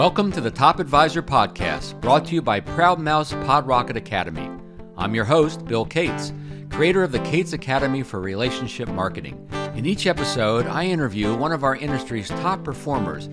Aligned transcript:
Welcome 0.00 0.32
to 0.32 0.40
the 0.40 0.50
Top 0.50 0.80
Advisor 0.80 1.22
Podcast, 1.22 2.00
brought 2.00 2.24
to 2.24 2.34
you 2.34 2.40
by 2.40 2.58
Proudmouth 2.58 3.44
Pod 3.44 3.66
Rocket 3.66 3.98
Academy. 3.98 4.48
I'm 4.96 5.14
your 5.14 5.26
host, 5.26 5.66
Bill 5.66 5.84
Cates, 5.84 6.32
creator 6.70 7.02
of 7.02 7.12
the 7.12 7.18
Cates 7.18 7.52
Academy 7.52 8.02
for 8.02 8.18
Relationship 8.18 8.88
Marketing. 8.88 9.46
In 9.74 9.84
each 9.84 10.06
episode, 10.06 10.66
I 10.66 10.86
interview 10.86 11.36
one 11.36 11.52
of 11.52 11.64
our 11.64 11.76
industry's 11.76 12.28
top 12.28 12.64
performers, 12.64 13.28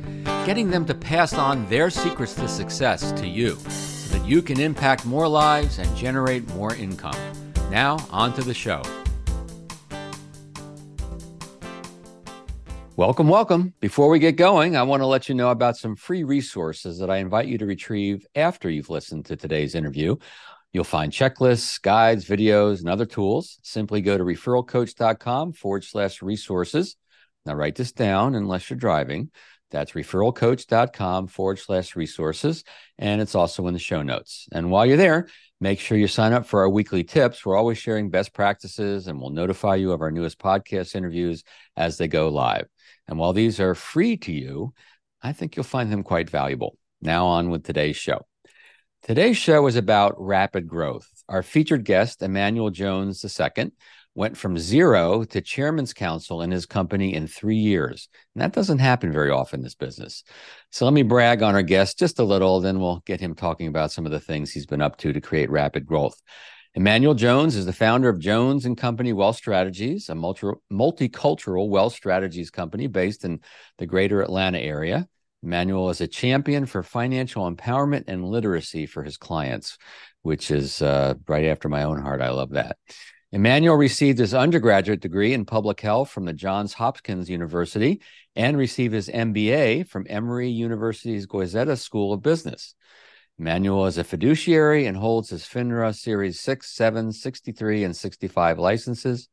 getting 0.46 0.70
them 0.70 0.86
to 0.88 0.94
pass 0.94 1.34
on 1.34 1.66
their 1.70 1.90
secrets 1.90 2.36
to 2.36 2.50
success 2.50 3.14
to 3.14 3.26
you 3.26 3.56
so 3.70 4.18
that 4.18 4.28
you 4.28 4.42
can 4.42 4.60
impact 4.60 5.06
more 5.06 5.30
lives 5.30 5.80
and 5.80 5.96
generate 5.96 6.46
more 6.50 6.76
income. 6.76 7.16
Now, 7.72 7.98
on 8.12 8.34
to 8.34 8.42
the 8.42 8.54
show. 8.54 8.82
Welcome, 12.98 13.28
welcome. 13.28 13.76
Before 13.80 14.10
we 14.10 14.18
get 14.18 14.38
going, 14.38 14.76
I 14.76 14.82
want 14.82 15.02
to 15.02 15.06
let 15.06 15.30
you 15.30 15.36
know 15.36 15.52
about 15.52 15.78
some 15.78 15.96
free 15.96 16.24
resources 16.24 16.98
that 16.98 17.12
I 17.12 17.18
invite 17.18 17.48
you 17.48 17.60
to 17.60 17.68
retrieve 17.68 18.26
after 18.34 18.72
you've 18.72 18.90
listened 18.90 19.26
to 19.26 19.36
today's 19.36 19.76
interview. 19.76 20.16
You'll 20.74 20.84
find 20.84 21.12
checklists, 21.12 21.80
guides, 21.80 22.26
videos, 22.26 22.80
and 22.80 22.90
other 22.90 23.06
tools. 23.06 23.60
Simply 23.62 24.02
go 24.02 24.18
to 24.18 24.24
referralcoach.com 24.24 25.54
forward 25.54 25.84
slash 25.84 26.24
resources. 26.24 26.96
Now, 27.46 27.54
write 27.54 27.76
this 27.76 27.92
down 27.92 28.34
unless 28.34 28.68
you're 28.68 28.80
driving. 28.80 29.30
That's 29.70 29.92
referralcoach.com 29.92 31.28
forward 31.28 31.60
slash 31.60 31.96
resources. 31.96 32.64
And 32.98 33.22
it's 33.22 33.36
also 33.36 33.68
in 33.68 33.76
the 33.76 33.80
show 33.80 34.02
notes. 34.02 34.48
And 34.52 34.72
while 34.72 34.88
you're 34.88 34.98
there, 34.98 35.28
make 35.62 35.80
sure 35.80 36.00
you 36.00 36.08
sign 36.08 36.34
up 36.34 36.48
for 36.48 36.62
our 36.62 36.70
weekly 36.70 37.04
tips. 37.04 37.46
We're 37.46 37.58
always 37.58 37.78
sharing 37.78 38.10
best 38.10 38.34
practices 38.34 39.08
and 39.08 39.22
we'll 39.22 39.30
notify 39.30 39.76
you 39.76 39.92
of 39.92 40.02
our 40.02 40.10
newest 40.10 40.40
podcast 40.40 40.96
interviews 40.96 41.44
as 41.76 42.00
they 42.00 42.08
go 42.08 42.30
live. 42.30 42.68
And 43.08 43.18
while 43.18 43.34
these 43.34 43.60
are 43.60 43.76
free 43.76 44.18
to 44.18 44.32
you, 44.32 44.74
I 45.22 45.34
think 45.34 45.56
you'll 45.56 45.64
find 45.64 45.92
them 45.92 46.04
quite 46.04 46.30
valuable. 46.30 46.78
Now, 47.02 47.28
on 47.28 47.50
with 47.50 47.64
today's 47.64 47.96
show. 47.96 48.26
Today's 49.04 49.38
show 49.38 49.68
is 49.68 49.76
about 49.76 50.16
rapid 50.18 50.68
growth. 50.68 51.08
Our 51.30 51.44
featured 51.44 51.86
guest, 51.86 52.22
Emanuel 52.22 52.72
Jones 52.72 53.24
II, 53.24 53.72
went 54.16 54.36
from 54.36 54.58
zero 54.58 55.24
to 55.24 55.40
chairman's 55.40 55.94
council 55.94 56.42
in 56.42 56.50
his 56.50 56.66
company 56.66 57.14
in 57.14 57.28
three 57.28 57.58
years. 57.58 58.10
And 58.34 58.42
that 58.42 58.52
doesn't 58.52 58.80
happen 58.80 59.14
very 59.14 59.30
often 59.30 59.60
in 59.60 59.64
this 59.64 59.76
business. 59.76 60.24
So 60.72 60.86
let 60.86 60.94
me 60.94 61.04
brag 61.04 61.44
on 61.44 61.54
our 61.54 61.62
guest 61.62 62.00
just 62.00 62.18
a 62.18 62.24
little, 62.24 62.60
then 62.60 62.80
we'll 62.80 63.04
get 63.06 63.22
him 63.22 63.36
talking 63.36 63.68
about 63.68 63.92
some 63.92 64.08
of 64.08 64.12
the 64.12 64.20
things 64.20 64.52
he's 64.52 64.66
been 64.66 64.82
up 64.82 64.98
to 64.98 65.14
to 65.14 65.22
create 65.22 65.52
rapid 65.52 65.86
growth. 65.86 66.20
Emanuel 66.78 67.16
Jones 67.16 67.56
is 67.56 67.66
the 67.66 67.74
founder 67.74 68.08
of 68.08 68.20
Jones 68.20 68.64
and 68.64 68.78
Company 68.78 69.12
Wealth 69.12 69.36
Strategies, 69.36 70.10
a 70.10 70.16
multi- 70.16 70.60
multicultural 70.72 71.70
wealth 71.70 71.94
strategies 71.94 72.52
company 72.52 72.86
based 72.86 73.26
in 73.26 73.40
the 73.80 73.88
greater 73.88 74.22
Atlanta 74.22 74.60
area. 74.60 75.08
Emanuel 75.42 75.90
is 75.90 76.02
a 76.02 76.08
champion 76.08 76.68
for 76.68 76.84
financial 76.84 77.52
empowerment 77.52 78.04
and 78.06 78.24
literacy 78.24 78.86
for 78.86 79.02
his 79.02 79.18
clients, 79.18 79.80
which 80.22 80.52
is 80.52 80.80
uh, 80.84 81.16
right 81.28 81.46
after 81.46 81.68
my 81.68 81.82
own 81.82 82.00
heart. 82.00 82.22
I 82.22 82.30
love 82.30 82.52
that. 82.52 82.78
Emanuel 83.32 83.76
received 83.76 84.20
his 84.20 84.36
undergraduate 84.36 85.00
degree 85.00 85.34
in 85.34 85.46
public 85.46 85.82
health 85.82 86.12
from 86.12 86.26
the 86.26 86.34
Johns 86.34 86.74
Hopkins 86.74 87.28
University 87.28 88.02
and 88.36 88.56
received 88.56 88.94
his 88.94 89.10
MBA 89.10 89.88
from 89.88 90.06
Emory 90.08 90.50
University's 90.50 91.26
Goizueta 91.26 91.76
School 91.76 92.14
of 92.14 92.22
Business. 92.22 92.76
Emanuel 93.40 93.86
is 93.86 94.00
a 94.00 94.04
fiduciary 94.04 94.88
and 94.88 94.98
holds 94.98 95.30
his 95.30 95.44
FINRA 95.44 95.96
Series 95.96 96.40
6, 96.40 96.68
7, 96.74 97.12
63, 97.12 97.84
and 97.84 97.96
65 97.96 98.58
licenses. 98.58 99.30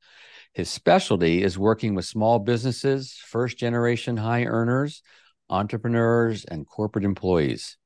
His 0.53 0.69
specialty 0.69 1.43
is 1.43 1.59
working 1.59 1.95
with 1.95 2.05
small 2.05 2.39
businesses, 2.39 3.15
first 3.15 3.57
generation 3.57 4.19
high 4.19 4.45
earners, 4.45 5.03
entrepreneurs, 5.49 6.45
and 6.45 6.67
corporate 6.67 7.07
employees. 7.07 7.79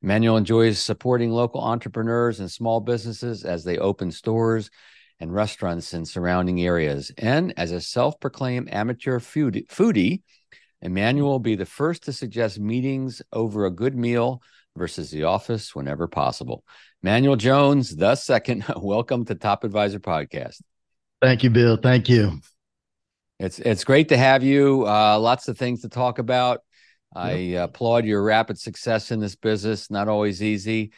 Manuel 0.00 0.38
enjoys 0.38 0.78
supporting 0.78 1.30
local 1.30 1.60
entrepreneurs 1.60 2.40
and 2.40 2.50
small 2.50 2.80
businesses 2.80 3.44
as 3.44 3.62
they 3.62 3.76
open 3.76 4.10
stores 4.10 4.70
and 5.20 5.34
restaurants 5.34 5.92
in 5.92 6.06
surrounding 6.06 6.62
areas. 6.62 7.12
And 7.18 7.52
as 7.58 7.70
a 7.70 7.82
self 7.82 8.18
proclaimed 8.18 8.72
amateur 8.72 9.20
foodie, 9.20 10.22
Emanuel 10.80 11.32
will 11.32 11.38
be 11.38 11.54
the 11.54 11.66
first 11.66 12.04
to 12.04 12.14
suggest 12.14 12.58
meetings 12.58 13.20
over 13.30 13.66
a 13.66 13.70
good 13.70 13.94
meal 13.94 14.42
versus 14.80 15.10
the 15.10 15.24
office 15.24 15.74
whenever 15.74 16.08
possible. 16.08 16.64
Manuel 17.02 17.36
Jones, 17.36 17.94
the 17.94 18.14
second, 18.14 18.64
welcome 18.78 19.26
to 19.26 19.34
Top 19.34 19.62
Advisor 19.62 20.00
Podcast. 20.00 20.62
Thank 21.20 21.44
you, 21.44 21.50
Bill. 21.50 21.76
Thank 21.76 22.08
you. 22.08 22.40
It's 23.38 23.58
it's 23.58 23.84
great 23.84 24.08
to 24.08 24.16
have 24.16 24.42
you. 24.42 24.86
Uh, 24.86 25.18
lots 25.18 25.48
of 25.48 25.58
things 25.58 25.82
to 25.82 25.90
talk 25.90 26.18
about. 26.18 26.60
I 27.14 27.30
applaud 27.60 28.06
your 28.06 28.22
rapid 28.22 28.58
success 28.58 29.10
in 29.10 29.20
this 29.20 29.36
business. 29.36 29.90
Not 29.90 30.08
always 30.08 30.42
easy. 30.42 30.92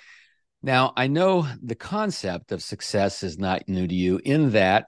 Now, 0.62 0.92
I 0.96 1.08
know 1.08 1.48
the 1.60 1.74
concept 1.74 2.52
of 2.52 2.62
success 2.62 3.24
is 3.24 3.36
not 3.36 3.68
new 3.68 3.88
to 3.88 3.94
you 3.94 4.20
in 4.24 4.52
that 4.52 4.86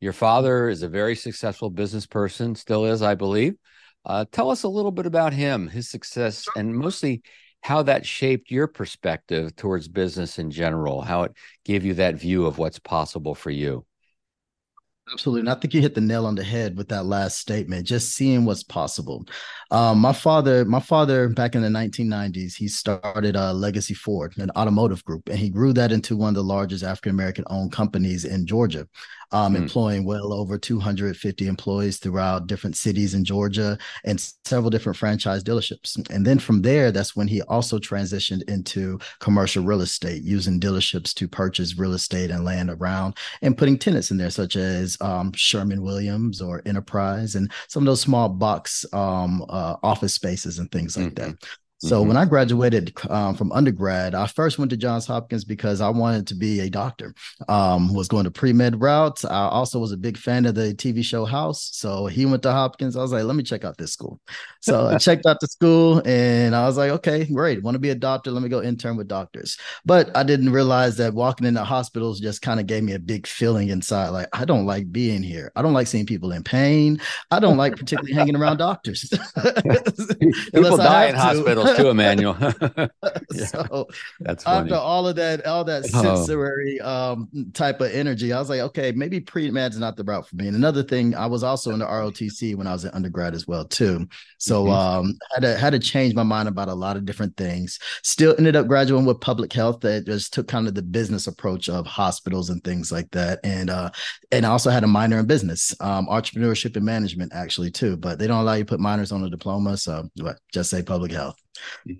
your 0.00 0.12
father 0.12 0.68
is 0.68 0.82
a 0.82 0.88
very 0.88 1.16
successful 1.16 1.70
business 1.70 2.06
person, 2.06 2.56
still 2.56 2.84
is, 2.84 3.00
I 3.00 3.14
believe. 3.14 3.54
Uh, 4.04 4.26
tell 4.30 4.50
us 4.50 4.64
a 4.64 4.68
little 4.68 4.90
bit 4.90 5.06
about 5.06 5.32
him, 5.32 5.66
his 5.66 5.88
success, 5.88 6.46
and 6.56 6.76
mostly 6.76 7.22
how 7.64 7.82
that 7.82 8.04
shaped 8.04 8.50
your 8.50 8.66
perspective 8.66 9.56
towards 9.56 9.88
business 9.88 10.38
in 10.38 10.50
general, 10.50 11.00
how 11.00 11.22
it 11.22 11.32
gave 11.64 11.82
you 11.82 11.94
that 11.94 12.14
view 12.14 12.44
of 12.44 12.58
what's 12.58 12.78
possible 12.78 13.34
for 13.34 13.50
you. 13.50 13.86
Absolutely. 15.10 15.40
And 15.40 15.50
I 15.50 15.54
think 15.54 15.72
you 15.72 15.80
hit 15.80 15.94
the 15.94 16.00
nail 16.02 16.26
on 16.26 16.34
the 16.34 16.44
head 16.44 16.76
with 16.76 16.88
that 16.88 17.06
last 17.06 17.38
statement, 17.38 17.86
just 17.86 18.14
seeing 18.14 18.44
what's 18.44 18.62
possible. 18.62 19.24
Um, 19.70 19.98
my 19.98 20.12
father, 20.12 20.66
my 20.66 20.80
father 20.80 21.30
back 21.30 21.54
in 21.54 21.62
the 21.62 21.68
1990s, 21.68 22.54
he 22.54 22.68
started 22.68 23.34
uh, 23.34 23.54
Legacy 23.54 23.94
Ford, 23.94 24.34
an 24.36 24.50
automotive 24.56 25.02
group, 25.04 25.30
and 25.30 25.38
he 25.38 25.48
grew 25.48 25.72
that 25.72 25.90
into 25.90 26.16
one 26.16 26.30
of 26.30 26.34
the 26.34 26.44
largest 26.44 26.84
African 26.84 27.10
American 27.10 27.44
owned 27.48 27.72
companies 27.72 28.26
in 28.26 28.46
Georgia 28.46 28.86
um, 29.32 29.54
mm. 29.54 29.58
employing 29.58 30.04
well 30.04 30.32
over 30.32 30.58
250 30.58 31.46
employees 31.46 31.98
throughout 31.98 32.46
different 32.46 32.76
cities 32.76 33.14
in 33.14 33.24
Georgia 33.24 33.78
and 34.04 34.20
several 34.44 34.70
different 34.70 34.96
franchise 34.96 35.42
dealerships. 35.42 35.96
And 36.10 36.26
then 36.26 36.38
from 36.38 36.62
there, 36.62 36.90
that's 36.92 37.16
when 37.16 37.28
he 37.28 37.42
also 37.42 37.78
transitioned 37.78 38.42
into 38.48 38.98
commercial 39.20 39.64
real 39.64 39.80
estate, 39.80 40.22
using 40.22 40.60
dealerships 40.60 41.14
to 41.14 41.28
purchase 41.28 41.78
real 41.78 41.94
estate 41.94 42.30
and 42.30 42.44
land 42.44 42.70
around 42.70 43.16
and 43.42 43.56
putting 43.56 43.78
tenants 43.78 44.10
in 44.10 44.16
there, 44.16 44.30
such 44.30 44.56
as 44.56 44.96
um, 45.00 45.32
Sherwin 45.34 45.82
Williams 45.82 46.40
or 46.40 46.62
Enterprise 46.66 47.34
and 47.34 47.50
some 47.68 47.82
of 47.82 47.86
those 47.86 48.00
small 48.00 48.28
box 48.28 48.84
um, 48.92 49.44
uh, 49.48 49.76
office 49.82 50.14
spaces 50.14 50.58
and 50.58 50.70
things 50.70 50.96
like 50.96 51.14
mm-hmm. 51.14 51.30
that. 51.30 51.44
So 51.84 51.98
mm-hmm. 51.98 52.08
when 52.08 52.16
I 52.16 52.24
graduated 52.24 52.94
um, 53.10 53.34
from 53.34 53.52
undergrad, 53.52 54.14
I 54.14 54.26
first 54.26 54.58
went 54.58 54.70
to 54.70 54.76
Johns 54.76 55.06
Hopkins 55.06 55.44
because 55.44 55.82
I 55.82 55.90
wanted 55.90 56.26
to 56.28 56.34
be 56.34 56.60
a 56.60 56.70
doctor. 56.70 57.14
Um, 57.46 57.92
was 57.92 58.08
going 58.08 58.24
to 58.24 58.30
pre 58.30 58.54
med 58.54 58.80
route. 58.80 59.22
I 59.26 59.48
also 59.48 59.78
was 59.78 59.92
a 59.92 59.98
big 59.98 60.16
fan 60.16 60.46
of 60.46 60.54
the 60.54 60.74
TV 60.74 61.04
show 61.04 61.26
House. 61.26 61.68
So 61.74 62.06
he 62.06 62.24
went 62.24 62.42
to 62.44 62.52
Hopkins. 62.52 62.96
I 62.96 63.02
was 63.02 63.12
like, 63.12 63.24
let 63.24 63.36
me 63.36 63.42
check 63.42 63.66
out 63.66 63.76
this 63.76 63.92
school. 63.92 64.18
So 64.60 64.86
I 64.86 64.96
checked 65.06 65.26
out 65.26 65.40
the 65.40 65.46
school, 65.46 66.00
and 66.06 66.56
I 66.56 66.64
was 66.64 66.78
like, 66.78 66.90
okay, 66.90 67.26
great. 67.26 67.62
Want 67.62 67.74
to 67.74 67.78
be 67.78 67.90
a 67.90 67.94
doctor? 67.94 68.30
Let 68.30 68.42
me 68.42 68.48
go 68.48 68.62
intern 68.62 68.96
with 68.96 69.08
doctors. 69.08 69.58
But 69.84 70.16
I 70.16 70.22
didn't 70.22 70.52
realize 70.52 70.96
that 70.96 71.12
walking 71.12 71.46
into 71.46 71.64
hospitals 71.64 72.18
just 72.18 72.40
kind 72.40 72.60
of 72.60 72.66
gave 72.66 72.82
me 72.82 72.94
a 72.94 72.98
big 72.98 73.26
feeling 73.26 73.68
inside. 73.68 74.08
Like 74.08 74.28
I 74.32 74.46
don't 74.46 74.64
like 74.64 74.90
being 74.90 75.22
here. 75.22 75.52
I 75.54 75.60
don't 75.60 75.74
like 75.74 75.88
seeing 75.88 76.06
people 76.06 76.32
in 76.32 76.44
pain. 76.44 76.98
I 77.30 77.40
don't 77.40 77.58
like 77.58 77.76
particularly 77.76 78.14
hanging 78.14 78.36
around 78.36 78.56
doctors. 78.56 79.06
people 80.54 80.78
die 80.78 81.08
in 81.08 81.14
hospitals 81.14 81.73
too, 81.76 81.90
Emanuel. 81.90 82.36
yeah, 83.32 83.46
so 83.46 83.88
that's 84.20 84.44
funny. 84.44 84.70
after 84.70 84.74
all 84.76 85.06
of 85.06 85.16
that, 85.16 85.44
all 85.46 85.64
that 85.64 85.84
oh. 85.94 86.02
sensory 86.02 86.80
oh. 86.80 87.12
um, 87.12 87.28
type 87.52 87.80
of 87.80 87.90
energy, 87.92 88.32
I 88.32 88.38
was 88.38 88.48
like, 88.48 88.60
okay, 88.60 88.92
maybe 88.92 89.20
pre 89.20 89.50
med 89.50 89.72
is 89.72 89.78
not 89.78 89.96
the 89.96 90.04
route 90.04 90.28
for 90.28 90.36
me. 90.36 90.46
And 90.46 90.56
another 90.56 90.82
thing, 90.82 91.14
I 91.14 91.26
was 91.26 91.42
also 91.42 91.72
in 91.72 91.78
the 91.78 91.86
ROTC 91.86 92.56
when 92.56 92.66
I 92.66 92.72
was 92.72 92.84
in 92.84 92.90
undergrad 92.92 93.34
as 93.34 93.46
well 93.46 93.64
too. 93.64 94.06
So 94.38 94.64
mm-hmm. 94.64 94.72
um, 94.72 95.18
had 95.34 95.40
to 95.42 95.56
had 95.56 95.70
to 95.70 95.78
change 95.78 96.14
my 96.14 96.22
mind 96.22 96.48
about 96.48 96.68
a 96.68 96.74
lot 96.74 96.96
of 96.96 97.04
different 97.04 97.36
things. 97.36 97.78
Still 98.02 98.34
ended 98.38 98.56
up 98.56 98.66
graduating 98.66 99.06
with 99.06 99.20
public 99.20 99.52
health 99.52 99.80
that 99.80 100.06
just 100.06 100.32
took 100.32 100.48
kind 100.48 100.66
of 100.66 100.74
the 100.74 100.82
business 100.82 101.26
approach 101.26 101.68
of 101.68 101.86
hospitals 101.86 102.50
and 102.50 102.62
things 102.64 102.90
like 102.92 103.10
that. 103.12 103.40
And 103.44 103.70
uh, 103.70 103.90
and 104.32 104.46
I 104.46 104.50
also 104.50 104.70
had 104.70 104.84
a 104.84 104.88
minor 104.88 105.18
in 105.18 105.26
business, 105.26 105.74
um, 105.80 106.06
entrepreneurship 106.06 106.76
and 106.76 106.84
management 106.84 107.32
actually 107.34 107.70
too. 107.70 107.96
But 107.96 108.18
they 108.18 108.26
don't 108.26 108.40
allow 108.40 108.54
you 108.54 108.64
to 108.64 108.68
put 108.68 108.80
minors 108.80 109.12
on 109.12 109.24
a 109.24 109.30
diploma, 109.30 109.76
so 109.76 110.08
what? 110.16 110.38
Just 110.52 110.70
say 110.70 110.82
public 110.82 111.12
health. 111.12 111.43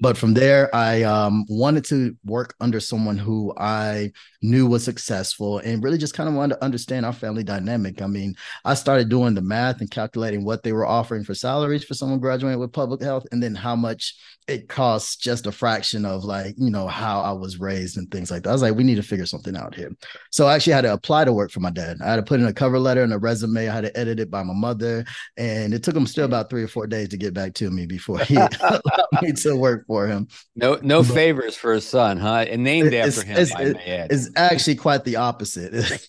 But 0.00 0.16
from 0.16 0.34
there, 0.34 0.74
I 0.74 1.02
um, 1.02 1.44
wanted 1.48 1.84
to 1.86 2.16
work 2.24 2.54
under 2.60 2.80
someone 2.80 3.18
who 3.18 3.54
I 3.56 4.12
knew 4.44 4.66
was 4.66 4.84
successful 4.84 5.58
and 5.58 5.82
really 5.82 5.96
just 5.96 6.14
kind 6.14 6.28
of 6.28 6.34
wanted 6.34 6.54
to 6.54 6.64
understand 6.64 7.06
our 7.06 7.12
family 7.12 7.42
dynamic. 7.42 8.02
I 8.02 8.06
mean, 8.06 8.34
I 8.64 8.74
started 8.74 9.08
doing 9.08 9.34
the 9.34 9.42
math 9.42 9.80
and 9.80 9.90
calculating 9.90 10.44
what 10.44 10.62
they 10.62 10.72
were 10.72 10.86
offering 10.86 11.24
for 11.24 11.34
salaries 11.34 11.84
for 11.84 11.94
someone 11.94 12.20
graduating 12.20 12.60
with 12.60 12.72
public 12.72 13.00
health 13.02 13.24
and 13.32 13.42
then 13.42 13.54
how 13.54 13.74
much 13.74 14.14
it 14.46 14.68
costs 14.68 15.16
just 15.16 15.46
a 15.46 15.52
fraction 15.52 16.04
of 16.04 16.24
like, 16.24 16.54
you 16.58 16.70
know, 16.70 16.86
how 16.86 17.22
I 17.22 17.32
was 17.32 17.58
raised 17.58 17.96
and 17.96 18.10
things 18.10 18.30
like 18.30 18.42
that. 18.42 18.50
I 18.50 18.52
was 18.52 18.60
like, 18.60 18.74
we 18.74 18.84
need 18.84 18.96
to 18.96 19.02
figure 19.02 19.24
something 19.24 19.56
out 19.56 19.74
here. 19.74 19.90
So 20.30 20.46
I 20.46 20.54
actually 20.54 20.74
had 20.74 20.82
to 20.82 20.92
apply 20.92 21.24
to 21.24 21.32
work 21.32 21.50
for 21.50 21.60
my 21.60 21.70
dad. 21.70 21.96
I 22.02 22.10
had 22.10 22.16
to 22.16 22.22
put 22.22 22.40
in 22.40 22.46
a 22.46 22.52
cover 22.52 22.78
letter 22.78 23.02
and 23.02 23.12
a 23.14 23.18
resume. 23.18 23.68
I 23.68 23.74
had 23.74 23.84
to 23.84 23.96
edit 23.96 24.20
it 24.20 24.30
by 24.30 24.42
my 24.42 24.52
mother. 24.52 25.06
And 25.38 25.72
it 25.72 25.82
took 25.82 25.96
him 25.96 26.06
still 26.06 26.26
about 26.26 26.50
three 26.50 26.62
or 26.62 26.68
four 26.68 26.86
days 26.86 27.08
to 27.08 27.16
get 27.16 27.32
back 27.32 27.54
to 27.54 27.70
me 27.70 27.86
before 27.86 28.18
he 28.18 28.34
allowed 28.60 28.82
me 29.22 29.32
to 29.32 29.56
work 29.56 29.86
for 29.86 30.06
him. 30.06 30.28
No, 30.54 30.78
no 30.82 31.02
but, 31.02 31.14
favors 31.14 31.56
for 31.56 31.72
his 31.72 31.88
son, 31.88 32.18
huh? 32.18 32.44
And 32.46 32.62
named 32.62 32.92
after 32.92 33.24
him. 33.24 33.38
It's, 33.38 33.52
it's 33.56 34.30
actually 34.36 34.76
quite 34.76 35.04
the 35.04 35.16
opposite. 35.16 36.08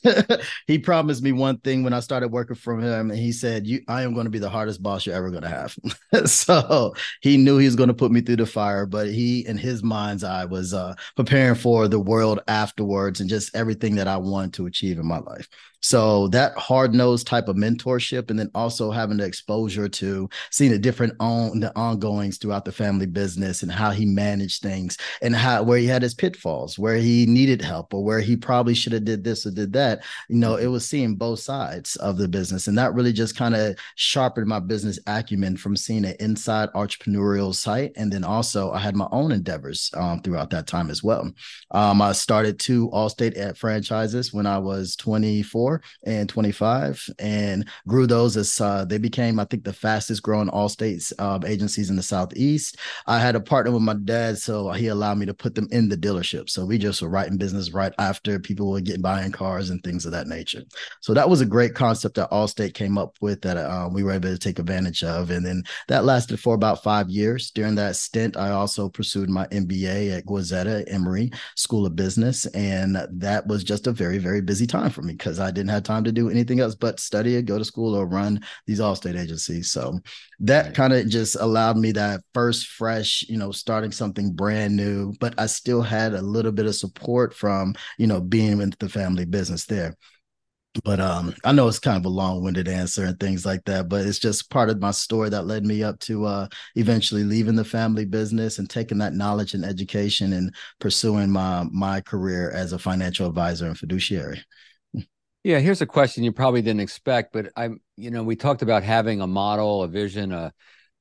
he 0.67 0.77
promised 0.77 1.23
me 1.23 1.31
one 1.31 1.57
thing 1.59 1.83
when 1.83 1.93
I 1.93 1.99
started 1.99 2.29
working 2.29 2.55
for 2.55 2.79
him, 2.79 3.11
and 3.11 3.19
he 3.19 3.31
said, 3.31 3.65
"You, 3.67 3.81
I 3.87 4.03
am 4.03 4.13
going 4.13 4.25
to 4.25 4.31
be 4.31 4.39
the 4.39 4.49
hardest 4.49 4.81
boss 4.81 5.05
you're 5.05 5.15
ever 5.15 5.29
going 5.29 5.43
to 5.43 5.49
have." 5.49 5.75
so 6.29 6.93
he 7.21 7.37
knew 7.37 7.57
he 7.57 7.65
was 7.65 7.75
going 7.75 7.87
to 7.87 7.93
put 7.93 8.11
me 8.11 8.21
through 8.21 8.37
the 8.37 8.45
fire, 8.45 8.85
but 8.85 9.07
he, 9.07 9.45
in 9.45 9.57
his 9.57 9.83
mind's 9.83 10.23
eye, 10.23 10.45
was 10.45 10.73
uh, 10.73 10.95
preparing 11.15 11.55
for 11.55 11.87
the 11.87 11.99
world 11.99 12.39
afterwards 12.47 13.19
and 13.19 13.29
just 13.29 13.55
everything 13.55 13.95
that 13.95 14.07
I 14.07 14.17
wanted 14.17 14.53
to 14.53 14.65
achieve 14.65 14.99
in 14.99 15.05
my 15.05 15.19
life. 15.19 15.47
So 15.85 16.29
that 16.29 16.57
hard 16.57 16.95
nosed 16.95 17.27
type 17.27 17.47
of 17.47 17.57
mentorship, 17.57 18.31
and 18.31 18.39
then 18.39 18.49
also 18.55 18.89
having 18.89 19.17
the 19.17 19.25
exposure 19.25 19.87
to 19.87 20.27
seeing 20.49 20.71
the 20.71 20.79
different 20.79 21.13
on 21.19 21.59
the 21.59 21.71
ongoings 21.77 22.39
throughout 22.39 22.65
the 22.65 22.71
family 22.71 23.05
business 23.05 23.61
and 23.61 23.71
how 23.71 23.91
he 23.91 24.03
managed 24.03 24.63
things 24.63 24.97
and 25.21 25.35
how 25.35 25.61
where 25.61 25.77
he 25.77 25.85
had 25.85 26.01
his 26.01 26.15
pitfalls, 26.15 26.79
where 26.79 26.97
he 26.97 27.27
needed 27.27 27.61
help, 27.61 27.93
or 27.93 28.03
where 28.03 28.19
he 28.19 28.35
probably 28.35 28.73
should 28.73 28.93
have 28.93 29.05
did 29.05 29.23
this 29.23 29.45
or 29.45 29.51
did 29.51 29.73
that. 29.73 30.03
You 30.27 30.37
know, 30.37 30.55
it 30.55 30.63
mm-hmm. 30.63 30.71
was 30.71 30.89
seeing 30.89 31.17
both 31.17 31.37
sides 31.37 31.97
of 31.97 32.17
the 32.17 32.27
business, 32.27 32.65
and 32.65 32.75
that 32.79 32.95
really 32.95 33.13
just 33.13 33.37
kind 33.37 33.55
of 33.55 33.77
sharpened 33.93 34.47
my 34.47 34.59
business 34.59 34.97
acumen 35.05 35.55
from 35.55 35.77
seeing 35.77 36.05
an 36.05 36.15
inside 36.19 36.69
entrepreneurial 36.73 37.53
site, 37.53 37.91
and 37.95 38.11
then 38.11 38.23
also 38.23 38.71
I 38.71 38.79
had 38.79 38.95
my 38.95 39.07
own 39.11 39.31
endeavors 39.31 39.91
um, 39.93 40.21
throughout 40.21 40.49
that 40.49 40.65
time 40.65 40.89
as 40.89 41.03
well. 41.03 41.31
Um, 41.69 42.01
I 42.01 42.13
started 42.13 42.57
two 42.57 42.89
Allstate 42.89 43.55
franchises 43.55 44.33
when 44.33 44.47
I 44.47 44.57
was 44.57 44.95
24 44.95 45.74
and 46.05 46.29
25 46.29 47.09
and 47.19 47.67
grew 47.87 48.07
those 48.07 48.37
as 48.37 48.59
uh, 48.61 48.85
they 48.85 48.97
became, 48.97 49.39
I 49.39 49.45
think, 49.45 49.63
the 49.63 49.73
fastest 49.73 50.23
growing 50.23 50.49
Allstate 50.49 51.11
uh, 51.19 51.39
agencies 51.45 51.89
in 51.89 51.95
the 51.95 52.03
Southeast. 52.03 52.77
I 53.07 53.19
had 53.19 53.35
a 53.35 53.39
partner 53.39 53.71
with 53.71 53.81
my 53.81 53.93
dad, 53.93 54.37
so 54.37 54.71
he 54.71 54.87
allowed 54.87 55.17
me 55.17 55.25
to 55.25 55.33
put 55.33 55.55
them 55.55 55.67
in 55.71 55.89
the 55.89 55.97
dealership. 55.97 56.49
So 56.49 56.65
we 56.65 56.77
just 56.77 57.01
were 57.01 57.09
writing 57.09 57.37
business 57.37 57.71
right 57.71 57.93
after 57.99 58.39
people 58.39 58.71
were 58.71 58.81
getting 58.81 59.01
buying 59.01 59.31
cars 59.31 59.69
and 59.69 59.83
things 59.83 60.05
of 60.05 60.11
that 60.11 60.27
nature. 60.27 60.63
So 61.01 61.13
that 61.13 61.29
was 61.29 61.41
a 61.41 61.45
great 61.45 61.75
concept 61.75 62.15
that 62.15 62.31
Allstate 62.31 62.73
came 62.73 62.97
up 62.97 63.15
with 63.21 63.41
that 63.41 63.57
uh, 63.57 63.89
we 63.91 64.03
were 64.03 64.11
able 64.11 64.29
to 64.29 64.37
take 64.37 64.59
advantage 64.59 65.03
of. 65.03 65.31
And 65.31 65.45
then 65.45 65.63
that 65.87 66.05
lasted 66.05 66.39
for 66.39 66.55
about 66.55 66.83
five 66.83 67.09
years. 67.09 67.51
During 67.51 67.75
that 67.75 67.95
stint, 67.95 68.37
I 68.37 68.51
also 68.51 68.89
pursued 68.89 69.29
my 69.29 69.47
MBA 69.47 70.17
at 70.17 70.25
Goizueta 70.25 70.83
Emory 70.87 71.31
School 71.55 71.85
of 71.85 71.95
Business. 71.95 72.45
And 72.47 72.97
that 73.09 73.47
was 73.47 73.63
just 73.63 73.87
a 73.87 73.91
very, 73.91 74.17
very 74.17 74.41
busy 74.41 74.67
time 74.67 74.89
for 74.89 75.01
me 75.01 75.13
because 75.13 75.39
I 75.39 75.51
didn't 75.51 75.64
didn't 75.65 75.73
have 75.73 75.83
time 75.83 76.03
to 76.03 76.11
do 76.11 76.29
anything 76.29 76.59
else 76.59 76.75
but 76.75 76.99
study 76.99 77.35
it, 77.35 77.45
go 77.45 77.57
to 77.57 77.65
school, 77.65 77.95
or 77.95 78.05
run 78.05 78.39
these 78.67 78.79
Allstate 78.79 79.19
agencies. 79.19 79.71
So 79.71 79.99
that 80.39 80.65
right. 80.65 80.75
kind 80.75 80.93
of 80.93 81.09
just 81.09 81.35
allowed 81.39 81.77
me 81.77 81.91
that 81.93 82.21
first 82.33 82.67
fresh, 82.67 83.25
you 83.27 83.37
know, 83.37 83.51
starting 83.51 83.91
something 83.91 84.31
brand 84.31 84.75
new, 84.75 85.13
but 85.19 85.33
I 85.39 85.47
still 85.47 85.81
had 85.81 86.13
a 86.13 86.21
little 86.21 86.51
bit 86.51 86.67
of 86.67 86.75
support 86.75 87.33
from, 87.33 87.73
you 87.97 88.05
know, 88.05 88.21
being 88.21 88.61
in 88.61 88.73
the 88.79 88.89
family 88.89 89.25
business 89.25 89.65
there 89.65 89.95
but 90.83 90.99
um 90.99 91.33
i 91.45 91.53
know 91.53 91.69
it's 91.69 91.79
kind 91.79 91.95
of 91.95 92.05
a 92.05 92.09
long-winded 92.09 92.67
answer 92.67 93.05
and 93.05 93.17
things 93.17 93.45
like 93.45 93.63
that 93.63 93.87
but 93.87 94.05
it's 94.05 94.19
just 94.19 94.49
part 94.49 94.69
of 94.69 94.81
my 94.81 94.91
story 94.91 95.29
that 95.29 95.45
led 95.45 95.65
me 95.65 95.81
up 95.81 95.97
to 95.99 96.25
uh 96.25 96.45
eventually 96.75 97.23
leaving 97.23 97.55
the 97.55 97.63
family 97.63 98.03
business 98.03 98.59
and 98.59 98.69
taking 98.69 98.97
that 98.97 99.13
knowledge 99.13 99.53
and 99.53 99.63
education 99.63 100.33
and 100.33 100.53
pursuing 100.81 101.29
my 101.29 101.65
my 101.71 102.01
career 102.01 102.51
as 102.51 102.73
a 102.73 102.79
financial 102.79 103.25
advisor 103.25 103.67
and 103.67 103.77
fiduciary 103.77 104.43
yeah, 105.45 105.59
here's 105.59 105.83
a 105.83 105.85
question 105.85 106.23
you 106.23 106.31
probably 106.31 106.63
didn't 106.63 106.79
expect, 106.79 107.31
but 107.31 107.51
I'm, 107.55 107.79
you 107.97 108.09
know, 108.09 108.23
we 108.23 108.35
talked 108.35 108.63
about 108.63 108.81
having 108.81 109.21
a 109.21 109.27
model, 109.27 109.83
a 109.83 109.87
vision, 109.87 110.31
a, 110.31 110.51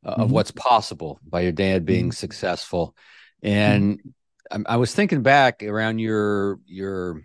a 0.05 0.11
mm-hmm. 0.11 0.21
of 0.21 0.31
what's 0.31 0.51
possible 0.51 1.19
by 1.27 1.41
your 1.41 1.53
dad 1.53 1.87
being 1.87 2.11
mm-hmm. 2.11 2.11
successful, 2.11 2.95
and 3.43 4.01
mm-hmm. 4.01 4.63
I, 4.67 4.75
I, 4.75 4.77
was 4.77 4.95
thinking 4.95 5.23
back 5.23 5.63
around 5.63 5.99
your 5.99 6.59
your 6.67 7.23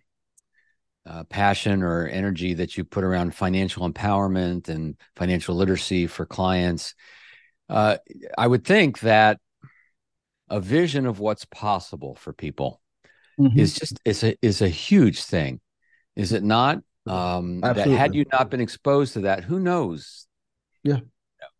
uh, 1.06 1.26
passion 1.26 1.84
or 1.84 2.08
energy 2.08 2.54
that 2.54 2.78
you 2.78 2.86
put 2.86 3.04
around 3.04 3.36
financial 3.36 3.92
empowerment 3.92 4.70
and 4.70 4.96
financial 5.18 5.56
literacy 5.56 6.08
for 6.08 6.26
clients. 6.26 6.96
Uh, 7.68 7.98
I 8.38 8.48
would 8.48 8.64
think 8.64 9.02
that 9.02 9.40
a 10.50 10.62
vision 10.62 11.06
of 11.06 11.20
what's 11.20 11.44
possible 11.44 12.16
for 12.16 12.32
people 12.32 12.82
mm-hmm. 13.38 13.60
is 13.60 13.74
just 13.74 14.00
is 14.06 14.24
a 14.24 14.38
is 14.42 14.62
a 14.62 14.70
huge 14.70 15.22
thing, 15.24 15.60
is 16.16 16.32
it 16.32 16.44
not? 16.44 16.80
Um 17.06 17.62
that 17.62 17.78
had 17.78 18.14
you 18.14 18.26
not 18.32 18.50
been 18.50 18.62
exposed 18.62 19.14
to 19.14 19.22
that 19.22 19.44
who 19.44 19.60
knows? 19.60 20.28
Yeah. 20.84 21.00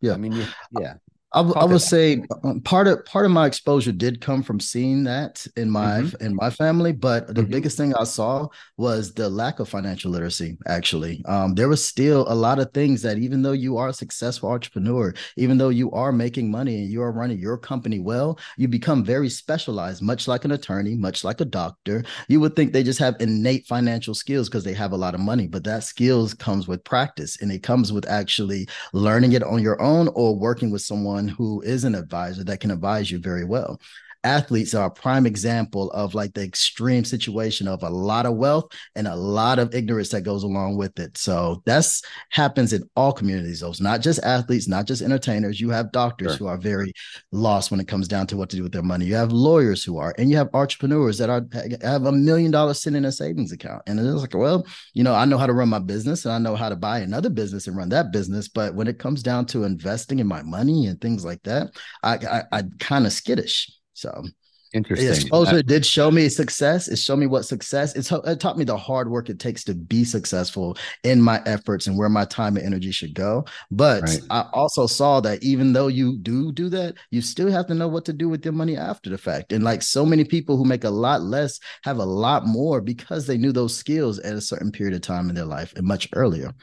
Yeah. 0.00 0.14
I 0.14 0.16
mean 0.16 0.32
yeah 0.72 0.94
I, 1.32 1.42
I 1.42 1.64
would 1.64 1.80
say 1.80 2.24
um, 2.42 2.60
part 2.60 2.88
of 2.88 3.04
part 3.04 3.24
of 3.24 3.30
my 3.30 3.46
exposure 3.46 3.92
did 3.92 4.20
come 4.20 4.42
from 4.42 4.58
seeing 4.58 5.04
that 5.04 5.46
in 5.56 5.70
my 5.70 6.00
mm-hmm. 6.00 6.24
in 6.24 6.34
my 6.34 6.50
family, 6.50 6.92
but 6.92 7.28
the 7.28 7.42
mm-hmm. 7.42 7.50
biggest 7.52 7.76
thing 7.76 7.94
I 7.94 8.02
saw 8.02 8.48
was 8.76 9.14
the 9.14 9.28
lack 9.28 9.60
of 9.60 9.68
financial 9.68 10.10
literacy. 10.10 10.58
Actually, 10.66 11.22
um, 11.26 11.54
there 11.54 11.68
was 11.68 11.84
still 11.84 12.26
a 12.28 12.34
lot 12.34 12.58
of 12.58 12.72
things 12.72 13.02
that 13.02 13.18
even 13.18 13.42
though 13.42 13.52
you 13.52 13.76
are 13.76 13.88
a 13.88 13.92
successful 13.92 14.50
entrepreneur, 14.50 15.14
even 15.36 15.56
though 15.56 15.68
you 15.68 15.92
are 15.92 16.10
making 16.10 16.50
money 16.50 16.82
and 16.82 16.90
you 16.90 17.00
are 17.00 17.12
running 17.12 17.38
your 17.38 17.56
company 17.56 18.00
well, 18.00 18.36
you 18.56 18.66
become 18.66 19.04
very 19.04 19.28
specialized, 19.28 20.02
much 20.02 20.26
like 20.26 20.44
an 20.44 20.50
attorney, 20.50 20.96
much 20.96 21.22
like 21.22 21.40
a 21.40 21.44
doctor. 21.44 22.02
You 22.26 22.40
would 22.40 22.56
think 22.56 22.72
they 22.72 22.82
just 22.82 22.98
have 22.98 23.14
innate 23.20 23.66
financial 23.68 24.14
skills 24.14 24.48
because 24.48 24.64
they 24.64 24.74
have 24.74 24.90
a 24.90 24.96
lot 24.96 25.14
of 25.14 25.20
money, 25.20 25.46
but 25.46 25.62
that 25.62 25.84
skills 25.84 26.34
comes 26.34 26.66
with 26.66 26.82
practice 26.82 27.40
and 27.40 27.52
it 27.52 27.62
comes 27.62 27.92
with 27.92 28.08
actually 28.08 28.68
learning 28.92 29.32
it 29.32 29.44
on 29.44 29.62
your 29.62 29.80
own 29.80 30.08
or 30.16 30.36
working 30.36 30.70
with 30.70 30.82
someone 30.82 31.19
someone 31.20 31.34
who 31.36 31.60
is 31.62 31.84
an 31.84 31.94
advisor 31.94 32.44
that 32.44 32.60
can 32.60 32.70
advise 32.70 33.10
you 33.10 33.18
very 33.18 33.44
well 33.44 33.80
athletes 34.24 34.74
are 34.74 34.86
a 34.86 34.90
prime 34.90 35.26
example 35.26 35.90
of 35.92 36.14
like 36.14 36.34
the 36.34 36.42
extreme 36.42 37.04
situation 37.04 37.66
of 37.66 37.82
a 37.82 37.88
lot 37.88 38.26
of 38.26 38.36
wealth 38.36 38.70
and 38.94 39.06
a 39.06 39.16
lot 39.16 39.58
of 39.58 39.74
ignorance 39.74 40.10
that 40.10 40.22
goes 40.22 40.42
along 40.42 40.76
with 40.76 40.98
it. 40.98 41.16
So 41.16 41.62
that's 41.64 42.02
happens 42.30 42.72
in 42.72 42.88
all 42.96 43.12
communities. 43.12 43.60
Those 43.60 43.80
not 43.80 44.00
just 44.00 44.22
athletes, 44.22 44.68
not 44.68 44.86
just 44.86 45.02
entertainers. 45.02 45.60
You 45.60 45.70
have 45.70 45.92
doctors 45.92 46.32
sure. 46.32 46.38
who 46.38 46.46
are 46.46 46.58
very 46.58 46.92
lost 47.32 47.70
when 47.70 47.80
it 47.80 47.88
comes 47.88 48.08
down 48.08 48.26
to 48.28 48.36
what 48.36 48.50
to 48.50 48.56
do 48.56 48.62
with 48.62 48.72
their 48.72 48.82
money. 48.82 49.06
You 49.06 49.14
have 49.14 49.32
lawyers 49.32 49.82
who 49.82 49.98
are, 49.98 50.14
and 50.18 50.30
you 50.30 50.36
have 50.36 50.50
entrepreneurs 50.54 51.18
that 51.18 51.30
are 51.30 51.46
have 51.82 52.04
a 52.04 52.12
million 52.12 52.50
dollars 52.50 52.80
sitting 52.80 52.98
in 52.98 53.04
a 53.04 53.12
savings 53.12 53.52
account. 53.52 53.82
And 53.86 53.98
it's 53.98 54.20
like, 54.20 54.34
well, 54.34 54.66
you 54.92 55.02
know, 55.02 55.14
I 55.14 55.24
know 55.24 55.38
how 55.38 55.46
to 55.46 55.52
run 55.52 55.68
my 55.68 55.78
business 55.78 56.24
and 56.24 56.34
I 56.34 56.38
know 56.38 56.56
how 56.56 56.68
to 56.68 56.76
buy 56.76 56.98
another 57.00 57.30
business 57.30 57.66
and 57.66 57.76
run 57.76 57.88
that 57.90 58.12
business. 58.12 58.48
But 58.48 58.74
when 58.74 58.88
it 58.88 58.98
comes 58.98 59.22
down 59.22 59.46
to 59.46 59.64
investing 59.64 60.18
in 60.18 60.26
my 60.26 60.42
money 60.42 60.86
and 60.86 61.00
things 61.00 61.24
like 61.24 61.42
that, 61.44 61.70
I 62.02 62.16
I, 62.16 62.42
I 62.58 62.62
kind 62.78 63.06
of 63.06 63.12
skittish. 63.12 63.70
So 64.00 64.24
interesting. 64.72 65.08
Exposure 65.08 65.58
I, 65.58 65.62
did 65.62 65.84
show 65.84 66.10
me 66.10 66.28
success. 66.28 66.88
It 66.88 66.96
showed 66.96 67.16
me 67.16 67.26
what 67.26 67.44
success. 67.44 67.94
It's 67.96 68.10
it 68.10 68.40
taught 68.40 68.56
me 68.56 68.64
the 68.64 68.76
hard 68.76 69.10
work 69.10 69.28
it 69.28 69.38
takes 69.38 69.62
to 69.64 69.74
be 69.74 70.04
successful 70.04 70.76
in 71.04 71.20
my 71.20 71.42
efforts 71.44 71.86
and 71.86 71.98
where 71.98 72.08
my 72.08 72.24
time 72.24 72.56
and 72.56 72.64
energy 72.64 72.92
should 72.92 73.14
go. 73.14 73.44
But 73.70 74.02
right. 74.02 74.20
I 74.30 74.46
also 74.52 74.86
saw 74.86 75.20
that 75.20 75.42
even 75.42 75.72
though 75.72 75.88
you 75.88 76.18
do 76.18 76.52
do 76.52 76.68
that, 76.70 76.94
you 77.10 77.20
still 77.20 77.50
have 77.50 77.66
to 77.66 77.74
know 77.74 77.88
what 77.88 78.04
to 78.06 78.12
do 78.12 78.28
with 78.28 78.44
your 78.44 78.54
money 78.54 78.76
after 78.76 79.10
the 79.10 79.18
fact. 79.18 79.52
And 79.52 79.64
like 79.64 79.82
so 79.82 80.06
many 80.06 80.24
people 80.24 80.56
who 80.56 80.64
make 80.64 80.84
a 80.84 80.90
lot 80.90 81.22
less 81.22 81.58
have 81.84 81.98
a 81.98 82.04
lot 82.04 82.46
more 82.46 82.80
because 82.80 83.26
they 83.26 83.36
knew 83.36 83.52
those 83.52 83.76
skills 83.76 84.18
at 84.20 84.34
a 84.34 84.40
certain 84.40 84.72
period 84.72 84.94
of 84.94 85.02
time 85.02 85.28
in 85.28 85.34
their 85.34 85.44
life 85.44 85.74
and 85.76 85.86
much 85.86 86.08
earlier. 86.14 86.54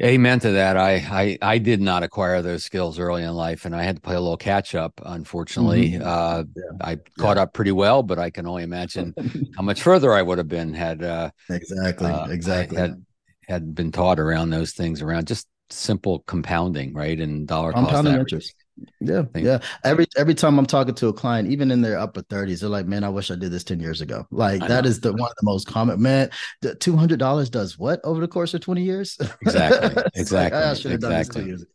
Amen 0.00 0.38
to 0.40 0.52
that. 0.52 0.76
I, 0.76 0.94
I 0.94 1.38
I 1.42 1.58
did 1.58 1.80
not 1.80 2.04
acquire 2.04 2.40
those 2.40 2.64
skills 2.64 3.00
early 3.00 3.24
in 3.24 3.32
life, 3.32 3.64
and 3.64 3.74
I 3.74 3.82
had 3.82 3.96
to 3.96 4.02
play 4.02 4.14
a 4.14 4.20
little 4.20 4.36
catch 4.36 4.76
up. 4.76 5.00
Unfortunately, 5.04 5.92
mm-hmm. 5.92 6.06
uh, 6.06 6.44
yeah. 6.54 6.62
I 6.80 6.98
caught 7.18 7.36
up 7.36 7.52
pretty 7.52 7.72
well, 7.72 8.04
but 8.04 8.18
I 8.18 8.30
can 8.30 8.46
only 8.46 8.62
imagine 8.62 9.12
how 9.56 9.62
much 9.62 9.82
further 9.82 10.12
I 10.12 10.22
would 10.22 10.38
have 10.38 10.46
been 10.46 10.72
had 10.72 11.02
uh, 11.02 11.30
exactly 11.50 12.10
uh, 12.10 12.26
exactly 12.26 12.78
had 12.78 13.04
had 13.48 13.74
been 13.74 13.90
taught 13.90 14.20
around 14.20 14.50
those 14.50 14.72
things 14.72 15.02
around 15.02 15.26
just 15.26 15.48
simple 15.70 16.20
compounding, 16.28 16.94
right, 16.94 17.18
and 17.18 17.48
dollar 17.48 17.72
compounding 17.72 18.12
cost 18.12 18.20
interest. 18.20 18.54
Yeah, 19.00 19.24
yeah. 19.34 19.58
Every 19.84 20.06
every 20.16 20.34
time 20.34 20.58
I'm 20.58 20.66
talking 20.66 20.94
to 20.96 21.08
a 21.08 21.12
client, 21.12 21.50
even 21.50 21.70
in 21.70 21.82
their 21.82 21.98
upper 21.98 22.22
30s, 22.22 22.60
they're 22.60 22.68
like, 22.68 22.86
"Man, 22.86 23.04
I 23.04 23.08
wish 23.08 23.30
I 23.30 23.34
did 23.34 23.50
this 23.50 23.64
10 23.64 23.80
years 23.80 24.00
ago." 24.00 24.26
Like 24.30 24.66
that 24.66 24.86
is 24.86 25.00
the 25.00 25.12
one 25.12 25.30
of 25.30 25.36
the 25.40 25.44
most 25.44 25.66
common. 25.66 26.00
Man, 26.00 26.30
the 26.62 26.74
two 26.74 26.96
hundred 26.96 27.18
dollars 27.18 27.50
does 27.50 27.78
what 27.78 28.00
over 28.04 28.20
the 28.20 28.28
course 28.28 28.54
of 28.54 28.60
20 28.60 28.82
years? 28.82 29.18
Exactly. 29.42 30.02
exactly. 30.14 30.58
Like, 30.58 30.68
I 30.68 30.74
should 30.74 30.90
have 30.90 30.98
exactly. 30.98 31.00
done 31.00 31.18
this 31.18 31.28
two 31.28 31.46
years 31.46 31.62
ago. 31.62 31.70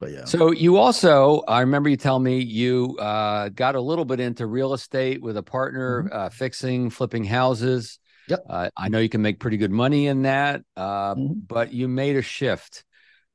But 0.00 0.12
yeah. 0.12 0.24
So 0.24 0.52
you 0.52 0.76
also, 0.76 1.42
I 1.48 1.60
remember 1.60 1.88
you 1.88 1.96
tell 1.96 2.18
me 2.18 2.38
you 2.38 2.96
uh, 2.98 3.48
got 3.48 3.74
a 3.74 3.80
little 3.80 4.04
bit 4.04 4.20
into 4.20 4.46
real 4.46 4.72
estate 4.72 5.20
with 5.20 5.36
a 5.36 5.42
partner, 5.42 6.04
mm-hmm. 6.04 6.16
uh, 6.16 6.28
fixing, 6.28 6.90
flipping 6.90 7.24
houses. 7.24 7.98
Yep. 8.28 8.44
Uh, 8.48 8.70
I 8.76 8.88
know 8.88 8.98
you 8.98 9.08
can 9.08 9.22
make 9.22 9.40
pretty 9.40 9.56
good 9.56 9.70
money 9.70 10.06
in 10.06 10.22
that, 10.22 10.62
uh, 10.76 11.14
mm-hmm. 11.14 11.40
but 11.46 11.72
you 11.72 11.88
made 11.88 12.16
a 12.16 12.22
shift. 12.22 12.84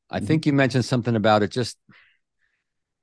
I 0.09 0.17
mm-hmm. 0.17 0.27
think 0.27 0.45
you 0.45 0.53
mentioned 0.53 0.85
something 0.85 1.15
about 1.15 1.43
it 1.43 1.51
just 1.51 1.77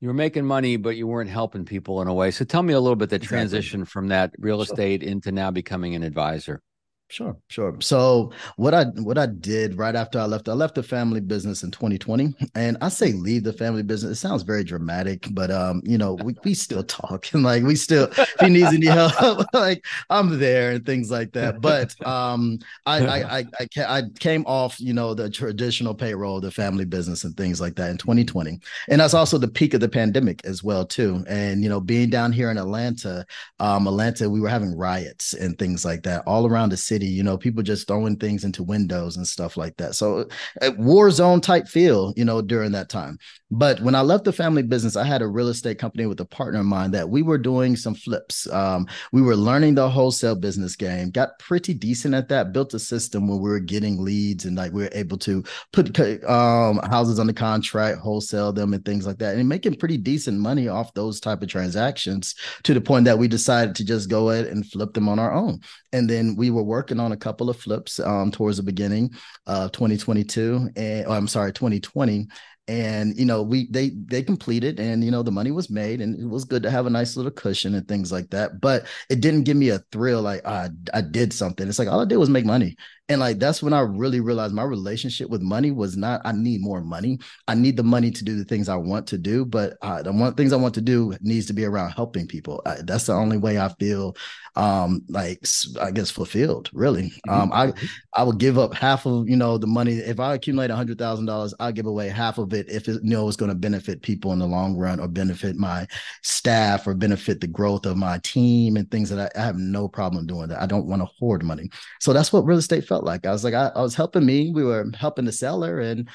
you 0.00 0.08
were 0.08 0.14
making 0.14 0.46
money, 0.46 0.76
but 0.76 0.96
you 0.96 1.06
weren't 1.06 1.30
helping 1.30 1.64
people 1.64 2.00
in 2.00 2.08
a 2.08 2.14
way. 2.14 2.30
So 2.30 2.44
tell 2.44 2.62
me 2.62 2.72
a 2.72 2.80
little 2.80 2.96
bit 2.96 3.10
the 3.10 3.16
exactly. 3.16 3.36
transition 3.36 3.84
from 3.84 4.08
that 4.08 4.32
real 4.38 4.62
estate 4.62 5.02
into 5.02 5.30
now 5.30 5.50
becoming 5.50 5.94
an 5.94 6.02
advisor. 6.02 6.62
Sure, 7.10 7.36
sure. 7.48 7.74
So 7.80 8.30
what 8.54 8.72
I 8.72 8.84
what 8.84 9.18
I 9.18 9.26
did 9.26 9.76
right 9.76 9.96
after 9.96 10.20
I 10.20 10.26
left, 10.26 10.48
I 10.48 10.52
left 10.52 10.76
the 10.76 10.82
family 10.84 11.20
business 11.20 11.64
in 11.64 11.72
2020. 11.72 12.32
And 12.54 12.76
I 12.80 12.88
say 12.88 13.12
leave 13.12 13.42
the 13.42 13.52
family 13.52 13.82
business. 13.82 14.12
It 14.12 14.20
sounds 14.20 14.44
very 14.44 14.62
dramatic, 14.62 15.26
but 15.32 15.50
um, 15.50 15.82
you 15.84 15.98
know, 15.98 16.14
we, 16.14 16.36
we 16.44 16.54
still 16.54 16.84
talk 16.84 17.26
and 17.34 17.42
like 17.50 17.64
we 17.64 17.74
still 17.74 18.04
if 18.12 18.40
he 18.40 18.48
needs 18.48 18.72
any 18.72 18.86
help, 18.86 19.44
like 19.52 19.84
I'm 20.08 20.38
there 20.38 20.70
and 20.70 20.86
things 20.86 21.10
like 21.10 21.32
that. 21.32 21.60
But 21.60 21.94
um 22.06 22.60
I 22.86 23.04
I 23.04 23.38
I, 23.38 23.46
I, 23.88 24.02
came 24.20 24.44
off, 24.46 24.80
you 24.80 24.94
know, 24.94 25.12
the 25.12 25.28
traditional 25.28 25.94
payroll, 25.94 26.40
the 26.40 26.52
family 26.52 26.84
business 26.84 27.24
and 27.24 27.36
things 27.36 27.60
like 27.60 27.74
that 27.74 27.90
in 27.90 27.98
2020. 27.98 28.60
And 28.88 29.00
that's 29.00 29.14
also 29.14 29.36
the 29.36 29.48
peak 29.48 29.74
of 29.74 29.80
the 29.80 29.88
pandemic 29.88 30.44
as 30.44 30.62
well, 30.62 30.86
too. 30.86 31.24
And 31.26 31.64
you 31.64 31.68
know, 31.68 31.80
being 31.80 32.08
down 32.08 32.32
here 32.32 32.52
in 32.52 32.56
Atlanta, 32.56 33.26
um, 33.58 33.88
Atlanta, 33.88 34.30
we 34.30 34.40
were 34.40 34.48
having 34.48 34.76
riots 34.76 35.34
and 35.34 35.58
things 35.58 35.84
like 35.84 36.04
that 36.04 36.22
all 36.24 36.46
around 36.46 36.68
the 36.68 36.76
city 36.76 36.99
city, 37.00 37.12
you 37.12 37.22
know, 37.22 37.36
people 37.36 37.62
just 37.62 37.86
throwing 37.86 38.16
things 38.16 38.44
into 38.44 38.62
windows 38.62 39.16
and 39.16 39.26
stuff 39.26 39.56
like 39.56 39.76
that. 39.78 39.94
So, 39.94 40.28
a 40.62 40.70
war 40.72 41.10
zone 41.10 41.40
type 41.40 41.68
feel, 41.68 42.12
you 42.16 42.24
know, 42.24 42.42
during 42.42 42.72
that 42.72 42.88
time. 42.88 43.18
But 43.52 43.80
when 43.80 43.96
I 43.96 44.02
left 44.02 44.24
the 44.24 44.32
family 44.32 44.62
business, 44.62 44.96
I 44.96 45.04
had 45.04 45.22
a 45.22 45.26
real 45.26 45.48
estate 45.48 45.78
company 45.78 46.06
with 46.06 46.20
a 46.20 46.24
partner 46.24 46.60
of 46.60 46.66
mine 46.66 46.92
that 46.92 47.08
we 47.08 47.22
were 47.22 47.38
doing 47.38 47.74
some 47.74 47.94
flips. 47.94 48.48
Um, 48.52 48.86
we 49.12 49.22
were 49.22 49.34
learning 49.34 49.74
the 49.74 49.90
wholesale 49.90 50.36
business 50.36 50.76
game, 50.76 51.10
got 51.10 51.38
pretty 51.40 51.74
decent 51.74 52.14
at 52.14 52.28
that, 52.28 52.52
built 52.52 52.74
a 52.74 52.78
system 52.78 53.26
where 53.26 53.38
we 53.38 53.50
were 53.50 53.58
getting 53.58 54.04
leads 54.04 54.44
and 54.44 54.56
like 54.56 54.72
we 54.72 54.82
were 54.82 54.90
able 54.92 55.18
to 55.18 55.42
put 55.72 55.98
um, 56.28 56.78
houses 56.90 57.18
under 57.18 57.32
contract, 57.32 57.98
wholesale 57.98 58.52
them 58.52 58.72
and 58.72 58.84
things 58.84 59.04
like 59.04 59.18
that, 59.18 59.36
and 59.36 59.48
making 59.48 59.74
pretty 59.74 59.96
decent 59.96 60.38
money 60.38 60.68
off 60.68 60.94
those 60.94 61.18
type 61.18 61.42
of 61.42 61.48
transactions 61.48 62.36
to 62.62 62.72
the 62.72 62.80
point 62.80 63.04
that 63.04 63.18
we 63.18 63.26
decided 63.26 63.74
to 63.74 63.84
just 63.84 64.08
go 64.08 64.30
ahead 64.30 64.46
and 64.46 64.70
flip 64.70 64.94
them 64.94 65.08
on 65.08 65.18
our 65.18 65.32
own. 65.32 65.60
And 65.92 66.08
then 66.08 66.36
we 66.36 66.50
were 66.50 66.62
working 66.62 67.00
on 67.00 67.12
a 67.12 67.16
couple 67.16 67.50
of 67.50 67.56
flips 67.56 67.98
um, 68.00 68.30
towards 68.30 68.56
the 68.56 68.62
beginning 68.62 69.10
of 69.46 69.72
2022, 69.72 70.70
and 70.76 71.06
oh, 71.06 71.12
I'm 71.12 71.28
sorry, 71.28 71.52
2020 71.52 72.28
and 72.68 73.18
you 73.18 73.24
know 73.24 73.42
we 73.42 73.66
they 73.72 73.90
they 74.04 74.22
completed 74.22 74.78
and 74.78 75.02
you 75.02 75.10
know 75.10 75.24
the 75.24 75.30
money 75.32 75.50
was 75.50 75.70
made 75.70 76.00
and 76.00 76.20
it 76.20 76.28
was 76.28 76.44
good 76.44 76.62
to 76.62 76.70
have 76.70 76.86
a 76.86 76.90
nice 76.90 77.16
little 77.16 77.32
cushion 77.32 77.74
and 77.74 77.88
things 77.88 78.12
like 78.12 78.30
that. 78.30 78.60
But 78.60 78.86
it 79.08 79.20
didn't 79.20 79.42
give 79.42 79.56
me 79.56 79.70
a 79.70 79.80
thrill 79.90 80.22
like 80.22 80.46
I, 80.46 80.68
I 80.94 81.00
did 81.00 81.32
something. 81.32 81.66
It's 81.66 81.80
like 81.80 81.88
all 81.88 82.00
i 82.00 82.04
did 82.04 82.18
was 82.18 82.30
make 82.30 82.44
money 82.44 82.76
and 83.10 83.20
like 83.20 83.40
that's 83.40 83.60
when 83.60 83.72
I 83.72 83.80
really 83.80 84.20
realized 84.20 84.54
my 84.54 84.62
relationship 84.62 85.28
with 85.28 85.42
money 85.42 85.72
was 85.72 85.96
not 85.96 86.20
I 86.24 86.30
need 86.30 86.60
more 86.60 86.80
money. 86.80 87.18
I 87.48 87.54
need 87.56 87.76
the 87.76 87.82
money 87.82 88.12
to 88.12 88.24
do 88.24 88.38
the 88.38 88.44
things 88.44 88.68
I 88.68 88.76
want 88.76 89.08
to 89.08 89.18
do, 89.18 89.44
but 89.44 89.76
uh, 89.82 90.02
the 90.02 90.12
one 90.12 90.34
things 90.34 90.52
I 90.52 90.56
want 90.56 90.74
to 90.74 90.80
do 90.80 91.14
needs 91.20 91.46
to 91.46 91.52
be 91.52 91.64
around 91.64 91.90
helping 91.90 92.28
people. 92.28 92.62
I, 92.64 92.76
that's 92.84 93.06
the 93.06 93.14
only 93.14 93.36
way 93.36 93.58
I 93.58 93.68
feel 93.80 94.16
um 94.56 95.02
like 95.08 95.44
I 95.80 95.90
guess 95.90 96.10
fulfilled, 96.10 96.70
really. 96.72 97.12
Mm-hmm. 97.28 97.30
Um 97.30 97.52
I 97.52 97.72
I 98.14 98.22
would 98.22 98.38
give 98.38 98.58
up 98.58 98.74
half 98.74 99.06
of, 99.06 99.28
you 99.28 99.36
know, 99.36 99.58
the 99.58 99.66
money 99.66 99.94
if 99.94 100.20
I 100.20 100.34
accumulate 100.34 100.70
a 100.70 100.74
$100,000, 100.74 101.54
I'll 101.58 101.72
give 101.72 101.86
away 101.86 102.08
half 102.08 102.38
of 102.38 102.52
it 102.52 102.68
if 102.68 102.88
it 102.88 103.02
you 103.02 103.10
know 103.10 103.26
it's 103.26 103.36
going 103.36 103.50
to 103.50 103.56
benefit 103.56 104.02
people 104.02 104.32
in 104.32 104.38
the 104.38 104.46
long 104.46 104.76
run 104.76 105.00
or 105.00 105.08
benefit 105.08 105.56
my 105.56 105.86
staff 106.22 106.86
or 106.86 106.94
benefit 106.94 107.40
the 107.40 107.46
growth 107.48 107.86
of 107.86 107.96
my 107.96 108.18
team 108.18 108.76
and 108.76 108.88
things 108.90 109.10
that 109.10 109.32
I, 109.36 109.40
I 109.40 109.44
have 109.44 109.56
no 109.56 109.88
problem 109.88 110.26
doing 110.26 110.48
that. 110.48 110.62
I 110.62 110.66
don't 110.66 110.86
want 110.86 111.02
to 111.02 111.06
hoard 111.06 111.42
money. 111.42 111.70
So 111.98 112.12
that's 112.12 112.32
what 112.32 112.44
real 112.44 112.58
estate 112.58 112.86
felt 112.86 112.99
felt 113.00 113.06
like. 113.06 113.26
I 113.26 113.32
was 113.32 113.44
like, 113.44 113.54
I, 113.54 113.70
I 113.74 113.82
was 113.82 113.94
helping 113.94 114.24
me. 114.24 114.50
We 114.50 114.64
were 114.64 114.86
helping 114.98 115.24
the 115.24 115.32
seller 115.32 115.80
and 115.80 116.08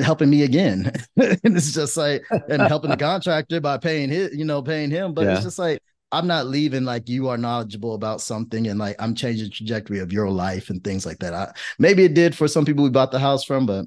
helping 0.00 0.30
me 0.30 0.42
again. 0.42 0.92
and 1.16 1.56
it's 1.56 1.72
just 1.72 1.96
like, 1.96 2.24
and 2.48 2.62
helping 2.62 2.90
the 2.90 2.96
contractor 3.10 3.60
by 3.60 3.78
paying 3.78 4.10
his, 4.10 4.34
you 4.34 4.44
know, 4.44 4.62
paying 4.62 4.90
him. 4.90 5.14
But 5.14 5.24
yeah. 5.24 5.34
it's 5.34 5.44
just 5.44 5.58
like, 5.58 5.80
I'm 6.12 6.26
not 6.26 6.46
leaving 6.46 6.84
like 6.84 7.08
you 7.08 7.28
are 7.28 7.38
knowledgeable 7.38 7.94
about 7.94 8.20
something 8.20 8.66
and 8.66 8.80
like 8.80 8.96
I'm 8.98 9.14
changing 9.14 9.46
the 9.46 9.50
trajectory 9.50 10.00
of 10.00 10.12
your 10.12 10.28
life 10.28 10.68
and 10.68 10.82
things 10.82 11.06
like 11.06 11.18
that. 11.20 11.34
I, 11.34 11.52
maybe 11.78 12.04
it 12.04 12.14
did 12.14 12.34
for 12.34 12.48
some 12.48 12.64
people 12.64 12.82
we 12.82 12.90
bought 12.90 13.12
the 13.12 13.20
house 13.20 13.44
from, 13.44 13.64
but 13.64 13.86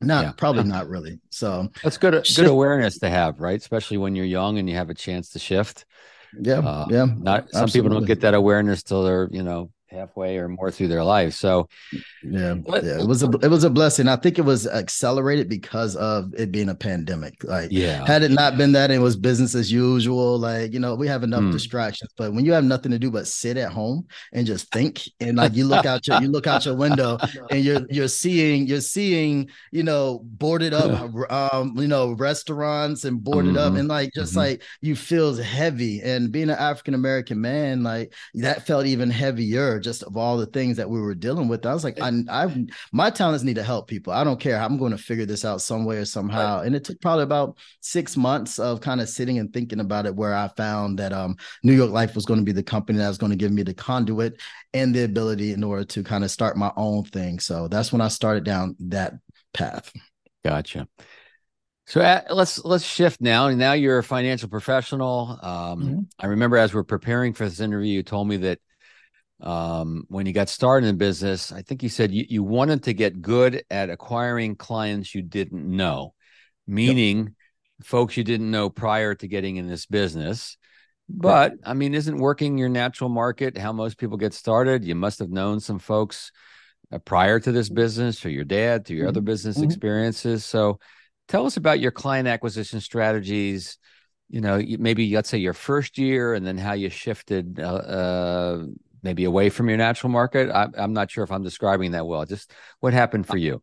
not 0.00 0.24
yeah. 0.24 0.32
probably 0.36 0.62
not 0.62 0.88
really. 0.88 1.18
So 1.30 1.68
that's 1.82 1.98
good, 1.98 2.12
good 2.12 2.26
shift. 2.26 2.48
awareness 2.48 3.00
to 3.00 3.10
have, 3.10 3.40
right? 3.40 3.58
Especially 3.58 3.96
when 3.96 4.14
you're 4.14 4.26
young 4.26 4.58
and 4.58 4.70
you 4.70 4.76
have 4.76 4.90
a 4.90 4.94
chance 4.94 5.30
to 5.30 5.40
shift. 5.40 5.86
Yeah, 6.40 6.60
uh, 6.60 6.86
yeah. 6.88 7.06
Not 7.06 7.50
some 7.50 7.64
Absolutely. 7.64 7.72
people 7.72 7.98
don't 7.98 8.06
get 8.06 8.20
that 8.20 8.34
awareness 8.34 8.84
till 8.84 9.02
they're 9.02 9.28
you 9.32 9.42
know 9.42 9.72
halfway 9.90 10.38
or 10.38 10.48
more 10.48 10.70
through 10.70 10.88
their 10.88 11.04
life. 11.04 11.34
So 11.34 11.68
yeah, 12.22 12.54
yeah, 12.66 13.00
it 13.00 13.06
was 13.06 13.22
a 13.22 13.30
it 13.42 13.48
was 13.48 13.64
a 13.64 13.70
blessing. 13.70 14.08
I 14.08 14.16
think 14.16 14.38
it 14.38 14.44
was 14.44 14.66
accelerated 14.66 15.48
because 15.48 15.96
of 15.96 16.32
it 16.34 16.52
being 16.52 16.68
a 16.68 16.74
pandemic. 16.74 17.42
Like 17.44 17.70
yeah, 17.70 18.06
had 18.06 18.22
it 18.22 18.30
not 18.30 18.56
been 18.56 18.72
that, 18.72 18.90
it 18.90 18.98
was 18.98 19.16
business 19.16 19.54
as 19.54 19.70
usual. 19.70 20.38
Like 20.38 20.72
you 20.72 20.80
know, 20.80 20.94
we 20.94 21.08
have 21.08 21.22
enough 21.22 21.42
mm. 21.42 21.52
distractions, 21.52 22.12
but 22.16 22.32
when 22.32 22.44
you 22.44 22.52
have 22.52 22.64
nothing 22.64 22.92
to 22.92 22.98
do 22.98 23.10
but 23.10 23.26
sit 23.26 23.56
at 23.56 23.72
home 23.72 24.06
and 24.32 24.46
just 24.46 24.70
think, 24.72 25.02
and 25.20 25.36
like 25.36 25.54
you 25.54 25.64
look 25.64 25.86
out 25.86 26.06
your 26.06 26.20
you 26.22 26.28
look 26.28 26.46
out 26.46 26.64
your 26.64 26.76
window 26.76 27.18
and 27.50 27.64
you're 27.64 27.86
you're 27.90 28.08
seeing 28.08 28.66
you're 28.66 28.80
seeing 28.80 29.50
you 29.72 29.82
know 29.82 30.20
boarded 30.24 30.72
up 30.72 30.90
um 31.30 31.74
you 31.76 31.88
know 31.88 32.12
restaurants 32.12 33.04
and 33.04 33.22
boarded 33.22 33.54
mm-hmm. 33.54 33.74
up 33.74 33.78
and 33.78 33.88
like 33.88 34.12
just 34.14 34.32
mm-hmm. 34.32 34.40
like 34.40 34.62
you 34.80 34.94
feels 34.94 35.38
heavy 35.38 36.00
and 36.02 36.30
being 36.30 36.50
an 36.50 36.58
African 36.58 36.94
American 36.94 37.40
man 37.40 37.82
like 37.82 38.12
that 38.34 38.66
felt 38.66 38.86
even 38.86 39.10
heavier 39.10 39.79
just 39.80 40.04
of 40.04 40.16
all 40.16 40.36
the 40.36 40.46
things 40.46 40.76
that 40.76 40.88
we 40.88 41.00
were 41.00 41.14
dealing 41.14 41.48
with. 41.48 41.66
I 41.66 41.74
was 41.74 41.82
like, 41.82 42.00
I, 42.00 42.12
I, 42.28 42.66
my 42.92 43.10
talents 43.10 43.42
need 43.42 43.56
to 43.56 43.62
help 43.62 43.88
people. 43.88 44.12
I 44.12 44.22
don't 44.22 44.38
care. 44.38 44.60
I'm 44.60 44.78
going 44.78 44.92
to 44.92 44.98
figure 44.98 45.26
this 45.26 45.44
out 45.44 45.62
some 45.62 45.84
way 45.84 45.96
or 45.96 46.04
somehow. 46.04 46.58
Right. 46.58 46.66
And 46.66 46.76
it 46.76 46.84
took 46.84 47.00
probably 47.00 47.24
about 47.24 47.58
six 47.80 48.16
months 48.16 48.58
of 48.58 48.80
kind 48.80 49.00
of 49.00 49.08
sitting 49.08 49.38
and 49.38 49.52
thinking 49.52 49.80
about 49.80 50.06
it, 50.06 50.14
where 50.14 50.34
I 50.34 50.48
found 50.56 50.98
that 50.98 51.12
um, 51.12 51.36
New 51.62 51.74
York 51.74 51.90
Life 51.90 52.14
was 52.14 52.26
going 52.26 52.40
to 52.40 52.44
be 52.44 52.52
the 52.52 52.62
company 52.62 52.98
that 52.98 53.08
was 53.08 53.18
going 53.18 53.30
to 53.30 53.36
give 53.36 53.52
me 53.52 53.62
the 53.62 53.74
conduit 53.74 54.40
and 54.72 54.94
the 54.94 55.04
ability 55.04 55.52
in 55.52 55.64
order 55.64 55.84
to 55.84 56.04
kind 56.04 56.22
of 56.22 56.30
start 56.30 56.56
my 56.56 56.72
own 56.76 57.04
thing. 57.04 57.40
So 57.40 57.66
that's 57.66 57.92
when 57.92 58.00
I 58.00 58.08
started 58.08 58.44
down 58.44 58.76
that 58.80 59.14
path. 59.52 59.92
Gotcha. 60.44 60.86
So 61.86 62.00
uh, 62.00 62.22
let's 62.30 62.64
let's 62.64 62.84
shift 62.84 63.20
now. 63.20 63.48
And 63.48 63.58
now 63.58 63.72
you're 63.72 63.98
a 63.98 64.04
financial 64.04 64.48
professional. 64.48 65.36
Um, 65.42 65.82
mm-hmm. 65.82 65.98
I 66.20 66.26
remember 66.26 66.56
as 66.56 66.72
we're 66.72 66.84
preparing 66.84 67.32
for 67.34 67.48
this 67.48 67.58
interview, 67.58 67.94
you 67.94 68.04
told 68.04 68.28
me 68.28 68.36
that 68.36 68.60
um, 69.40 70.04
when 70.08 70.26
you 70.26 70.32
got 70.32 70.48
started 70.48 70.86
in 70.86 70.96
business, 70.96 71.52
I 71.52 71.62
think 71.62 71.82
you 71.82 71.88
said 71.88 72.12
you, 72.12 72.24
you 72.28 72.42
wanted 72.42 72.84
to 72.84 72.92
get 72.92 73.22
good 73.22 73.64
at 73.70 73.90
acquiring 73.90 74.56
clients 74.56 75.14
you 75.14 75.22
didn't 75.22 75.64
know, 75.64 76.14
meaning 76.66 77.18
yep. 77.18 77.28
folks 77.82 78.16
you 78.16 78.24
didn't 78.24 78.50
know 78.50 78.68
prior 78.68 79.14
to 79.14 79.28
getting 79.28 79.56
in 79.56 79.66
this 79.66 79.86
business. 79.86 80.56
But 81.08 81.54
I 81.64 81.74
mean, 81.74 81.94
isn't 81.94 82.18
working 82.18 82.58
your 82.58 82.68
natural 82.68 83.10
market 83.10 83.58
how 83.58 83.72
most 83.72 83.98
people 83.98 84.16
get 84.16 84.32
started? 84.34 84.84
You 84.84 84.94
must 84.94 85.18
have 85.18 85.30
known 85.30 85.58
some 85.60 85.78
folks 85.78 86.30
uh, 86.92 86.98
prior 86.98 87.40
to 87.40 87.52
this 87.52 87.68
business, 87.68 88.24
or 88.24 88.30
your 88.30 88.44
dad, 88.44 88.86
to 88.86 88.94
your 88.94 89.04
mm-hmm. 89.04 89.08
other 89.08 89.20
business 89.20 89.56
mm-hmm. 89.56 89.64
experiences. 89.64 90.44
So, 90.44 90.78
tell 91.28 91.46
us 91.46 91.56
about 91.56 91.80
your 91.80 91.90
client 91.90 92.28
acquisition 92.28 92.80
strategies. 92.80 93.78
You 94.28 94.40
know, 94.40 94.62
maybe 94.78 95.12
let's 95.12 95.28
say 95.28 95.38
your 95.38 95.54
first 95.54 95.98
year, 95.98 96.34
and 96.34 96.46
then 96.46 96.58
how 96.58 96.74
you 96.74 96.90
shifted 96.90 97.58
uh, 97.58 97.64
uh, 97.64 98.66
maybe 99.02 99.24
away 99.24 99.50
from 99.50 99.68
your 99.68 99.78
natural 99.78 100.10
market. 100.10 100.50
I, 100.50 100.68
I'm 100.76 100.92
not 100.92 101.10
sure 101.10 101.24
if 101.24 101.32
I'm 101.32 101.42
describing 101.42 101.92
that 101.92 102.06
well. 102.06 102.24
Just 102.24 102.52
what 102.80 102.92
happened 102.92 103.26
for 103.26 103.36
you? 103.36 103.62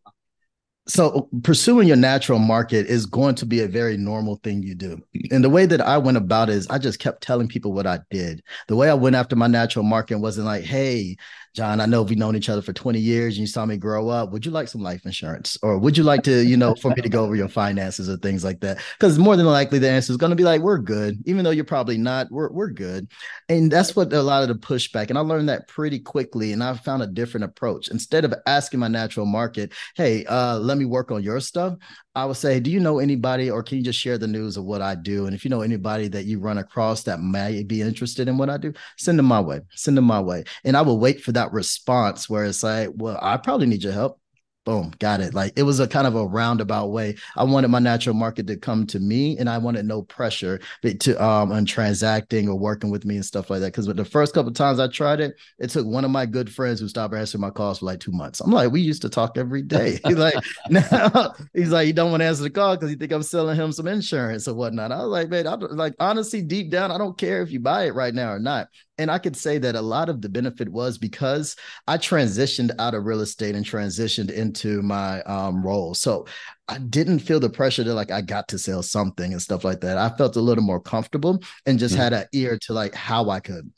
so 0.88 1.28
pursuing 1.42 1.86
your 1.86 1.96
natural 1.96 2.38
market 2.38 2.86
is 2.86 3.04
going 3.04 3.34
to 3.34 3.44
be 3.44 3.60
a 3.60 3.68
very 3.68 3.96
normal 3.96 4.36
thing 4.36 4.62
you 4.62 4.74
do 4.74 4.98
and 5.30 5.44
the 5.44 5.50
way 5.50 5.66
that 5.66 5.80
i 5.82 5.98
went 5.98 6.16
about 6.16 6.48
it 6.48 6.54
is 6.54 6.66
i 6.68 6.78
just 6.78 6.98
kept 6.98 7.22
telling 7.22 7.46
people 7.46 7.72
what 7.72 7.86
i 7.86 7.98
did 8.10 8.42
the 8.66 8.76
way 8.76 8.88
i 8.88 8.94
went 8.94 9.14
after 9.14 9.36
my 9.36 9.46
natural 9.46 9.84
market 9.84 10.18
wasn't 10.18 10.46
like 10.46 10.64
hey 10.64 11.14
John, 11.58 11.80
I 11.80 11.86
know 11.86 12.04
we've 12.04 12.16
known 12.16 12.36
each 12.36 12.48
other 12.48 12.62
for 12.62 12.72
20 12.72 13.00
years 13.00 13.34
and 13.34 13.40
you 13.40 13.48
saw 13.48 13.66
me 13.66 13.76
grow 13.76 14.08
up. 14.10 14.30
Would 14.30 14.46
you 14.46 14.52
like 14.52 14.68
some 14.68 14.80
life 14.80 15.04
insurance? 15.04 15.58
Or 15.60 15.76
would 15.76 15.98
you 15.98 16.04
like 16.04 16.22
to, 16.22 16.44
you 16.44 16.56
know, 16.56 16.76
for 16.76 16.90
me 16.90 17.02
to 17.02 17.08
go 17.08 17.24
over 17.24 17.34
your 17.34 17.48
finances 17.48 18.08
or 18.08 18.16
things 18.16 18.44
like 18.44 18.60
that? 18.60 18.78
Because 18.96 19.18
more 19.18 19.34
than 19.36 19.44
likely 19.44 19.80
the 19.80 19.90
answer 19.90 20.12
is 20.12 20.16
going 20.18 20.30
to 20.30 20.36
be 20.36 20.44
like, 20.44 20.60
we're 20.60 20.78
good. 20.78 21.18
Even 21.26 21.42
though 21.42 21.50
you're 21.50 21.64
probably 21.64 21.98
not, 21.98 22.28
we're, 22.30 22.48
we're 22.52 22.70
good. 22.70 23.08
And 23.48 23.72
that's 23.72 23.96
what 23.96 24.12
a 24.12 24.22
lot 24.22 24.42
of 24.42 24.48
the 24.48 24.54
pushback. 24.54 25.08
And 25.08 25.18
I 25.18 25.22
learned 25.22 25.48
that 25.48 25.66
pretty 25.66 25.98
quickly. 25.98 26.52
And 26.52 26.62
I 26.62 26.74
found 26.74 27.02
a 27.02 27.08
different 27.08 27.42
approach. 27.42 27.88
Instead 27.88 28.24
of 28.24 28.34
asking 28.46 28.78
my 28.78 28.86
natural 28.86 29.26
market, 29.26 29.72
hey, 29.96 30.24
uh, 30.26 30.60
let 30.60 30.78
me 30.78 30.84
work 30.84 31.10
on 31.10 31.24
your 31.24 31.40
stuff, 31.40 31.74
I 32.18 32.24
would 32.24 32.36
say, 32.36 32.58
do 32.58 32.68
you 32.68 32.80
know 32.80 32.98
anybody 32.98 33.48
or 33.48 33.62
can 33.62 33.78
you 33.78 33.84
just 33.84 34.00
share 34.00 34.18
the 34.18 34.26
news 34.26 34.56
of 34.56 34.64
what 34.64 34.82
I 34.82 34.96
do? 34.96 35.26
And 35.26 35.36
if 35.36 35.44
you 35.44 35.50
know 35.50 35.60
anybody 35.60 36.08
that 36.08 36.24
you 36.24 36.40
run 36.40 36.58
across 36.58 37.04
that 37.04 37.20
may 37.20 37.62
be 37.62 37.80
interested 37.80 38.26
in 38.26 38.36
what 38.36 38.50
I 38.50 38.56
do, 38.56 38.72
send 38.96 39.20
them 39.20 39.26
my 39.26 39.40
way. 39.40 39.60
Send 39.76 39.96
them 39.96 40.06
my 40.06 40.20
way. 40.20 40.42
And 40.64 40.76
I 40.76 40.82
will 40.82 40.98
wait 40.98 41.22
for 41.22 41.30
that 41.30 41.52
response 41.52 42.28
where 42.28 42.44
it's 42.44 42.64
like, 42.64 42.88
well, 42.96 43.20
I 43.22 43.36
probably 43.36 43.68
need 43.68 43.84
your 43.84 43.92
help 43.92 44.20
boom 44.68 44.92
got 44.98 45.20
it. 45.20 45.32
Like 45.32 45.54
it 45.56 45.62
was 45.62 45.80
a 45.80 45.88
kind 45.88 46.06
of 46.06 46.14
a 46.14 46.26
roundabout 46.26 46.88
way. 46.88 47.16
I 47.36 47.44
wanted 47.44 47.68
my 47.68 47.78
natural 47.78 48.14
market 48.14 48.46
to 48.48 48.56
come 48.56 48.86
to 48.88 49.00
me 49.00 49.38
and 49.38 49.48
i 49.48 49.56
wanted 49.56 49.86
no 49.86 50.02
pressure 50.02 50.60
to 50.82 51.24
um 51.24 51.52
on 51.52 51.64
transacting 51.64 52.50
or 52.50 52.58
working 52.58 52.90
with 52.90 53.06
me 53.06 53.16
and 53.16 53.24
stuff 53.24 53.48
like 53.48 53.60
that. 53.60 53.72
Because 53.72 53.88
with 53.88 53.96
the 53.96 54.04
first 54.04 54.34
couple 54.34 54.52
times 54.52 54.78
i 54.78 54.86
tried 54.86 55.20
it 55.20 55.36
it 55.58 55.70
took 55.70 55.86
one 55.86 56.04
of 56.04 56.10
my 56.10 56.26
good 56.26 56.52
friends 56.52 56.80
who 56.80 56.88
stopped 56.88 57.14
answering 57.14 57.40
my 57.40 57.48
calls 57.48 57.78
for 57.78 57.86
like 57.86 58.00
two 58.00 58.12
months. 58.12 58.40
I'm 58.40 58.50
like 58.50 58.70
we 58.70 58.82
used 58.82 59.00
to 59.02 59.08
talk 59.08 59.38
every 59.38 59.62
day. 59.62 60.00
Like 60.04 60.34
now 60.68 61.34
he's 61.54 61.70
like 61.70 61.86
he 61.86 61.92
don't 61.92 62.10
want 62.10 62.20
to 62.20 62.26
answer 62.26 62.42
the 62.42 62.50
call 62.50 62.76
because 62.76 62.90
he 62.90 62.96
think 62.96 63.12
i'm 63.12 63.22
selling 63.22 63.56
him 63.56 63.72
some 63.72 63.86
insurance 63.86 64.46
or 64.48 64.54
whatnot. 64.54 64.92
I 64.92 64.98
was 64.98 65.06
like 65.06 65.30
man 65.30 65.46
I, 65.46 65.54
like 65.54 65.94
honestly 65.98 66.42
deep 66.42 66.70
down 66.70 66.90
i 66.90 66.98
don't 66.98 67.16
care 67.16 67.40
if 67.40 67.50
you 67.50 67.60
buy 67.60 67.86
it 67.86 67.94
right 67.94 68.12
now 68.12 68.32
or 68.32 68.38
not 68.38 68.68
and 68.98 69.10
I 69.10 69.18
could 69.18 69.36
say 69.36 69.58
that 69.58 69.76
a 69.76 69.80
lot 69.80 70.08
of 70.08 70.20
the 70.20 70.28
benefit 70.28 70.68
was 70.68 70.98
because 70.98 71.56
I 71.86 71.98
transitioned 71.98 72.72
out 72.78 72.94
of 72.94 73.04
real 73.04 73.20
estate 73.20 73.54
and 73.54 73.64
transitioned 73.64 74.30
into 74.30 74.82
my 74.82 75.22
um, 75.22 75.64
role. 75.64 75.94
So 75.94 76.26
I 76.68 76.78
didn't 76.78 77.20
feel 77.20 77.40
the 77.40 77.48
pressure 77.48 77.84
to 77.84 77.94
like 77.94 78.10
I 78.10 78.20
got 78.20 78.48
to 78.48 78.58
sell 78.58 78.82
something 78.82 79.32
and 79.32 79.40
stuff 79.40 79.64
like 79.64 79.80
that. 79.80 79.96
I 79.96 80.10
felt 80.10 80.36
a 80.36 80.40
little 80.40 80.64
more 80.64 80.80
comfortable 80.80 81.42
and 81.64 81.78
just 81.78 81.94
mm-hmm. 81.94 82.02
had 82.02 82.12
an 82.12 82.26
ear 82.32 82.58
to 82.62 82.72
like 82.72 82.94
how 82.94 83.30
I 83.30 83.40
could 83.40 83.70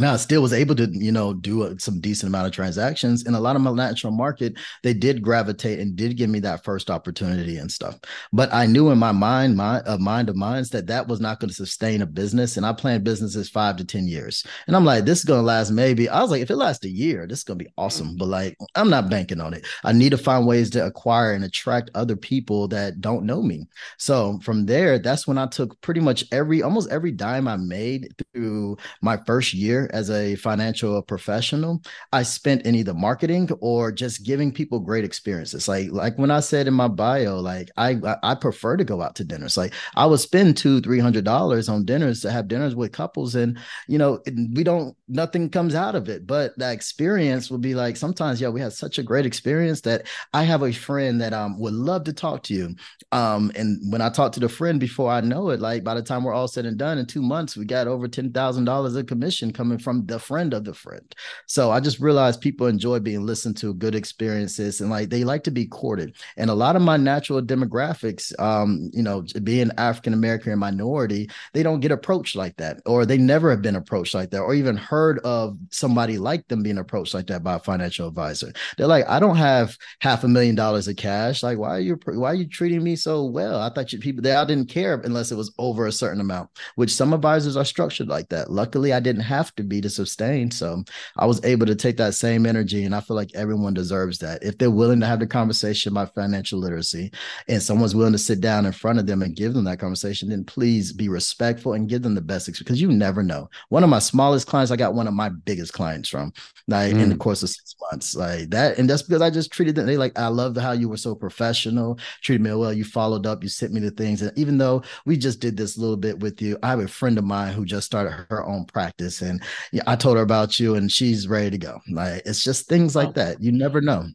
now, 0.00 0.14
I 0.14 0.16
still 0.16 0.42
was 0.42 0.52
able 0.52 0.74
to, 0.76 0.88
you 0.92 1.12
know, 1.12 1.34
do 1.34 1.64
a, 1.64 1.78
some 1.78 2.00
decent 2.00 2.28
amount 2.28 2.46
of 2.46 2.52
transactions. 2.52 3.26
In 3.26 3.34
a 3.34 3.40
lot 3.40 3.56
of 3.56 3.62
my 3.62 3.72
natural 3.72 4.12
market, 4.12 4.54
they 4.82 4.94
did 4.94 5.22
gravitate 5.22 5.78
and 5.78 5.94
did 5.96 6.16
give 6.16 6.30
me 6.30 6.40
that 6.40 6.64
first 6.64 6.90
opportunity 6.90 7.58
and 7.58 7.70
stuff. 7.70 7.98
But 8.32 8.52
I 8.52 8.66
knew 8.66 8.90
in 8.90 8.98
my 8.98 9.12
mind, 9.12 9.56
my 9.56 9.80
uh, 9.80 9.98
mind 9.98 10.28
of 10.28 10.36
minds, 10.36 10.70
that 10.70 10.86
that 10.86 11.08
was 11.08 11.20
not 11.20 11.40
going 11.40 11.48
to 11.48 11.54
sustain 11.54 12.02
a 12.02 12.06
business. 12.06 12.56
And 12.56 12.64
I 12.64 12.72
planned 12.72 13.04
businesses 13.04 13.50
five 13.50 13.76
to 13.76 13.84
ten 13.84 14.08
years. 14.08 14.46
And 14.66 14.74
I'm 14.74 14.84
like, 14.84 15.04
this 15.04 15.18
is 15.18 15.24
going 15.24 15.40
to 15.40 15.46
last 15.46 15.70
maybe. 15.70 16.08
I 16.08 16.22
was 16.22 16.30
like, 16.30 16.42
if 16.42 16.50
it 16.50 16.56
lasts 16.56 16.84
a 16.84 16.90
year, 16.90 17.26
this 17.26 17.40
is 17.40 17.44
going 17.44 17.58
to 17.58 17.64
be 17.64 17.72
awesome. 17.76 18.16
But 18.16 18.28
like, 18.28 18.56
I'm 18.74 18.90
not 18.90 19.10
banking 19.10 19.40
on 19.40 19.54
it. 19.54 19.66
I 19.84 19.92
need 19.92 20.10
to 20.10 20.18
find 20.18 20.46
ways 20.46 20.70
to 20.70 20.86
acquire 20.86 21.32
and 21.32 21.44
attract 21.44 21.90
other 21.94 22.16
people 22.16 22.68
that 22.68 23.00
don't 23.00 23.26
know 23.26 23.42
me. 23.42 23.66
So 23.98 24.38
from 24.42 24.66
there, 24.66 24.98
that's 24.98 25.26
when 25.26 25.38
I 25.38 25.46
took 25.46 25.80
pretty 25.80 26.00
much 26.00 26.24
every, 26.32 26.62
almost 26.62 26.90
every 26.90 27.12
dime 27.12 27.48
I 27.48 27.56
made 27.56 28.14
through 28.32 28.78
my 29.02 29.18
first 29.26 29.52
year 29.52 29.89
as 29.92 30.10
a 30.10 30.36
financial 30.36 31.00
professional, 31.02 31.82
I 32.12 32.22
spent 32.22 32.62
in 32.62 32.74
either 32.74 32.94
marketing 32.94 33.50
or 33.60 33.92
just 33.92 34.24
giving 34.24 34.52
people 34.52 34.80
great 34.80 35.04
experiences. 35.04 35.68
Like 35.68 35.90
like 35.90 36.18
when 36.18 36.30
I 36.30 36.40
said 36.40 36.66
in 36.66 36.74
my 36.74 36.88
bio, 36.88 37.40
like 37.40 37.70
I 37.76 37.98
I 38.22 38.34
prefer 38.34 38.76
to 38.76 38.84
go 38.84 39.02
out 39.02 39.14
to 39.16 39.24
dinners. 39.24 39.56
Like 39.56 39.74
I 39.96 40.06
would 40.06 40.20
spend 40.20 40.56
two 40.56 40.80
three 40.80 40.98
hundred 40.98 41.24
dollars 41.24 41.68
on 41.68 41.84
dinners 41.84 42.20
to 42.22 42.30
have 42.30 42.48
dinners 42.48 42.74
with 42.74 42.92
couples, 42.92 43.34
and 43.34 43.58
you 43.88 43.98
know 43.98 44.20
we 44.54 44.64
don't 44.64 44.96
nothing 45.08 45.50
comes 45.50 45.74
out 45.74 45.94
of 45.94 46.08
it. 46.08 46.26
But 46.26 46.56
that 46.58 46.72
experience 46.72 47.50
would 47.50 47.60
be 47.60 47.74
like 47.74 47.96
sometimes 47.96 48.40
yeah 48.40 48.48
we 48.48 48.60
had 48.60 48.72
such 48.72 48.98
a 48.98 49.02
great 49.02 49.26
experience 49.26 49.80
that 49.82 50.06
I 50.32 50.44
have 50.44 50.62
a 50.62 50.72
friend 50.72 51.20
that 51.20 51.32
um 51.32 51.58
would 51.58 51.74
love 51.74 52.04
to 52.04 52.12
talk 52.12 52.42
to 52.44 52.54
you. 52.54 52.74
Um 53.12 53.50
and 53.56 53.92
when 53.92 54.00
I 54.00 54.08
talk 54.08 54.32
to 54.32 54.40
the 54.40 54.48
friend 54.48 54.80
before 54.80 55.10
I 55.10 55.20
know 55.20 55.50
it, 55.50 55.60
like 55.60 55.84
by 55.84 55.94
the 55.94 56.02
time 56.02 56.24
we're 56.24 56.34
all 56.34 56.48
said 56.48 56.66
and 56.66 56.78
done 56.78 56.98
in 56.98 57.06
two 57.06 57.22
months, 57.22 57.56
we 57.56 57.64
got 57.64 57.86
over 57.86 58.08
ten 58.08 58.32
thousand 58.32 58.64
dollars 58.64 58.96
of 58.96 59.06
commission 59.06 59.52
coming 59.52 59.69
from 59.78 60.06
the 60.06 60.18
friend 60.18 60.54
of 60.54 60.64
the 60.64 60.74
friend. 60.74 61.14
So 61.46 61.70
I 61.70 61.80
just 61.80 62.00
realized 62.00 62.40
people 62.40 62.66
enjoy 62.66 62.98
being 63.00 63.24
listened 63.26 63.56
to, 63.58 63.74
good 63.74 63.94
experiences, 63.94 64.80
and 64.80 64.90
like 64.90 65.10
they 65.10 65.24
like 65.24 65.44
to 65.44 65.50
be 65.50 65.66
courted. 65.66 66.16
And 66.36 66.50
a 66.50 66.54
lot 66.54 66.76
of 66.76 66.82
my 66.82 66.96
natural 66.96 67.42
demographics, 67.42 68.38
um, 68.40 68.90
you 68.92 69.02
know, 69.02 69.24
being 69.42 69.70
African 69.78 70.14
American 70.14 70.58
minority, 70.58 71.30
they 71.52 71.62
don't 71.62 71.80
get 71.80 71.92
approached 71.92 72.36
like 72.36 72.56
that, 72.56 72.80
or 72.86 73.06
they 73.06 73.18
never 73.18 73.50
have 73.50 73.62
been 73.62 73.76
approached 73.76 74.14
like 74.14 74.30
that, 74.30 74.40
or 74.40 74.54
even 74.54 74.76
heard 74.76 75.18
of 75.20 75.56
somebody 75.70 76.18
like 76.18 76.46
them 76.48 76.62
being 76.62 76.78
approached 76.78 77.14
like 77.14 77.26
that 77.28 77.42
by 77.42 77.54
a 77.54 77.58
financial 77.60 78.08
advisor. 78.08 78.52
They're 78.76 78.86
like, 78.86 79.08
I 79.08 79.20
don't 79.20 79.36
have 79.36 79.76
half 80.00 80.24
a 80.24 80.28
million 80.28 80.54
dollars 80.54 80.88
of 80.88 80.96
cash. 80.96 81.42
Like, 81.42 81.58
why 81.58 81.70
are 81.70 81.80
you 81.80 81.98
why 82.06 82.30
are 82.30 82.34
you 82.34 82.48
treating 82.48 82.82
me 82.82 82.96
so 82.96 83.24
well? 83.24 83.60
I 83.60 83.70
thought 83.70 83.92
you 83.92 83.98
people 83.98 84.22
they 84.22 84.34
I 84.34 84.44
didn't 84.44 84.68
care 84.68 85.00
unless 85.04 85.32
it 85.32 85.36
was 85.36 85.52
over 85.58 85.86
a 85.86 85.92
certain 85.92 86.20
amount, 86.20 86.50
which 86.76 86.92
some 86.94 87.12
advisors 87.12 87.56
are 87.56 87.64
structured 87.64 88.08
like 88.08 88.28
that. 88.30 88.50
Luckily, 88.50 88.92
I 88.92 89.00
didn't 89.00 89.22
have 89.22 89.54
to 89.56 89.59
be 89.68 89.80
to 89.80 89.90
sustain. 89.90 90.50
So 90.50 90.84
I 91.16 91.26
was 91.26 91.44
able 91.44 91.66
to 91.66 91.74
take 91.74 91.96
that 91.98 92.14
same 92.14 92.46
energy, 92.46 92.84
and 92.84 92.94
I 92.94 93.00
feel 93.00 93.16
like 93.16 93.34
everyone 93.34 93.74
deserves 93.74 94.18
that. 94.18 94.42
If 94.42 94.58
they're 94.58 94.70
willing 94.70 95.00
to 95.00 95.06
have 95.06 95.20
the 95.20 95.26
conversation 95.26 95.92
about 95.92 96.14
financial 96.14 96.58
literacy 96.58 97.10
and 97.48 97.62
someone's 97.62 97.94
willing 97.94 98.12
to 98.12 98.18
sit 98.18 98.40
down 98.40 98.66
in 98.66 98.72
front 98.72 98.98
of 98.98 99.06
them 99.06 99.22
and 99.22 99.36
give 99.36 99.54
them 99.54 99.64
that 99.64 99.78
conversation, 99.78 100.28
then 100.28 100.44
please 100.44 100.92
be 100.92 101.08
respectful 101.08 101.74
and 101.74 101.88
give 101.88 102.02
them 102.02 102.14
the 102.14 102.20
best 102.20 102.48
experience 102.48 102.68
because 102.68 102.80
you 102.80 102.92
never 102.92 103.22
know. 103.22 103.48
One 103.68 103.84
of 103.84 103.90
my 103.90 103.98
smallest 103.98 104.46
clients, 104.46 104.70
I 104.70 104.76
got 104.76 104.94
one 104.94 105.08
of 105.08 105.14
my 105.14 105.28
biggest 105.28 105.72
clients 105.72 106.08
from 106.08 106.32
like 106.68 106.94
mm. 106.94 107.00
in 107.00 107.08
the 107.08 107.14
mm. 107.14 107.20
course 107.20 107.42
of 107.42 107.50
six 107.50 107.74
months. 107.90 108.14
Like 108.14 108.50
that, 108.50 108.78
and 108.78 108.88
that's 108.88 109.02
because 109.02 109.22
I 109.22 109.30
just 109.30 109.52
treated 109.52 109.74
them. 109.74 109.86
They 109.86 109.96
like, 109.96 110.18
I 110.18 110.28
love 110.28 110.56
how 110.56 110.72
you 110.72 110.88
were 110.88 110.96
so 110.96 111.14
professional, 111.14 111.98
treated 112.22 112.42
me 112.42 112.52
well. 112.54 112.72
You 112.72 112.84
followed 112.84 113.26
up, 113.26 113.42
you 113.42 113.48
sent 113.48 113.72
me 113.72 113.80
the 113.80 113.90
things. 113.90 114.22
And 114.22 114.36
even 114.36 114.58
though 114.58 114.82
we 115.06 115.16
just 115.16 115.40
did 115.40 115.56
this 115.56 115.76
little 115.78 115.96
bit 115.96 116.20
with 116.20 116.40
you, 116.42 116.58
I 116.62 116.68
have 116.68 116.80
a 116.80 116.88
friend 116.88 117.18
of 117.18 117.24
mine 117.24 117.52
who 117.52 117.64
just 117.64 117.86
started 117.86 118.26
her 118.30 118.44
own 118.44 118.64
practice. 118.64 119.22
And 119.22 119.42
yeah, 119.72 119.82
I 119.86 119.96
told 119.96 120.16
her 120.16 120.22
about 120.22 120.58
you 120.60 120.74
and 120.74 120.90
she's 120.90 121.28
ready 121.28 121.50
to 121.50 121.58
go. 121.58 121.80
Like 121.90 122.22
it's 122.26 122.42
just 122.42 122.68
things 122.68 122.94
like 122.94 123.14
that. 123.14 123.42
You 123.42 123.52
never 123.52 123.80
know. 123.80 124.06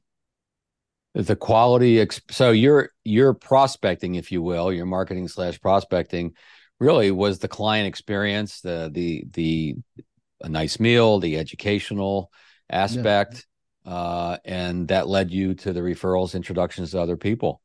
The 1.14 1.36
quality 1.36 2.06
so 2.30 2.52
your 2.52 2.90
your 3.04 3.34
prospecting, 3.34 4.16
if 4.16 4.32
you 4.32 4.42
will, 4.42 4.74
your 4.74 4.86
marketing 4.86 5.28
slash 5.30 5.60
prospecting 5.62 6.34
really 6.80 7.12
was 7.12 7.40
the 7.40 7.48
client 7.48 7.88
experience, 7.88 8.62
the 8.62 8.90
the 8.92 9.26
the 9.32 9.76
a 10.42 10.50
nice 10.50 10.80
meal, 10.80 11.20
the 11.20 11.38
educational 11.38 12.32
aspect, 12.70 13.46
yeah. 13.86 13.94
uh, 13.94 14.38
and 14.44 14.90
that 14.90 15.08
led 15.08 15.32
you 15.32 15.54
to 15.56 15.72
the 15.72 15.80
referrals, 15.80 16.36
introductions 16.36 16.92
to 16.92 17.00
other 17.00 17.18
people. 17.18 17.62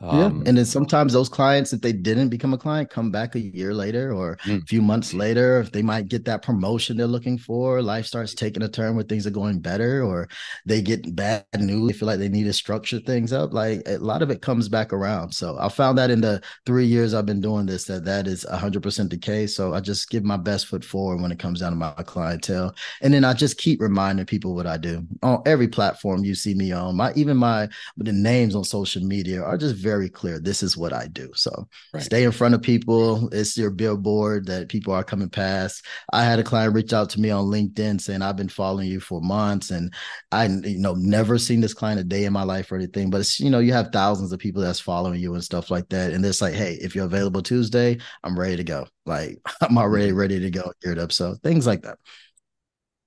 Um, 0.00 0.18
yeah. 0.18 0.48
And 0.48 0.58
then 0.58 0.64
sometimes 0.64 1.12
those 1.12 1.28
clients, 1.28 1.72
if 1.72 1.80
they 1.82 1.92
didn't 1.92 2.30
become 2.30 2.54
a 2.54 2.58
client, 2.58 2.88
come 2.88 3.10
back 3.10 3.34
a 3.34 3.40
year 3.40 3.74
later 3.74 4.12
or 4.12 4.36
mm. 4.44 4.62
a 4.62 4.66
few 4.66 4.80
months 4.80 5.12
later. 5.12 5.60
If 5.60 5.72
they 5.72 5.82
might 5.82 6.08
get 6.08 6.24
that 6.24 6.42
promotion 6.42 6.96
they're 6.96 7.06
looking 7.06 7.36
for, 7.36 7.82
life 7.82 8.06
starts 8.06 8.34
taking 8.34 8.62
a 8.62 8.68
turn 8.68 8.94
where 8.94 9.04
things 9.04 9.26
are 9.26 9.30
going 9.30 9.60
better, 9.60 10.02
or 10.02 10.28
they 10.64 10.80
get 10.80 11.14
bad 11.14 11.44
news. 11.58 11.88
They 11.88 11.98
feel 11.98 12.06
like 12.06 12.18
they 12.18 12.28
need 12.28 12.44
to 12.44 12.52
structure 12.52 12.98
things 13.00 13.32
up. 13.32 13.52
Like 13.52 13.82
a 13.86 13.98
lot 13.98 14.22
of 14.22 14.30
it 14.30 14.42
comes 14.42 14.68
back 14.68 14.92
around. 14.92 15.32
So 15.32 15.58
I 15.60 15.68
found 15.68 15.98
that 15.98 16.10
in 16.10 16.20
the 16.20 16.40
three 16.64 16.86
years 16.86 17.12
I've 17.12 17.26
been 17.26 17.40
doing 17.40 17.66
this, 17.66 17.84
that 17.84 18.04
that 18.06 18.26
is 18.26 18.46
100% 18.50 19.10
the 19.10 19.18
case. 19.18 19.54
So 19.54 19.74
I 19.74 19.80
just 19.80 20.08
give 20.08 20.24
my 20.24 20.36
best 20.36 20.66
foot 20.66 20.84
forward 20.84 21.20
when 21.20 21.32
it 21.32 21.38
comes 21.38 21.60
down 21.60 21.72
to 21.72 21.76
my 21.76 21.92
clientele. 22.04 22.74
And 23.02 23.12
then 23.12 23.24
I 23.24 23.34
just 23.34 23.58
keep 23.58 23.80
reminding 23.80 24.26
people 24.26 24.54
what 24.54 24.66
I 24.66 24.78
do 24.78 25.06
on 25.22 25.42
every 25.44 25.68
platform 25.68 26.24
you 26.24 26.34
see 26.34 26.54
me 26.54 26.72
on. 26.72 26.96
My 26.96 27.12
even 27.16 27.36
my 27.36 27.68
the 27.98 28.12
names 28.12 28.54
on 28.54 28.64
social 28.64 29.02
media 29.02 29.42
are 29.42 29.58
just 29.58 29.76
very 29.76 29.89
very 29.90 30.08
clear 30.08 30.38
this 30.38 30.62
is 30.62 30.76
what 30.76 30.92
I 30.92 31.08
do. 31.08 31.30
So 31.34 31.50
right. 31.92 32.02
stay 32.02 32.22
in 32.22 32.30
front 32.30 32.54
of 32.54 32.62
people. 32.62 33.28
It's 33.32 33.56
your 33.56 33.70
billboard 33.70 34.46
that 34.46 34.68
people 34.68 34.94
are 34.94 35.02
coming 35.02 35.28
past. 35.28 35.84
I 36.12 36.22
had 36.22 36.38
a 36.38 36.44
client 36.44 36.74
reach 36.74 36.92
out 36.92 37.10
to 37.10 37.20
me 37.20 37.30
on 37.30 37.46
LinkedIn 37.46 38.00
saying, 38.00 38.22
I've 38.22 38.36
been 38.36 38.48
following 38.48 38.86
you 38.86 39.00
for 39.00 39.20
months 39.20 39.72
and 39.72 39.92
I, 40.30 40.46
you 40.46 40.78
know, 40.78 40.94
never 40.94 41.38
seen 41.38 41.60
this 41.60 41.74
client 41.74 41.98
a 41.98 42.04
day 42.04 42.24
in 42.24 42.32
my 42.32 42.44
life 42.44 42.70
or 42.70 42.76
anything. 42.76 43.10
But 43.10 43.22
it's, 43.22 43.40
you 43.40 43.50
know, 43.50 43.58
you 43.58 43.72
have 43.72 43.88
thousands 43.92 44.32
of 44.32 44.38
people 44.38 44.62
that's 44.62 44.78
following 44.78 45.20
you 45.20 45.34
and 45.34 45.42
stuff 45.42 45.72
like 45.72 45.88
that. 45.88 46.12
And 46.12 46.24
it's 46.24 46.40
like, 46.40 46.54
hey, 46.54 46.78
if 46.80 46.94
you're 46.94 47.06
available 47.06 47.42
Tuesday, 47.42 47.98
I'm 48.22 48.38
ready 48.38 48.56
to 48.56 48.64
go. 48.64 48.86
Like 49.06 49.38
I'm 49.60 49.76
already 49.76 50.12
ready 50.12 50.38
to 50.38 50.50
go, 50.52 50.72
geared 50.82 51.00
up. 51.00 51.10
So 51.10 51.34
things 51.42 51.66
like 51.66 51.82
that. 51.82 51.98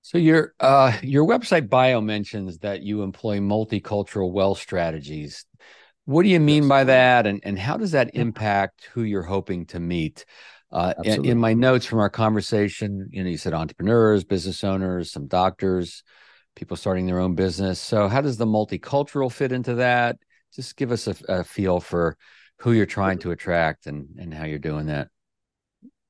So 0.01 0.17
your 0.17 0.53
uh, 0.59 0.97
your 1.01 1.25
website 1.25 1.69
bio 1.69 2.01
mentions 2.01 2.57
that 2.57 2.81
you 2.81 3.03
employ 3.03 3.37
multicultural 3.39 4.33
wealth 4.33 4.59
strategies. 4.59 5.45
What 6.05 6.23
do 6.23 6.29
you 6.29 6.39
mean 6.39 6.63
yes. 6.63 6.69
by 6.69 6.83
that, 6.85 7.27
and 7.27 7.39
and 7.43 7.57
how 7.57 7.77
does 7.77 7.91
that 7.91 8.15
impact 8.15 8.89
who 8.93 9.03
you're 9.03 9.23
hoping 9.23 9.65
to 9.67 9.79
meet? 9.79 10.25
Uh, 10.71 10.93
in, 11.03 11.23
in, 11.23 11.37
my 11.37 11.53
notes 11.53 11.85
from 11.85 11.99
our 11.99 12.09
conversation, 12.09 13.07
you 13.11 13.23
know, 13.23 13.29
you 13.29 13.37
said 13.37 13.53
entrepreneurs, 13.53 14.23
business 14.23 14.63
owners, 14.63 15.11
some 15.11 15.27
doctors, 15.27 16.03
people 16.55 16.75
starting 16.75 17.05
their 17.05 17.19
own 17.19 17.35
business. 17.35 17.79
So, 17.79 18.07
how 18.07 18.21
does 18.21 18.37
the 18.37 18.47
multicultural 18.47 19.31
fit 19.31 19.51
into 19.51 19.75
that? 19.75 20.17
Just 20.53 20.75
give 20.75 20.91
us 20.91 21.07
a, 21.07 21.15
a 21.29 21.43
feel 21.43 21.79
for 21.79 22.17
who 22.57 22.71
you're 22.71 22.85
trying 22.87 23.19
to 23.19 23.31
attract 23.31 23.85
and 23.85 24.07
and 24.17 24.33
how 24.33 24.45
you're 24.45 24.59
doing 24.59 24.87
that. 24.87 25.09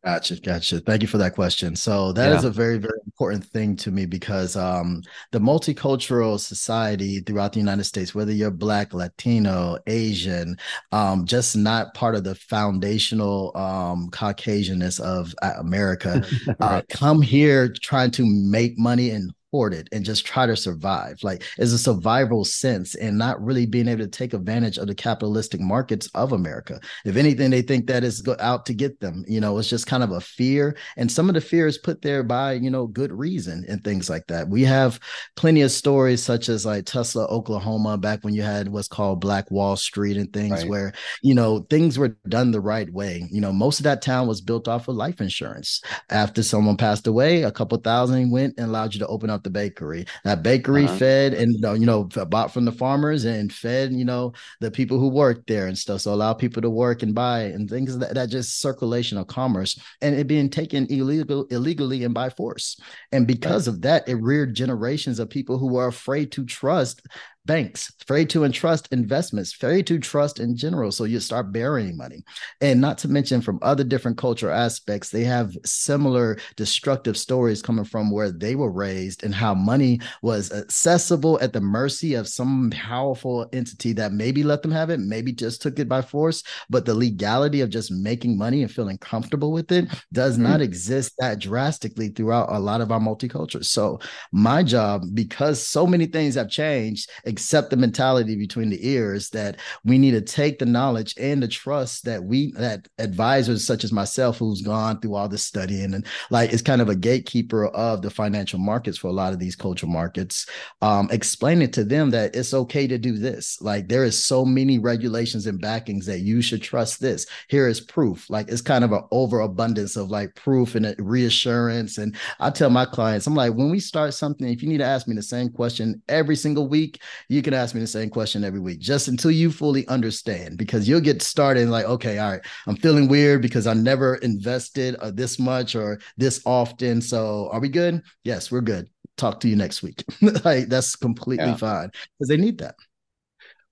Gotcha, 0.03 0.35
gotcha. 0.41 0.81
Thank 0.81 1.01
you 1.01 1.07
for 1.07 1.17
that 1.19 1.33
question. 1.33 1.77
So 1.77 2.11
that 2.11 2.29
yeah. 2.29 2.37
is 2.37 2.43
a 2.43 2.51
very, 2.51 2.77
very 2.77 2.99
important 3.05 3.45
thing 3.45 3.77
to 3.77 3.91
me 3.91 4.05
because 4.05 4.57
um, 4.57 5.01
the 5.31 5.39
multicultural 5.39 6.37
society 6.37 7.21
throughout 7.21 7.53
the 7.53 7.59
United 7.59 7.85
States, 7.85 8.13
whether 8.13 8.33
you're 8.33 8.51
Black, 8.51 8.93
Latino, 8.93 9.77
Asian, 9.87 10.57
um, 10.91 11.25
just 11.25 11.55
not 11.55 11.93
part 11.93 12.15
of 12.15 12.25
the 12.25 12.35
foundational 12.35 13.55
um, 13.55 14.09
Caucasianness 14.11 14.99
of 14.99 15.33
uh, 15.41 15.53
America, 15.59 16.21
uh, 16.49 16.53
right. 16.59 16.59
uh, 16.59 16.81
come 16.89 17.21
here 17.21 17.73
trying 17.81 18.11
to 18.11 18.25
make 18.25 18.77
money 18.77 19.11
and 19.11 19.31
it 19.53 19.87
and 19.91 20.03
just 20.03 20.25
try 20.25 20.45
to 20.45 20.55
survive. 20.55 21.19
Like 21.23 21.43
it's 21.57 21.71
a 21.71 21.77
survival 21.77 22.43
sense 22.43 22.95
and 22.95 23.17
not 23.17 23.43
really 23.43 23.65
being 23.65 23.87
able 23.87 24.03
to 24.03 24.09
take 24.09 24.33
advantage 24.33 24.77
of 24.77 24.87
the 24.87 24.95
capitalistic 24.95 25.59
markets 25.61 26.09
of 26.15 26.31
America. 26.31 26.79
If 27.05 27.15
anything, 27.15 27.51
they 27.51 27.61
think 27.61 27.87
that 27.87 28.03
is 28.03 28.27
out 28.39 28.65
to 28.65 28.73
get 28.73 28.99
them. 28.99 29.23
You 29.27 29.39
know, 29.39 29.57
it's 29.57 29.69
just 29.69 29.87
kind 29.87 30.03
of 30.03 30.11
a 30.11 30.21
fear. 30.21 30.75
And 30.97 31.11
some 31.11 31.29
of 31.29 31.35
the 31.35 31.41
fear 31.41 31.67
is 31.67 31.77
put 31.77 32.01
there 32.01 32.23
by, 32.23 32.53
you 32.53 32.71
know, 32.71 32.87
good 32.87 33.11
reason 33.11 33.65
and 33.67 33.83
things 33.83 34.09
like 34.09 34.27
that. 34.27 34.49
We 34.49 34.63
have 34.63 34.99
plenty 35.35 35.61
of 35.61 35.71
stories 35.71 36.23
such 36.23 36.49
as 36.49 36.65
like 36.65 36.85
Tulsa, 36.85 37.27
Oklahoma, 37.27 37.97
back 37.97 38.23
when 38.23 38.33
you 38.33 38.41
had 38.41 38.69
what's 38.69 38.87
called 38.87 39.21
Black 39.21 39.51
Wall 39.51 39.75
Street 39.75 40.17
and 40.17 40.31
things 40.33 40.61
right. 40.61 40.69
where, 40.69 40.93
you 41.21 41.35
know, 41.35 41.59
things 41.69 41.99
were 41.99 42.17
done 42.27 42.51
the 42.51 42.59
right 42.61 42.91
way. 42.91 43.27
You 43.31 43.41
know, 43.41 43.53
most 43.53 43.79
of 43.79 43.83
that 43.83 44.01
town 44.01 44.27
was 44.27 44.41
built 44.41 44.67
off 44.67 44.87
of 44.87 44.95
life 44.95 45.21
insurance. 45.21 45.81
After 46.09 46.41
someone 46.41 46.77
passed 46.77 47.07
away, 47.07 47.43
a 47.43 47.51
couple 47.51 47.77
thousand 47.77 48.31
went 48.31 48.55
and 48.57 48.67
allowed 48.67 48.93
you 48.93 48.99
to 48.99 49.07
open 49.07 49.29
up 49.29 49.42
the 49.43 49.49
bakery. 49.49 50.05
That 50.23 50.43
bakery 50.43 50.85
uh-huh. 50.85 50.97
fed 50.97 51.33
and 51.33 51.53
you 51.79 51.85
know 51.85 52.03
bought 52.03 52.53
from 52.53 52.65
the 52.65 52.71
farmers 52.71 53.25
and 53.25 53.51
fed 53.51 53.91
you 53.93 54.05
know 54.05 54.33
the 54.59 54.71
people 54.71 54.99
who 54.99 55.09
work 55.09 55.45
there 55.47 55.67
and 55.67 55.77
stuff. 55.77 56.01
So 56.01 56.13
allow 56.13 56.33
people 56.33 56.61
to 56.61 56.69
work 56.69 57.03
and 57.03 57.13
buy 57.13 57.41
and 57.41 57.69
things 57.69 57.97
that, 57.97 58.13
that 58.15 58.29
just 58.29 58.59
circulation 58.59 59.17
of 59.17 59.27
commerce 59.27 59.79
and 60.01 60.15
it 60.15 60.27
being 60.27 60.49
taken 60.49 60.87
illegal 60.87 61.45
illegally 61.45 62.03
and 62.03 62.13
by 62.13 62.29
force. 62.29 62.79
And 63.11 63.27
because 63.27 63.67
right. 63.67 63.75
of 63.75 63.81
that, 63.81 64.07
it 64.07 64.15
reared 64.15 64.53
generations 64.55 65.19
of 65.19 65.29
people 65.29 65.57
who 65.57 65.73
were 65.73 65.87
afraid 65.87 66.31
to 66.33 66.45
trust 66.45 67.01
banks, 67.45 67.91
afraid 68.01 68.29
to 68.29 68.45
entrust 68.45 68.87
investments, 68.91 69.53
afraid 69.53 69.85
to 69.87 69.99
trust 69.99 70.39
in 70.39 70.55
general. 70.55 70.91
So 70.91 71.03
you 71.03 71.19
start 71.19 71.51
burying 71.51 71.97
money. 71.97 72.23
And 72.61 72.79
not 72.79 72.97
to 72.99 73.07
mention 73.07 73.41
from 73.41 73.59
other 73.61 73.83
different 73.83 74.17
cultural 74.17 74.55
aspects, 74.55 75.09
they 75.09 75.23
have 75.25 75.55
similar 75.65 76.37
destructive 76.55 77.17
stories 77.17 77.61
coming 77.61 77.85
from 77.85 78.11
where 78.11 78.31
they 78.31 78.55
were 78.55 78.71
raised 78.71 79.23
and 79.23 79.35
how 79.35 79.53
money 79.53 79.99
was 80.21 80.51
accessible 80.53 81.37
at 81.41 81.51
the 81.51 81.61
mercy 81.61 82.13
of 82.13 82.27
some 82.27 82.69
powerful 82.71 83.47
entity 83.51 83.93
that 83.93 84.13
maybe 84.13 84.43
let 84.43 84.61
them 84.61 84.71
have 84.71 84.89
it, 84.89 84.99
maybe 84.99 85.33
just 85.33 85.61
took 85.61 85.79
it 85.79 85.89
by 85.89 86.01
force. 86.01 86.43
But 86.69 86.85
the 86.85 86.95
legality 86.95 87.61
of 87.61 87.69
just 87.69 87.91
making 87.91 88.37
money 88.37 88.61
and 88.61 88.71
feeling 88.71 88.97
comfortable 88.97 89.51
with 89.51 89.71
it 89.71 89.89
does 90.13 90.35
mm-hmm. 90.35 90.43
not 90.43 90.61
exist 90.61 91.13
that 91.19 91.39
drastically 91.39 92.09
throughout 92.09 92.51
a 92.51 92.59
lot 92.59 92.79
of 92.81 92.91
our 92.91 92.99
multicultures. 92.99 93.65
So 93.65 93.99
my 94.31 94.63
job, 94.63 95.03
because 95.13 95.65
so 95.65 95.85
many 95.85 96.05
things 96.05 96.35
have 96.35 96.49
changed, 96.49 97.09
accept 97.33 97.69
the 97.69 97.75
mentality 97.75 98.35
between 98.35 98.69
the 98.69 98.87
ears 98.87 99.29
that 99.31 99.59
we 99.83 99.97
need 99.97 100.11
to 100.11 100.21
take 100.21 100.59
the 100.59 100.65
knowledge 100.65 101.13
and 101.19 101.43
the 101.43 101.47
trust 101.47 102.05
that 102.05 102.23
we 102.23 102.51
that 102.53 102.87
advisors 102.99 103.65
such 103.65 103.83
as 103.83 103.91
myself 103.91 104.37
who's 104.37 104.61
gone 104.61 104.99
through 104.99 105.15
all 105.15 105.27
this 105.27 105.45
studying 105.45 105.93
and 105.93 106.05
like 106.29 106.53
is 106.53 106.61
kind 106.61 106.81
of 106.81 106.89
a 106.89 106.95
gatekeeper 106.95 107.67
of 107.67 108.01
the 108.01 108.09
financial 108.09 108.59
markets 108.59 108.97
for 108.97 109.07
a 109.07 109.11
lot 109.11 109.33
of 109.33 109.39
these 109.39 109.55
cultural 109.55 109.91
markets 109.91 110.45
um 110.81 111.09
explain 111.11 111.61
it 111.61 111.73
to 111.73 111.83
them 111.83 112.09
that 112.11 112.35
it's 112.35 112.53
okay 112.53 112.87
to 112.87 112.97
do 112.97 113.17
this. 113.17 113.61
Like 113.61 113.87
there 113.87 114.03
is 114.03 114.23
so 114.23 114.45
many 114.45 114.79
regulations 114.79 115.47
and 115.47 115.59
backings 115.59 116.05
that 116.05 116.19
you 116.19 116.41
should 116.41 116.61
trust 116.61 117.01
this. 117.01 117.25
Here 117.49 117.67
is 117.67 117.81
proof. 117.81 118.29
Like 118.29 118.49
it's 118.49 118.61
kind 118.61 118.83
of 118.83 118.91
an 118.91 119.03
overabundance 119.11 119.95
of 119.95 120.09
like 120.09 120.35
proof 120.35 120.75
and 120.75 120.95
reassurance. 120.99 121.97
And 121.97 122.15
i 122.39 122.49
tell 122.49 122.69
my 122.69 122.85
clients 122.85 123.27
i'm 123.27 123.35
like 123.35 123.53
when 123.53 123.69
we 123.69 123.79
start 123.79 124.13
something 124.13 124.47
if 124.47 124.61
you 124.61 124.69
need 124.69 124.77
to 124.77 124.83
ask 124.83 125.07
me 125.07 125.15
the 125.15 125.21
same 125.21 125.49
question 125.49 126.01
every 126.09 126.35
single 126.35 126.67
week 126.67 127.01
you 127.29 127.41
can 127.41 127.53
ask 127.53 127.73
me 127.75 127.81
the 127.81 127.87
same 127.87 128.09
question 128.09 128.43
every 128.43 128.59
week 128.59 128.79
just 128.79 129.07
until 129.07 129.31
you 129.31 129.51
fully 129.51 129.87
understand 129.87 130.57
because 130.57 130.87
you'll 130.87 130.99
get 130.99 131.21
started 131.21 131.69
like 131.69 131.85
okay 131.85 132.17
all 132.19 132.31
right 132.31 132.41
i'm 132.67 132.75
feeling 132.75 133.07
weird 133.07 133.41
because 133.41 133.67
i 133.67 133.73
never 133.73 134.15
invested 134.15 134.95
uh, 134.95 135.11
this 135.11 135.39
much 135.39 135.75
or 135.75 135.99
this 136.17 136.41
often 136.45 137.01
so 137.01 137.49
are 137.51 137.59
we 137.59 137.69
good 137.69 138.01
yes 138.23 138.51
we're 138.51 138.61
good 138.61 138.89
talk 139.17 139.39
to 139.39 139.47
you 139.47 139.55
next 139.55 139.83
week 139.83 140.03
like 140.43 140.67
that's 140.67 140.95
completely 140.95 141.45
yeah. 141.45 141.55
fine 141.55 141.89
because 142.17 142.27
they 142.27 142.37
need 142.37 142.57
that 142.57 142.75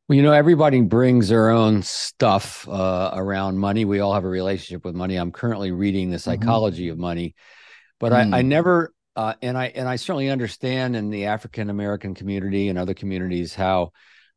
well, 0.08 0.18
you 0.18 0.24
know, 0.24 0.34
everybody 0.34 0.82
brings 0.82 1.30
their 1.30 1.52
own 1.52 1.84
stuff 1.84 2.68
uh, 2.68 3.12
around 3.14 3.58
money. 3.58 3.86
We 3.86 4.02
all 4.02 4.14
have 4.14 4.26
a 4.26 4.28
relationship 4.28 4.84
with 4.84 4.94
money. 4.94 5.16
I'm 5.16 5.32
currently 5.32 5.72
reading 5.72 6.10
the 6.10 6.18
mm-hmm. 6.18 6.32
psychology 6.32 6.88
mm-hmm. 6.88 6.92
of 6.92 6.98
money, 6.98 7.36
but 7.98 8.12
mm. 8.12 8.34
I, 8.34 8.40
I 8.40 8.42
mm. 8.42 8.48
never 8.48 8.94
uh, 9.16 9.34
and 9.42 9.58
I 9.58 9.68
and 9.68 9.88
I 9.88 9.98
certainly 9.98 10.30
understand 10.30 10.96
in 10.96 11.10
the 11.10 11.26
African 11.26 11.70
American 11.70 12.14
community 12.14 12.70
and 12.70 12.80
other 12.80 12.94
communities 12.94 13.54
how 13.54 13.92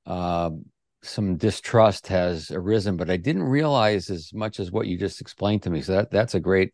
uh, 0.06 0.50
some 1.02 1.36
distrust 1.36 2.08
has 2.08 2.50
arisen, 2.50 2.96
but 2.96 3.10
I 3.10 3.16
didn't 3.16 3.44
realize 3.44 4.10
as 4.10 4.32
much 4.32 4.58
as 4.58 4.72
what 4.72 4.86
you 4.86 4.98
just 4.98 5.20
explained 5.20 5.62
to 5.62 5.70
me. 5.70 5.82
So 5.82 5.92
that 5.92 6.10
that's 6.10 6.34
a 6.34 6.40
great 6.40 6.72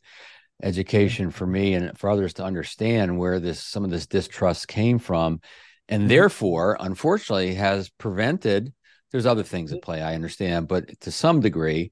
education 0.63 1.31
for 1.31 1.47
me 1.47 1.75
and 1.75 1.97
for 1.99 2.11
others 2.11 2.35
to 2.35 2.45
understand 2.45 3.19
where 3.19 3.41
this 3.41 3.63
some 3.63 3.85
of 3.85 3.91
this 3.91 4.07
distrust 4.07 4.69
came 4.69 4.99
from, 4.99 5.41
and 5.89 6.03
mm-hmm. 6.03 6.09
therefore, 6.09 6.77
unfortunately, 6.81 7.55
has 7.55 7.91
prevented. 7.91 8.73
There's 9.13 9.27
other 9.27 9.43
things 9.43 9.73
at 9.73 9.83
play, 9.83 10.01
I 10.01 10.15
understand, 10.15 10.69
but 10.69 11.01
to 11.01 11.11
some 11.11 11.41
degree, 11.41 11.91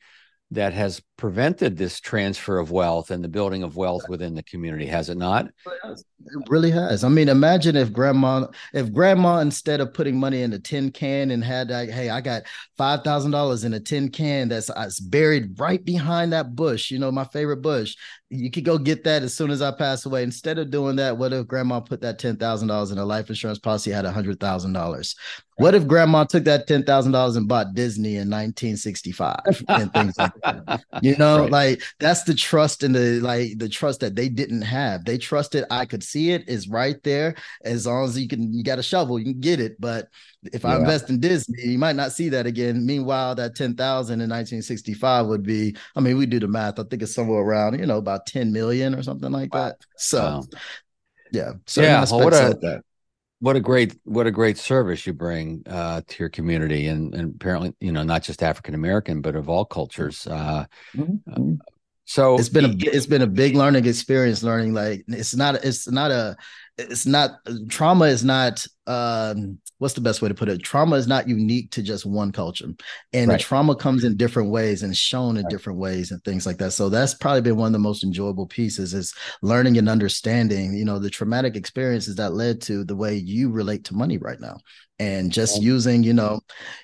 that 0.50 0.72
has 0.72 1.02
prevented 1.18 1.76
this 1.76 2.00
transfer 2.00 2.58
of 2.58 2.70
wealth 2.70 3.10
and 3.10 3.22
the 3.22 3.28
building 3.28 3.62
of 3.62 3.76
wealth 3.76 4.08
within 4.08 4.34
the 4.34 4.42
community 4.44 4.86
has 4.86 5.10
it 5.10 5.18
not? 5.18 5.46
It 5.66 6.48
really 6.48 6.70
has. 6.70 7.04
I 7.04 7.08
mean 7.08 7.28
imagine 7.28 7.76
if 7.76 7.92
grandma 7.92 8.46
if 8.72 8.92
grandma 8.92 9.38
instead 9.38 9.80
of 9.80 9.92
putting 9.92 10.18
money 10.18 10.42
in 10.42 10.52
a 10.52 10.58
tin 10.58 10.90
can 10.90 11.30
and 11.30 11.44
had 11.44 11.70
like 11.70 11.90
hey 11.90 12.08
i 12.10 12.20
got 12.20 12.42
five 12.76 13.02
thousand 13.02 13.32
dollars 13.32 13.64
in 13.64 13.74
a 13.74 13.80
tin 13.80 14.08
can 14.08 14.48
that's, 14.48 14.70
uh, 14.70 14.74
that's 14.76 15.00
buried 15.00 15.58
right 15.58 15.84
behind 15.84 16.32
that 16.32 16.54
bush 16.54 16.90
you 16.90 16.98
know 16.98 17.10
my 17.10 17.24
favorite 17.24 17.62
bush 17.62 17.96
you 18.30 18.50
could 18.50 18.64
go 18.64 18.76
get 18.76 19.04
that 19.04 19.22
as 19.22 19.34
soon 19.34 19.50
as 19.50 19.62
i 19.62 19.70
pass 19.70 20.04
away. 20.06 20.22
Instead 20.22 20.58
of 20.58 20.70
doing 20.70 20.96
that 20.96 21.16
what 21.16 21.32
if 21.32 21.46
grandma 21.46 21.80
put 21.80 22.00
that 22.02 22.18
ten 22.18 22.36
thousand 22.36 22.68
dollars 22.68 22.90
in 22.90 22.98
a 22.98 23.04
life 23.04 23.28
insurance 23.28 23.58
policy 23.58 23.90
had 23.90 24.04
a 24.04 24.12
hundred 24.12 24.38
thousand 24.38 24.72
dollars? 24.72 25.14
What 25.56 25.74
if 25.74 25.86
grandma 25.88 26.24
took 26.24 26.44
that 26.44 26.66
ten 26.66 26.84
thousand 26.84 27.12
dollars 27.12 27.36
and 27.36 27.48
bought 27.48 27.74
disney 27.74 28.16
in 28.16 28.30
1965 28.30 29.64
and 29.68 29.92
things 29.92 30.16
like 30.18 30.32
that 30.34 30.37
you 31.02 31.16
know 31.16 31.40
right. 31.40 31.50
like 31.50 31.82
that's 31.98 32.24
the 32.24 32.34
trust 32.34 32.82
and 32.82 32.94
the 32.94 33.20
like 33.20 33.58
the 33.58 33.68
trust 33.68 34.00
that 34.00 34.14
they 34.14 34.28
didn't 34.28 34.62
have 34.62 35.04
they 35.04 35.18
trusted 35.18 35.64
i 35.70 35.84
could 35.84 36.02
see 36.02 36.30
it 36.30 36.48
is 36.48 36.68
right 36.68 37.02
there 37.02 37.34
as 37.64 37.86
long 37.86 38.04
as 38.04 38.18
you 38.18 38.28
can 38.28 38.52
you 38.52 38.62
got 38.62 38.78
a 38.78 38.82
shovel 38.82 39.18
you 39.18 39.24
can 39.24 39.40
get 39.40 39.60
it 39.60 39.80
but 39.80 40.08
if 40.52 40.64
yeah. 40.64 40.70
i 40.70 40.76
invest 40.76 41.10
in 41.10 41.20
disney 41.20 41.62
you 41.62 41.78
might 41.78 41.96
not 41.96 42.12
see 42.12 42.28
that 42.28 42.46
again 42.46 42.84
meanwhile 42.84 43.34
that 43.34 43.54
10000 43.54 44.14
in 44.14 44.28
1965 44.28 45.26
would 45.26 45.42
be 45.42 45.76
i 45.96 46.00
mean 46.00 46.16
we 46.16 46.26
do 46.26 46.40
the 46.40 46.48
math 46.48 46.78
i 46.78 46.82
think 46.84 47.02
it's 47.02 47.14
somewhere 47.14 47.40
around 47.40 47.78
you 47.78 47.86
know 47.86 47.98
about 47.98 48.26
10 48.26 48.52
million 48.52 48.94
or 48.94 49.02
something 49.02 49.30
like 49.30 49.52
wow. 49.54 49.66
that 49.66 49.76
so 49.96 50.18
wow. 50.18 50.44
yeah 51.32 51.52
yeah 51.76 52.04
well, 52.10 52.24
what 52.24 52.34
a, 52.34 52.82
what 53.40 53.56
a 53.56 53.60
great 53.60 53.96
what 54.04 54.26
a 54.26 54.30
great 54.30 54.58
service 54.58 55.06
you 55.06 55.12
bring 55.12 55.62
uh, 55.66 56.00
to 56.06 56.16
your 56.20 56.28
community 56.28 56.88
and, 56.88 57.14
and 57.14 57.34
apparently 57.34 57.74
you 57.80 57.92
know 57.92 58.02
not 58.02 58.22
just 58.22 58.42
african 58.42 58.74
american 58.74 59.20
but 59.20 59.36
of 59.36 59.48
all 59.48 59.64
cultures 59.64 60.26
uh, 60.26 60.64
mm-hmm. 60.96 61.32
uh, 61.32 61.64
so 62.04 62.36
it's 62.38 62.48
been 62.48 62.64
a 62.64 62.74
it's 62.78 63.06
been 63.06 63.22
a 63.22 63.26
big 63.26 63.54
learning 63.54 63.86
experience 63.86 64.42
learning 64.42 64.72
like 64.74 65.04
it's 65.08 65.36
not 65.36 65.54
it's 65.56 65.88
not 65.90 66.10
a 66.10 66.36
it's 66.78 67.06
not 67.06 67.32
trauma 67.68 68.06
is 68.06 68.24
not 68.24 68.66
um 68.88 69.58
what's 69.78 69.94
the 69.94 70.00
best 70.00 70.20
way 70.20 70.28
to 70.28 70.34
put 70.34 70.48
it? 70.48 70.62
Trauma 70.62 70.96
is 70.96 71.06
not 71.06 71.28
unique 71.28 71.70
to 71.72 71.82
just 71.82 72.04
one 72.04 72.32
culture 72.32 72.66
and 73.12 73.30
right. 73.30 73.40
trauma 73.40 73.76
comes 73.76 74.02
in 74.02 74.16
different 74.16 74.50
ways 74.50 74.82
and 74.82 74.96
shown 74.96 75.36
in 75.36 75.44
right. 75.44 75.50
different 75.50 75.78
ways 75.78 76.10
and 76.10 76.22
things 76.24 76.46
like 76.46 76.58
that. 76.58 76.72
So 76.72 76.88
that's 76.88 77.14
probably 77.14 77.42
been 77.42 77.56
one 77.56 77.68
of 77.68 77.72
the 77.74 77.78
most 77.78 78.02
enjoyable 78.02 78.46
pieces 78.46 78.94
is 78.94 79.14
learning 79.42 79.78
and 79.78 79.88
understanding 79.88 80.74
you 80.74 80.84
know 80.84 80.98
the 80.98 81.10
traumatic 81.10 81.54
experiences 81.54 82.16
that 82.16 82.32
led 82.32 82.60
to 82.62 82.84
the 82.84 82.96
way 82.96 83.16
you 83.16 83.50
relate 83.50 83.84
to 83.84 83.94
money 83.94 84.18
right 84.18 84.40
now. 84.40 84.56
And 85.00 85.30
just 85.30 85.62
using 85.62 86.02
you 86.02 86.12
know 86.12 86.40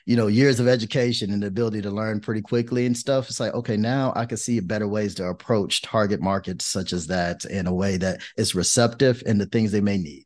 you 0.06 0.16
know 0.16 0.28
years 0.28 0.60
of 0.60 0.68
education 0.68 1.32
and 1.32 1.42
the 1.42 1.48
ability 1.48 1.82
to 1.82 1.90
learn 1.90 2.20
pretty 2.20 2.42
quickly 2.42 2.86
and 2.86 2.96
stuff 2.96 3.28
it's 3.28 3.40
like 3.40 3.54
okay 3.54 3.76
now 3.76 4.12
i 4.14 4.24
can 4.24 4.36
see 4.36 4.60
better 4.60 4.86
ways 4.86 5.16
to 5.16 5.26
approach 5.26 5.82
target 5.82 6.20
markets 6.20 6.64
such 6.64 6.92
as 6.92 7.08
that 7.08 7.44
in 7.46 7.66
a 7.66 7.74
way 7.74 7.96
that 7.96 8.20
is 8.36 8.54
receptive 8.54 9.20
and 9.26 9.40
the 9.40 9.46
things 9.46 9.72
they 9.72 9.80
may 9.80 9.98
need 9.98 10.24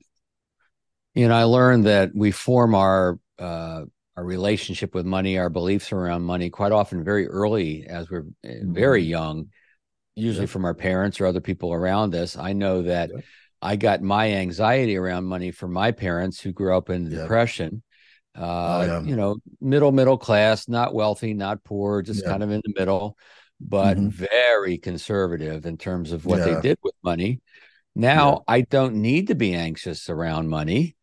you 1.19 1.27
know, 1.27 1.35
I 1.35 1.43
learned 1.43 1.87
that 1.87 2.13
we 2.15 2.31
form 2.31 2.77
our 2.77 3.19
uh, 3.41 3.83
our 4.17 4.25
relationship 4.25 4.95
with 4.95 5.05
money, 5.05 5.37
our 5.37 5.51
beliefs 5.51 5.91
around 5.91 6.23
money, 6.23 6.49
quite 6.49 6.71
often 6.71 7.03
very 7.03 7.27
early, 7.27 7.85
as 7.89 8.09
we're 8.09 8.27
eh, 8.45 8.59
very 8.63 9.03
mm-hmm. 9.03 9.11
young, 9.11 9.49
usually 10.15 10.47
from 10.47 10.65
our 10.65 10.75
parents 10.75 11.21
or 11.21 11.27
other 11.27 11.41
people 11.41 11.73
around 11.73 12.15
us. 12.15 12.37
I 12.37 12.53
know 12.53 12.83
that 12.83 13.11
I 13.61 13.75
got 13.75 14.01
my 14.01 14.35
anxiety 14.35 14.97
around 14.97 15.25
money 15.25 15.51
from 15.51 15.73
my 15.73 15.91
parents 15.91 16.41
who 16.41 16.53
grew 16.53 16.77
up 16.77 16.89
in 16.89 17.11
depression. 17.11 17.83
Uh, 18.37 18.43
oh, 18.43 18.87
yeah. 18.87 19.01
You 19.01 19.17
know, 19.17 19.39
middle 19.61 19.91
middle 19.91 20.19
class, 20.19 20.69
not 20.69 20.95
wealthy, 20.95 21.35
not 21.35 21.65
poor, 21.65 22.01
just 22.01 22.25
kind 22.25 22.45
of 22.45 22.53
in 22.53 22.63
the 22.65 22.75
middle, 22.79 23.19
but 23.59 23.97
mm-hmm. 23.97 24.09
very 24.09 24.79
conservative 24.79 25.67
in 25.67 25.79
terms 25.79 26.13
of 26.13 26.25
what 26.27 26.45
they 26.45 26.61
did 26.61 26.79
with 26.85 26.95
money. 27.03 27.41
Now 27.97 28.45
I 28.47 28.61
don't 28.61 29.03
need 29.03 29.27
to 29.29 29.35
be 29.35 29.55
anxious 29.55 30.09
around 30.09 30.49
money 30.49 30.95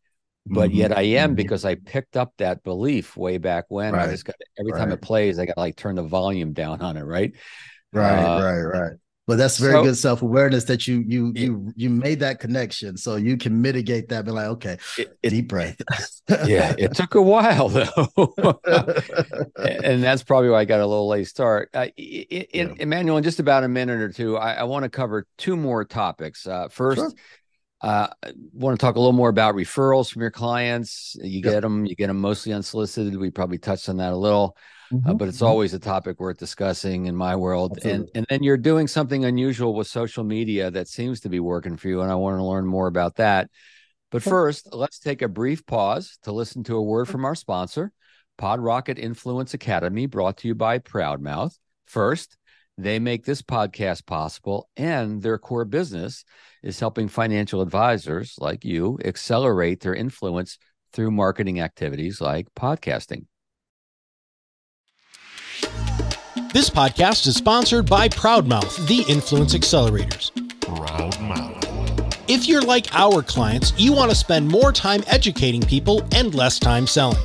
but 0.45 0.69
mm-hmm. 0.69 0.77
yet 0.77 0.97
I 0.97 1.01
am 1.01 1.29
mm-hmm. 1.29 1.35
because 1.35 1.65
I 1.65 1.75
picked 1.75 2.17
up 2.17 2.33
that 2.37 2.63
belief 2.63 3.17
way 3.17 3.37
back 3.37 3.65
when. 3.69 3.93
Right. 3.93 4.07
I 4.07 4.11
just 4.11 4.25
got 4.25 4.35
every 4.59 4.71
right. 4.71 4.79
time 4.79 4.91
it 4.91 5.01
plays, 5.01 5.39
I 5.39 5.45
got 5.45 5.53
to 5.53 5.59
like 5.59 5.75
turn 5.75 5.95
the 5.95 6.03
volume 6.03 6.53
down 6.53 6.81
on 6.81 6.97
it, 6.97 7.03
right? 7.03 7.33
Right, 7.91 8.19
uh, 8.19 8.43
right, 8.43 8.61
right. 8.61 8.93
But 9.27 9.39
that's 9.39 9.57
very 9.57 9.73
so, 9.73 9.83
good 9.83 9.97
self 9.97 10.21
awareness 10.21 10.65
that 10.65 10.87
you 10.87 11.03
you 11.07 11.29
it, 11.29 11.39
you 11.39 11.73
you 11.75 11.89
made 11.89 12.19
that 12.19 12.39
connection, 12.39 12.95
so 12.95 13.15
you 13.15 13.37
can 13.37 13.59
mitigate 13.59 14.09
that. 14.09 14.23
Be 14.23 14.29
like, 14.29 14.45
okay, 14.47 14.77
it, 14.99 15.17
it, 15.23 15.29
deep 15.31 15.47
breath. 15.47 15.81
yeah, 16.45 16.75
it 16.77 16.93
took 16.93 17.15
a 17.15 17.21
while 17.21 17.69
though, 17.69 18.59
and 19.57 20.03
that's 20.03 20.21
probably 20.21 20.49
why 20.49 20.59
I 20.59 20.65
got 20.65 20.79
a 20.79 20.85
little 20.85 21.07
late 21.07 21.27
start. 21.27 21.69
Uh, 21.73 21.87
yeah. 21.97 22.67
Emanuel, 22.77 23.17
in 23.17 23.23
just 23.23 23.39
about 23.39 23.63
a 23.63 23.67
minute 23.67 23.99
or 23.99 24.11
two, 24.11 24.37
I, 24.37 24.53
I 24.53 24.63
want 24.65 24.83
to 24.83 24.89
cover 24.89 25.25
two 25.39 25.57
more 25.57 25.83
topics. 25.85 26.45
Uh, 26.45 26.67
first. 26.69 26.99
Sure 26.99 27.11
uh, 27.85 28.07
I 28.23 28.31
want 28.51 28.79
to 28.79 28.83
talk 28.83 28.95
a 28.95 28.99
little 28.99 29.13
more 29.13 29.29
about 29.29 29.53
referrals 29.53 30.11
from 30.11 30.23
your 30.23 30.31
clients. 30.31 31.15
You 31.21 31.41
yep. 31.41 31.43
get 31.43 31.59
them, 31.61 31.85
you 31.85 31.95
get 31.95 32.07
them 32.07 32.19
mostly 32.19 32.51
unsolicited. 32.51 33.15
We 33.15 33.29
probably 33.29 33.59
touched 33.59 33.89
on 33.89 33.97
that 33.97 34.11
a 34.11 34.17
little, 34.17 34.57
uh, 34.91 34.95
mm-hmm. 34.95 35.09
uh, 35.11 35.13
but 35.13 35.27
it's 35.27 35.37
mm-hmm. 35.37 35.45
always 35.45 35.75
a 35.75 35.79
topic 35.79 36.19
worth 36.19 36.39
discussing 36.39 37.05
in 37.05 37.15
my 37.15 37.35
world. 37.35 37.73
Absolutely. 37.77 37.99
And 37.99 38.09
and 38.15 38.25
then 38.27 38.41
you're 38.41 38.57
doing 38.57 38.87
something 38.87 39.25
unusual 39.25 39.75
with 39.75 39.85
social 39.85 40.23
media 40.23 40.71
that 40.71 40.87
seems 40.87 41.19
to 41.21 41.29
be 41.29 41.39
working 41.39 41.77
for 41.77 41.87
you, 41.87 42.01
and 42.01 42.11
I 42.11 42.15
want 42.15 42.39
to 42.39 42.43
learn 42.43 42.65
more 42.65 42.87
about 42.87 43.17
that. 43.17 43.51
But 44.09 44.23
first, 44.23 44.73
let's 44.73 44.97
take 44.97 45.21
a 45.21 45.27
brief 45.27 45.63
pause 45.67 46.17
to 46.23 46.31
listen 46.31 46.63
to 46.63 46.77
a 46.77 46.81
word 46.81 47.07
from 47.07 47.23
our 47.23 47.35
sponsor, 47.35 47.91
PodRocket 48.39 48.97
Influence 48.97 49.53
Academy, 49.53 50.07
brought 50.07 50.37
to 50.37 50.47
you 50.47 50.55
by 50.55 50.79
Proudmouth. 50.79 51.55
First, 51.85 52.35
they 52.77 52.99
make 52.99 53.25
this 53.25 53.41
podcast 53.41 54.05
possible, 54.05 54.69
and 54.75 55.21
their 55.21 55.37
core 55.37 55.65
business 55.65 56.25
is 56.61 56.79
helping 56.79 57.07
financial 57.07 57.61
advisors 57.61 58.35
like 58.39 58.65
you 58.65 58.99
accelerate 59.03 59.79
their 59.79 59.95
influence 59.95 60.57
through 60.91 61.11
marketing 61.11 61.59
activities 61.59 62.19
like 62.19 62.47
podcasting. 62.55 63.25
This 66.53 66.69
podcast 66.69 67.27
is 67.27 67.35
sponsored 67.35 67.85
by 67.85 68.07
Proudmouth, 68.07 68.87
the 68.87 69.03
Influence 69.11 69.53
Accelerators. 69.53 70.31
Proudmouth. 70.61 71.65
If 72.27 72.47
you're 72.47 72.61
like 72.61 72.93
our 72.93 73.21
clients, 73.21 73.73
you 73.77 73.93
want 73.93 74.09
to 74.09 74.15
spend 74.15 74.47
more 74.47 74.71
time 74.71 75.03
educating 75.07 75.61
people 75.61 76.07
and 76.13 76.33
less 76.33 76.57
time 76.57 76.87
selling. 76.87 77.21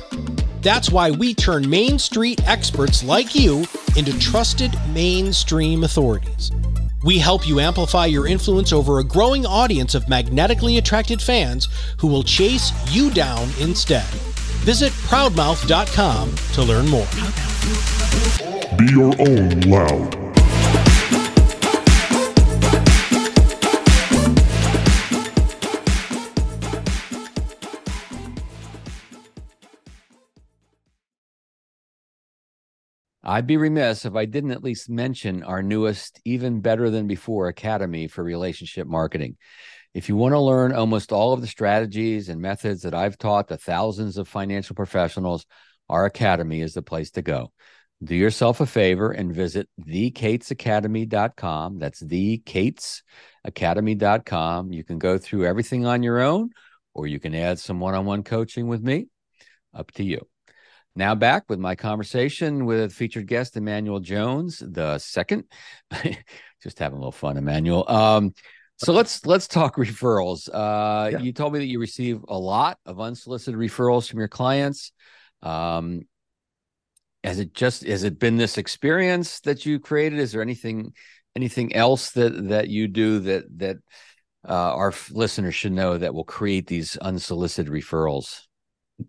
That's 0.61 0.91
why 0.91 1.09
we 1.09 1.33
turn 1.33 1.67
Main 1.67 1.97
Street 1.97 2.47
experts 2.47 3.03
like 3.03 3.33
you 3.33 3.65
into 3.97 4.17
trusted 4.19 4.77
mainstream 4.93 5.83
authorities. 5.83 6.51
We 7.03 7.17
help 7.17 7.47
you 7.47 7.59
amplify 7.59 8.05
your 8.05 8.27
influence 8.27 8.71
over 8.71 8.99
a 8.99 9.03
growing 9.03 9.43
audience 9.43 9.95
of 9.95 10.07
magnetically 10.07 10.77
attracted 10.77 11.19
fans 11.19 11.67
who 11.97 12.07
will 12.07 12.21
chase 12.21 12.71
you 12.93 13.09
down 13.09 13.49
instead. 13.59 14.05
Visit 14.63 14.91
proudmouth.com 15.09 16.35
to 16.53 16.61
learn 16.61 16.87
more. 16.87 17.07
Be 18.77 18.85
your 18.91 19.15
own 19.19 19.61
loud. 19.61 20.20
I'd 33.31 33.47
be 33.47 33.55
remiss 33.55 34.03
if 34.03 34.13
I 34.13 34.25
didn't 34.25 34.51
at 34.51 34.61
least 34.61 34.89
mention 34.89 35.41
our 35.43 35.63
newest, 35.63 36.19
even 36.25 36.59
better 36.59 36.89
than 36.89 37.07
before 37.07 37.47
Academy 37.47 38.09
for 38.09 38.25
Relationship 38.25 38.87
Marketing. 38.87 39.37
If 39.93 40.09
you 40.09 40.17
want 40.17 40.33
to 40.33 40.39
learn 40.39 40.73
almost 40.73 41.13
all 41.13 41.31
of 41.31 41.39
the 41.39 41.47
strategies 41.47 42.27
and 42.27 42.41
methods 42.41 42.81
that 42.81 42.93
I've 42.93 43.17
taught 43.17 43.47
to 43.47 43.55
thousands 43.55 44.17
of 44.17 44.27
financial 44.27 44.75
professionals, 44.75 45.45
our 45.87 46.03
Academy 46.03 46.59
is 46.59 46.73
the 46.73 46.81
place 46.81 47.11
to 47.11 47.21
go. 47.21 47.53
Do 48.03 48.15
yourself 48.15 48.59
a 48.59 48.65
favor 48.65 49.13
and 49.13 49.33
visit 49.33 49.69
thecatesacademy.com. 49.79 51.79
That's 51.79 52.03
thecatesacademy.com. 52.03 54.73
You 54.73 54.83
can 54.83 54.99
go 54.99 55.17
through 55.17 55.45
everything 55.45 55.85
on 55.85 56.03
your 56.03 56.19
own, 56.19 56.49
or 56.93 57.07
you 57.07 57.21
can 57.21 57.33
add 57.33 57.59
some 57.59 57.79
one 57.79 57.95
on 57.95 58.03
one 58.03 58.23
coaching 58.23 58.67
with 58.67 58.83
me. 58.83 59.07
Up 59.73 59.89
to 59.91 60.03
you. 60.03 60.27
Now 60.95 61.15
back 61.15 61.43
with 61.49 61.59
my 61.59 61.75
conversation 61.75 62.65
with 62.65 62.93
featured 62.93 63.27
guest 63.27 63.55
Emanuel 63.55 63.99
Jones 63.99 64.59
the 64.59 64.97
second. 64.97 65.45
Just 66.63 66.79
having 66.79 66.97
a 66.97 66.99
little 66.99 67.11
fun, 67.11 67.37
Emanuel. 67.37 67.89
Um, 67.89 68.33
so 68.77 68.93
let's 68.93 69.25
let's 69.25 69.47
talk 69.47 69.75
referrals. 69.77 70.49
Uh, 70.51 71.09
yeah. 71.11 71.19
You 71.19 71.31
told 71.31 71.53
me 71.53 71.59
that 71.59 71.67
you 71.67 71.79
receive 71.79 72.23
a 72.27 72.37
lot 72.37 72.77
of 72.85 72.99
unsolicited 72.99 73.59
referrals 73.59 74.09
from 74.09 74.19
your 74.19 74.27
clients. 74.27 74.91
Um, 75.41 76.01
has 77.23 77.39
it 77.39 77.53
just 77.53 77.83
has 77.83 78.03
it 78.03 78.19
been 78.19 78.37
this 78.37 78.57
experience 78.57 79.39
that 79.41 79.65
you 79.65 79.79
created? 79.79 80.19
Is 80.19 80.31
there 80.31 80.41
anything 80.41 80.93
anything 81.35 81.73
else 81.73 82.11
that 82.11 82.49
that 82.49 82.67
you 82.67 82.87
do 82.87 83.19
that 83.19 83.45
that 83.59 83.77
uh, 84.47 84.73
our 84.73 84.93
listeners 85.11 85.55
should 85.55 85.71
know 85.71 85.97
that 85.97 86.13
will 86.13 86.23
create 86.23 86.67
these 86.67 86.97
unsolicited 86.97 87.71
referrals? 87.71 88.41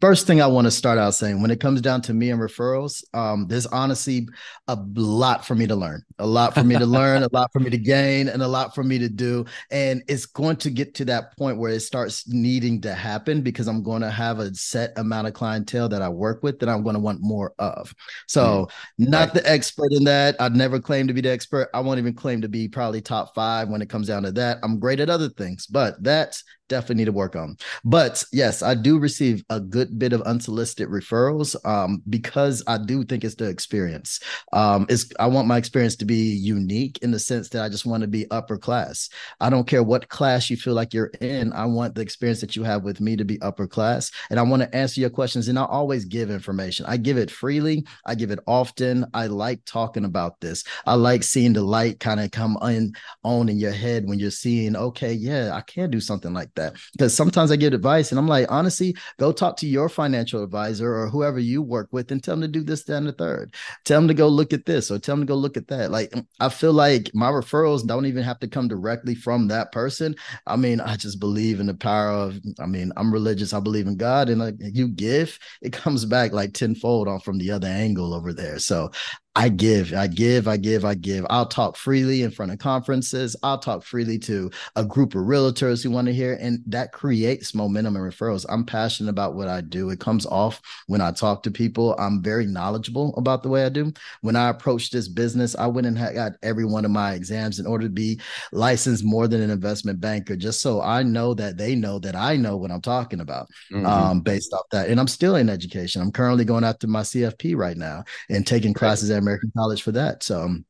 First 0.01 0.27
thing 0.27 0.41
I 0.41 0.47
want 0.47 0.67
to 0.67 0.71
start 0.71 0.99
out 0.99 1.15
saying 1.15 1.43
when 1.43 1.51
it 1.51 1.61
comes 1.61 1.81
down 1.81 2.03
to 2.03 2.15
me 2.15 2.31
and 2.31 2.41
referrals, 2.41 3.03
um, 3.15 3.47
there's 3.49 3.67
honestly 3.67 4.29
a 4.69 4.79
lot 4.95 5.45
for 5.45 5.55
me 5.55 5.67
to 5.67 5.75
learn, 5.75 6.03
a 6.19 6.27
lot 6.27 6.55
for 6.55 6.63
me 6.63 6.79
to 6.79 6.87
learn, 6.87 7.23
a 7.23 7.29
lot 7.33 7.51
for 7.53 7.61
me 7.61 7.71
to 7.71 7.79
gain, 7.79 8.29
and 8.29 8.43
a 8.43 8.49
lot 8.49 8.75
for 8.75 8.85
me 8.85 8.99
to 8.99 9.09
do. 9.09 9.45
And 9.71 10.03
it's 10.09 10.27
going 10.27 10.57
to 10.57 10.71
get 10.71 10.95
to 10.97 11.05
that 11.07 11.37
point 11.37 11.59
where 11.59 11.73
it 11.73 11.81
starts 11.81 12.29
needing 12.29 12.81
to 12.83 12.95
happen 12.95 13.43
because 13.43 13.67
I'm 13.67 13.83
going 13.83 14.03
to 14.03 14.11
have 14.11 14.39
a 14.39 14.55
set 14.55 14.93
amount 14.97 15.27
of 15.27 15.35
clientele 15.35 15.89
that 15.89 16.03
I 16.03 16.09
work 16.09 16.43
with 16.43 16.61
that 16.61 16.69
I'm 16.69 16.83
going 16.83 16.95
to 16.95 17.01
want 17.01 17.21
more 17.21 17.53
of. 17.59 17.95
So, 18.29 18.69
mm, 19.01 19.09
not 19.09 19.29
right. 19.29 19.35
the 19.35 19.51
expert 19.51 19.93
in 19.93 20.05
that. 20.05 20.37
I'd 20.41 20.57
never 20.57 20.81
claim 20.81 21.09
to 21.09 21.15
be 21.15 21.21
the 21.21 21.31
expert. 21.31 21.69
I 21.75 21.81
won't 21.81 21.99
even 21.99 22.15
claim 22.15 22.41
to 22.43 22.49
be 22.49 22.69
probably 22.69 23.01
top 23.01 23.35
five 23.35 23.69
when 23.69 23.83
it 23.83 23.89
comes 23.89 24.09
down 24.09 24.23
to 24.23 24.33
that. 24.33 24.59
I'm 24.63 24.79
great 24.79 25.01
at 25.01 25.11
other 25.11 25.29
things, 25.29 25.67
but 25.67 26.03
that's 26.03 26.45
definitely 26.73 26.97
need 26.97 27.05
to 27.05 27.13
work 27.13 27.37
on. 27.37 27.57
But 27.85 28.25
yes, 28.33 28.63
I 28.63 28.75
do 28.75 28.99
receive 28.99 29.45
a 29.51 29.61
good 29.61 29.99
bit 29.99 30.15
of 30.15 30.23
unsolicited 30.23 30.89
referrals 30.89 31.55
um, 31.67 32.03
because 32.09 32.65
I 32.67 32.79
do 32.79 33.05
think 33.05 33.25
it's 33.25 33.35
the 33.35 33.49
experience. 33.49 34.21
Um, 34.55 34.87
it's 34.89 35.13
I 35.21 35.27
want 35.27 35.49
my 35.49 35.59
experience 35.59 35.97
to 35.97 36.07
be 36.07 36.35
unique 36.35 36.99
in 37.03 37.11
the 37.11 37.19
sense 37.19 37.51
that 37.51 37.63
I 37.63 37.69
just 37.69 37.85
want 37.85 38.01
to 38.01 38.09
be 38.09 38.31
upper 38.31 38.57
class. 38.57 39.11
I 39.39 39.51
don't 39.51 39.67
care 39.67 39.83
what 39.83 40.09
class 40.09 40.49
you 40.49 40.57
feel 40.57 40.73
like 40.73 40.95
you're 40.95 41.13
in. 41.21 41.53
I 41.53 41.67
want 41.67 41.95
the 41.95 42.01
experience 42.01 42.41
that 42.41 42.57
you 42.57 42.63
have 42.63 42.85
with 42.85 43.01
me 43.01 43.17
to 43.17 43.25
be 43.25 43.41
upper 43.43 43.67
class, 43.67 44.11
and 44.31 44.41
I 44.41 44.43
want 44.43 44.63
to 44.63 44.75
answer 44.75 45.01
your 45.01 45.11
questions. 45.11 45.49
And 45.49 45.59
I 45.59 45.65
always 45.67 46.07
give 46.07 46.31
information. 46.31 46.87
I 46.89 46.97
give 46.97 47.19
it 47.19 47.31
freely. 47.31 47.85
I 48.07 48.15
give 48.15 48.31
it 48.31 48.41
often. 48.47 49.05
I 49.13 49.27
like 49.27 49.61
talking 49.67 50.07
about 50.07 50.41
this. 50.41 50.65
I 50.87 50.95
like 50.95 51.23
seeing 51.23 51.53
the 51.53 51.63
light 51.63 52.01
kind 52.01 52.21
of 52.21 52.31
come 52.31 52.57
on 52.57 52.93
on 53.25 53.51
in 53.51 53.59
your 53.59 53.73
head 53.73 54.09
when 54.09 54.19
you're 54.19 54.31
seeing, 54.31 54.75
okay, 54.75 55.13
yeah, 55.13 55.53
I 55.53 55.61
can 55.61 55.91
do 55.91 56.01
something 56.01 56.33
like 56.33 56.55
that 56.55 56.62
that 56.63 56.77
because 56.93 57.15
sometimes 57.15 57.51
I 57.51 57.57
get 57.57 57.75
advice 57.75 58.11
and 58.11 58.19
I'm 58.19 58.29
like, 58.29 58.51
honestly, 58.51 58.97
go 59.19 59.33
talk 59.33 59.57
to 59.59 59.67
your 59.67 59.89
financial 59.89 60.43
advisor 60.43 60.95
or 60.95 61.09
whoever 61.09 61.39
you 61.39 61.63
work 61.63 61.89
with 61.93 62.11
and 62.11 62.23
tell 62.23 62.35
them 62.35 62.43
to 62.43 62.49
do 62.49 62.63
this, 62.63 62.89
and 62.89 63.07
the 63.07 63.13
third. 63.13 63.55
Tell 63.85 64.01
them 64.01 64.09
to 64.09 64.15
go 64.15 64.29
look 64.29 64.53
at 64.53 64.67
this 64.67 64.91
or 64.91 64.99
tell 64.99 65.17
them 65.17 65.27
to 65.27 65.31
go 65.31 65.37
look 65.37 65.57
at 65.57 65.69
that. 65.69 65.91
Like, 65.91 66.13
I 66.41 66.49
feel 66.49 66.73
like 66.73 67.11
my 67.15 67.31
referrals 67.31 67.87
don't 67.87 68.07
even 68.07 68.23
have 68.23 68.39
to 68.41 68.49
come 68.49 68.69
directly 68.69 69.15
from 69.15 69.49
that 69.49 69.73
person. 69.73 70.15
I 70.47 70.57
mean, 70.57 70.81
I 70.81 70.97
just 70.97 71.21
believe 71.21 71.61
in 71.61 71.67
the 71.67 71.75
power 71.75 72.11
of, 72.11 72.39
I 72.61 72.67
mean, 72.67 72.93
I'm 72.97 73.13
religious. 73.13 73.53
I 73.53 73.61
believe 73.61 73.87
in 73.87 73.97
God. 73.97 74.29
And 74.29 74.41
like 74.41 74.57
you 74.59 74.89
give, 74.89 75.39
it 75.61 75.73
comes 75.73 76.05
back 76.05 76.33
like 76.33 76.53
tenfold 76.53 77.09
on 77.09 77.21
from 77.21 77.39
the 77.39 77.51
other 77.51 77.69
angle 77.69 78.15
over 78.15 78.33
there. 78.33 78.59
So 78.59 78.91
I 79.35 79.49
give, 79.49 79.95
I 79.95 80.09
give, 80.09 80.47
I 80.47 80.59
give, 80.59 80.85
I 80.85 80.95
give. 80.95 81.25
I'll 81.31 81.47
talk 81.47 81.77
freely 81.77 82.23
in 82.23 82.31
front 82.31 82.53
of 82.53 82.59
conferences. 82.59 83.35
I'll 83.43 83.59
talk 83.59 83.83
freely 83.83 84.19
to 84.21 84.51
a 84.77 84.85
group 84.85 85.15
of 85.15 85.23
realtors 85.23 85.83
who 85.83 85.91
want 85.91 86.07
to 86.09 86.13
hear, 86.13 86.35
and 86.39 86.63
that 86.67 86.93
creates 86.93 87.55
momentum 87.55 87.97
and 87.97 88.05
referrals. 88.05 88.45
I'm 88.51 88.67
passionate 88.67 89.09
about 89.09 89.35
what 89.35 89.49
I 89.49 89.63
do. 89.63 89.89
It 89.89 90.01
comes 90.01 90.27
off 90.27 90.61
when 90.87 91.01
I 91.01 91.13
talk 91.13 91.43
to 91.45 91.51
people. 91.51 91.97
I'm 91.99 92.23
very 92.23 92.45
knowledgeable 92.45 93.15
about 93.17 93.43
the 93.43 93.49
way 93.49 93.65
I 93.65 93.71
do. 93.71 93.95
When 94.21 94.37
I 94.37 94.51
approached 94.51 94.93
this 94.93 95.09
business, 95.09 95.57
I 95.57 95.67
went 95.67 95.87
and 95.87 95.97
got 95.97 96.33
every 96.43 96.67
one 96.67 96.85
of 96.85 96.91
my 96.91 97.15
exams 97.15 97.59
in 97.59 97.65
order 97.65 97.85
to 97.87 97.91
be 97.91 98.21
licensed 98.53 99.03
more 99.03 99.29
than 99.29 99.41
an 99.41 99.51
investment 99.51 99.99
banker, 99.99 100.37
just 100.37 100.61
so 100.61 100.83
I 100.83 101.03
know 101.03 101.33
that 101.35 101.57
they 101.57 101.75
know 101.75 101.99
that 102.01 102.15
I 102.15 102.37
know 102.37 102.59
what 102.59 102.71
I'm 102.71 102.83
talking 102.83 103.21
about 103.21 103.49
mm-hmm. 103.73 103.87
um, 103.87 104.21
based 104.21 104.53
off 104.53 104.67
that. 104.73 104.91
And 104.91 105.01
I'm 105.01 105.09
still 105.09 105.37
in 105.37 105.49
education. 105.49 106.03
I'm 106.03 106.13
currently 106.13 106.45
going 106.45 106.65
after 106.65 106.87
my 106.87 107.01
CFP 107.01 107.57
right 107.57 107.79
now 107.79 108.05
and 108.29 108.47
taking 108.47 108.75
classes 108.75 109.11
at 109.11 109.22
American 109.23 109.53
College 109.57 109.83
for 109.83 109.93
that. 109.93 110.23
So 110.23 110.43
um, 110.43 110.65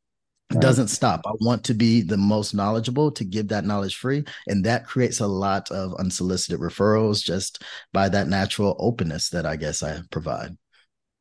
it 0.51 0.61
doesn't 0.61 0.89
stop. 0.89 1.23
I 1.27 1.33
want 1.41 1.65
to 1.65 1.75
be 1.75 2.03
the 2.03 2.17
most 2.17 2.55
knowledgeable 2.55 3.11
to 3.13 3.25
give 3.25 3.49
that 3.49 3.65
knowledge 3.65 3.97
free. 3.97 4.25
And 4.47 4.65
that 4.65 4.87
creates 4.87 5.21
a 5.21 5.27
lot 5.27 5.71
of 5.71 5.95
unsolicited 5.95 6.61
referrals 6.61 7.25
just 7.25 7.63
by 7.93 8.09
that 8.11 8.29
natural 8.29 8.77
openness 8.79 9.31
that 9.31 9.47
I 9.47 9.57
guess 9.57 9.83
I 9.83 10.01
provide. 10.11 10.57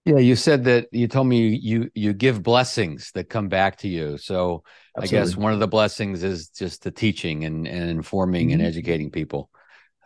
Yeah, 0.04 0.18
you 0.18 0.36
said 0.36 0.64
that 0.64 0.88
you 0.92 1.08
told 1.08 1.28
me 1.28 1.56
you 1.56 1.92
you 1.94 2.14
give 2.14 2.42
blessings 2.42 3.12
that 3.14 3.30
come 3.30 3.50
back 3.50 3.78
to 3.80 3.88
you. 3.88 4.18
So 4.18 4.64
Absolutely. 4.98 5.18
I 5.18 5.22
guess 5.22 5.38
one 5.38 5.54
of 5.54 5.60
the 5.60 5.68
blessings 5.68 6.24
is 6.24 6.50
just 6.50 6.84
the 6.84 6.92
teaching 6.92 7.46
and, 7.46 7.68
and 7.68 7.90
informing 7.90 8.48
mm-hmm. 8.48 8.60
and 8.60 8.68
educating 8.68 9.12
people. 9.12 9.52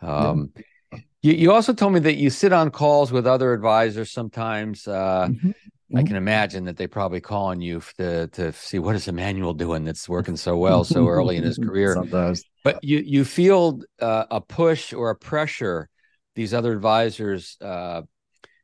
Um, 0.02 0.52
yeah. 0.92 0.98
you, 1.22 1.32
you 1.32 1.52
also 1.52 1.72
told 1.72 1.94
me 1.94 2.00
that 2.00 2.16
you 2.16 2.28
sit 2.28 2.52
on 2.52 2.70
calls 2.70 3.10
with 3.10 3.26
other 3.26 3.54
advisors 3.54 4.12
sometimes. 4.12 4.86
Uh, 4.86 5.28
mm-hmm. 5.30 5.50
I 5.92 5.98
mm-hmm. 5.98 6.06
can 6.06 6.16
imagine 6.16 6.64
that 6.64 6.76
they 6.76 6.88
probably 6.88 7.20
call 7.20 7.46
on 7.46 7.60
you 7.60 7.80
to 7.98 8.26
to 8.28 8.52
see 8.52 8.80
what 8.80 8.96
is 8.96 9.06
Emanuel 9.06 9.54
doing 9.54 9.84
that's 9.84 10.08
working 10.08 10.36
so 10.36 10.56
well 10.56 10.82
so 10.82 11.06
early 11.06 11.36
in 11.36 11.44
his 11.44 11.58
career. 11.62 11.94
Sometimes, 11.94 12.42
but 12.64 12.82
you 12.82 12.98
you 12.98 13.24
feel 13.24 13.80
uh, 14.00 14.24
a 14.30 14.40
push 14.40 14.92
or 14.92 15.10
a 15.10 15.16
pressure 15.16 15.88
these 16.34 16.52
other 16.52 16.72
advisors 16.72 17.56
uh, 17.60 18.02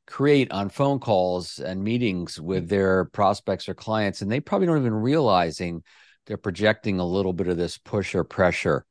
create 0.07 0.51
on 0.53 0.69
phone 0.69 0.99
calls 0.99 1.59
and 1.59 1.83
meetings 1.83 2.41
with 2.41 2.69
their 2.69 3.07
prospects 3.07 3.69
or 3.69 3.75
clients, 3.75 4.21
and 4.21 4.31
they 4.31 4.41
probably 4.41 4.67
don't 4.67 4.79
even 4.79 4.95
realizing 4.95 5.83
they're 6.27 6.37
projecting 6.37 7.01
a 7.01 7.07
little 7.07 7.33
bit 7.33 7.49
of 7.49 7.57
this 7.57 7.79
push 7.79 8.15
or 8.15 8.25
pressure. 8.25 8.85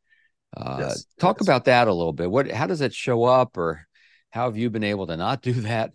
Uh, 0.55 0.77
yes, 0.79 1.05
talk 1.19 1.37
yes. 1.39 1.47
about 1.47 1.65
that 1.65 1.87
a 1.87 1.93
little 1.93 2.11
bit. 2.13 2.29
What 2.29 2.51
how 2.51 2.67
does 2.67 2.81
it 2.81 2.93
show 2.93 3.23
up, 3.23 3.57
or 3.57 3.87
how 4.29 4.45
have 4.45 4.57
you 4.57 4.69
been 4.69 4.83
able 4.83 5.07
to 5.07 5.15
not 5.15 5.41
do 5.41 5.53
that? 5.53 5.91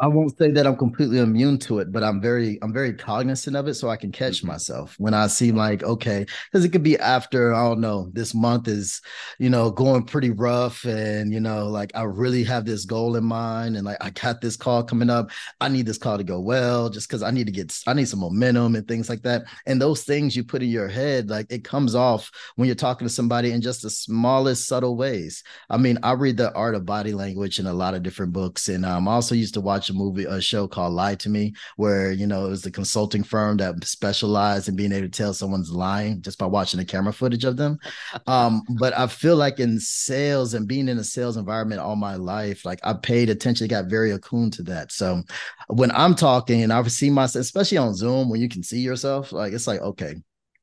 I 0.00 0.06
won't 0.06 0.36
say 0.36 0.50
that 0.50 0.66
I'm 0.66 0.76
completely 0.76 1.18
immune 1.18 1.58
to 1.60 1.78
it, 1.78 1.90
but 1.90 2.04
I'm 2.04 2.20
very 2.20 2.58
I'm 2.60 2.74
very 2.74 2.92
cognizant 2.92 3.56
of 3.56 3.68
it 3.68 3.74
so 3.74 3.88
I 3.88 3.96
can 3.96 4.12
catch 4.12 4.38
mm-hmm. 4.38 4.48
myself 4.48 4.94
when 4.98 5.14
I 5.14 5.28
seem 5.28 5.56
like 5.56 5.82
okay, 5.82 6.26
because 6.50 6.64
it 6.64 6.70
could 6.70 6.82
be 6.82 6.98
after 6.98 7.54
I 7.54 7.66
don't 7.66 7.80
know 7.80 8.10
this 8.12 8.34
month 8.34 8.68
is 8.68 9.00
you 9.38 9.48
know 9.48 9.70
going 9.70 10.04
pretty 10.04 10.30
rough 10.30 10.84
and 10.84 11.32
you 11.32 11.40
know 11.40 11.68
like 11.68 11.90
I 11.94 12.02
really 12.02 12.44
have 12.44 12.66
this 12.66 12.84
goal 12.84 13.16
in 13.16 13.24
mind 13.24 13.76
and 13.76 13.86
like 13.86 13.96
I 14.02 14.10
got 14.10 14.42
this 14.42 14.56
call 14.56 14.82
coming 14.82 15.08
up. 15.08 15.30
I 15.60 15.68
need 15.68 15.86
this 15.86 15.96
call 15.96 16.18
to 16.18 16.24
go 16.24 16.38
well 16.38 16.90
just 16.90 17.08
because 17.08 17.22
I 17.22 17.30
need 17.30 17.46
to 17.46 17.52
get 17.52 17.74
I 17.86 17.94
need 17.94 18.08
some 18.08 18.20
momentum 18.20 18.76
and 18.76 18.86
things 18.86 19.08
like 19.08 19.22
that. 19.22 19.44
And 19.64 19.80
those 19.80 20.04
things 20.04 20.36
you 20.36 20.44
put 20.44 20.62
in 20.62 20.68
your 20.68 20.88
head 20.88 21.30
like 21.30 21.46
it 21.48 21.64
comes 21.64 21.94
off 21.94 22.30
when 22.56 22.66
you're 22.66 22.74
talking 22.74 23.08
to 23.08 23.12
somebody 23.12 23.52
in 23.52 23.62
just 23.62 23.82
the 23.82 23.90
smallest 23.90 24.66
subtle 24.66 24.96
ways. 24.96 25.42
I 25.70 25.78
mean, 25.78 25.98
I 26.02 26.12
read 26.12 26.36
the 26.36 26.52
art 26.52 26.74
of 26.74 26.84
body 26.84 27.14
language 27.14 27.58
in 27.58 27.66
a 27.66 27.72
lot 27.72 27.94
of 27.94 28.02
different 28.02 28.34
books 28.34 28.68
and 28.68 28.84
um, 28.84 29.08
I 29.08 29.12
also 29.12 29.34
used 29.34 29.54
to 29.54 29.62
watch 29.62 29.77
a 29.88 29.92
movie, 29.92 30.24
a 30.24 30.40
show 30.40 30.66
called 30.66 30.94
Lie 30.94 31.14
to 31.16 31.28
Me, 31.28 31.54
where 31.76 32.10
you 32.12 32.26
know 32.26 32.46
it 32.46 32.50
was 32.50 32.66
a 32.66 32.70
consulting 32.70 33.22
firm 33.22 33.56
that 33.58 33.84
specialized 33.84 34.68
in 34.68 34.76
being 34.76 34.92
able 34.92 35.06
to 35.06 35.10
tell 35.10 35.32
someone's 35.32 35.70
lying 35.70 36.20
just 36.22 36.38
by 36.38 36.46
watching 36.46 36.78
the 36.78 36.84
camera 36.84 37.12
footage 37.12 37.44
of 37.44 37.56
them. 37.56 37.78
Um, 38.26 38.62
but 38.78 38.96
I 38.96 39.06
feel 39.06 39.36
like 39.36 39.60
in 39.60 39.78
sales 39.78 40.54
and 40.54 40.66
being 40.66 40.88
in 40.88 40.98
a 40.98 41.04
sales 41.04 41.36
environment 41.36 41.80
all 41.80 41.96
my 41.96 42.16
life, 42.16 42.64
like 42.64 42.80
I 42.82 42.94
paid 42.94 43.30
attention, 43.30 43.68
got 43.68 43.86
very 43.86 44.10
attuned 44.10 44.54
to 44.54 44.62
that. 44.64 44.92
So 44.92 45.22
when 45.68 45.90
I'm 45.92 46.14
talking 46.14 46.62
and 46.62 46.72
I've 46.72 46.90
seen 46.90 47.12
myself, 47.12 47.42
especially 47.42 47.78
on 47.78 47.94
Zoom, 47.94 48.28
when 48.28 48.40
you 48.40 48.48
can 48.48 48.62
see 48.62 48.80
yourself, 48.80 49.32
like 49.32 49.52
it's 49.52 49.66
like, 49.66 49.80
okay, 49.80 50.16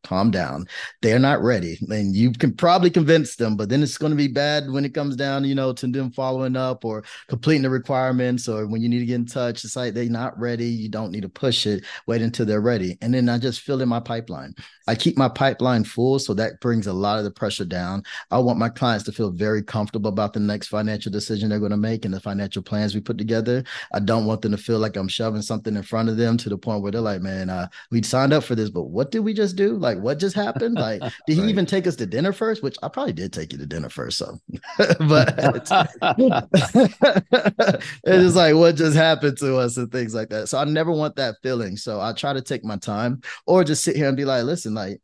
calm 0.06 0.32
down. 0.32 0.68
They're 1.02 1.20
not 1.20 1.42
ready. 1.42 1.78
And 1.90 2.16
you 2.16 2.32
can 2.32 2.54
probably 2.54 2.90
convince 2.90 3.36
them, 3.36 3.58
but 3.58 3.70
then 3.70 3.84
it's 3.84 3.98
going 3.98 4.12
to 4.12 4.16
be 4.16 4.28
bad 4.28 4.70
when 4.70 4.86
it 4.86 4.94
comes 4.94 5.16
down, 5.16 5.44
you 5.44 5.56
know, 5.56 5.74
to 5.74 5.88
them 5.88 6.12
following 6.12 6.56
up 6.56 6.86
or 6.86 7.04
completing 7.28 7.64
the 7.64 7.70
requirements 7.70 8.48
or 8.48 8.68
when 8.68 8.82
you 8.82 8.90
need 8.90 9.00
to 9.00 9.06
get 9.06 9.16
in 9.16 9.26
touch. 9.26 9.64
It's 9.64 9.76
like 9.76 9.94
they're 9.94 10.06
not 10.06 10.40
ready. 10.40 10.68
You 10.68 10.90
don't 10.90 11.12
need 11.12 11.24
to 11.24 11.30
push 11.30 11.66
it. 11.66 11.84
Wait 12.08 12.22
until 12.22 12.46
they're 12.46 12.62
ready. 12.62 12.98
And 13.02 13.14
then 13.14 13.30
I 13.30 13.38
just 13.38 13.62
fill 13.62 13.82
in 13.82 13.90
my 13.90 14.00
pipeline. 14.00 14.56
I 14.88 14.96
keep 14.96 15.18
my 15.18 15.30
pipeline 15.30 15.84
full. 15.84 16.20
So 16.20 16.34
that 16.36 16.60
brings 16.62 16.88
a 16.88 16.94
lot 16.94 17.18
of 17.18 17.24
the 17.24 17.32
pressure 17.32 17.66
down. 17.66 18.04
I 18.32 18.38
want 18.40 18.60
my 18.60 18.70
clients 18.70 19.04
to 19.06 19.12
feel 19.12 19.32
very 19.32 19.64
comfortable 19.64 20.10
about 20.10 20.34
the 20.34 20.40
next 20.40 20.68
financial 20.68 21.12
decision 21.12 21.50
they're 21.50 21.60
going 21.60 21.72
to 21.72 21.78
make 21.78 22.06
and 22.06 22.14
the 22.14 22.20
financial 22.20 22.62
plans 22.62 22.94
we 22.94 23.02
put 23.02 23.18
together. 23.18 23.64
I 23.94 24.00
don't 24.00 24.26
want 24.26 24.42
them 24.42 24.52
to 24.52 24.58
feel 24.58 24.80
like 24.80 24.96
I'm 24.96 25.08
shoving 25.08 25.42
something 25.42 25.76
in 25.76 25.84
front 25.84 26.10
of 26.10 26.18
them 26.18 26.38
to 26.38 26.50
the 26.50 26.58
point 26.58 26.82
where 26.82 26.92
they're 26.92 27.02
like, 27.02 27.22
man, 27.22 27.50
uh, 27.50 27.68
we 27.92 28.04
signed 28.04 28.34
up 28.34 28.44
for 28.44 28.56
this, 28.56 28.70
but 28.70 28.84
what 28.84 29.12
did 29.12 29.20
we 29.20 29.34
just 29.34 29.56
do? 29.56 29.78
Like, 29.78 29.95
like, 29.96 30.04
what 30.04 30.20
just 30.20 30.36
happened? 30.36 30.76
Like, 30.76 31.02
did 31.28 31.36
he 31.36 31.42
right. 31.42 31.50
even 31.50 31.66
take 31.66 31.88
us 31.88 31.96
to 31.98 32.06
dinner 32.06 32.34
first? 32.34 32.64
Which 32.64 32.78
I 32.84 32.90
probably 32.90 33.14
did 33.14 33.34
take 33.34 33.52
you 33.52 33.60
to 33.60 33.66
dinner 33.66 33.90
first. 33.90 34.18
So, 34.18 34.40
but 35.00 35.34
it's 35.38 35.72
like, 38.36 38.56
what 38.56 38.76
just 38.76 38.96
happened 38.96 39.38
to 39.40 39.58
us 39.58 39.78
and 39.78 39.92
things 39.92 40.14
like 40.14 40.30
that. 40.30 40.50
So 40.50 40.58
I 40.58 40.66
never 40.66 40.92
want 40.92 41.16
that 41.16 41.36
feeling. 41.42 41.78
So 41.78 42.02
I 42.02 42.14
try 42.14 42.34
to 42.34 42.42
take 42.42 42.64
my 42.64 42.78
time 42.78 43.22
or 43.46 43.64
just 43.64 43.84
sit 43.84 43.96
here 43.96 44.08
and 44.08 44.18
be 44.18 44.26
like, 44.26 44.44
listen, 44.44 44.74
like, 44.74 45.02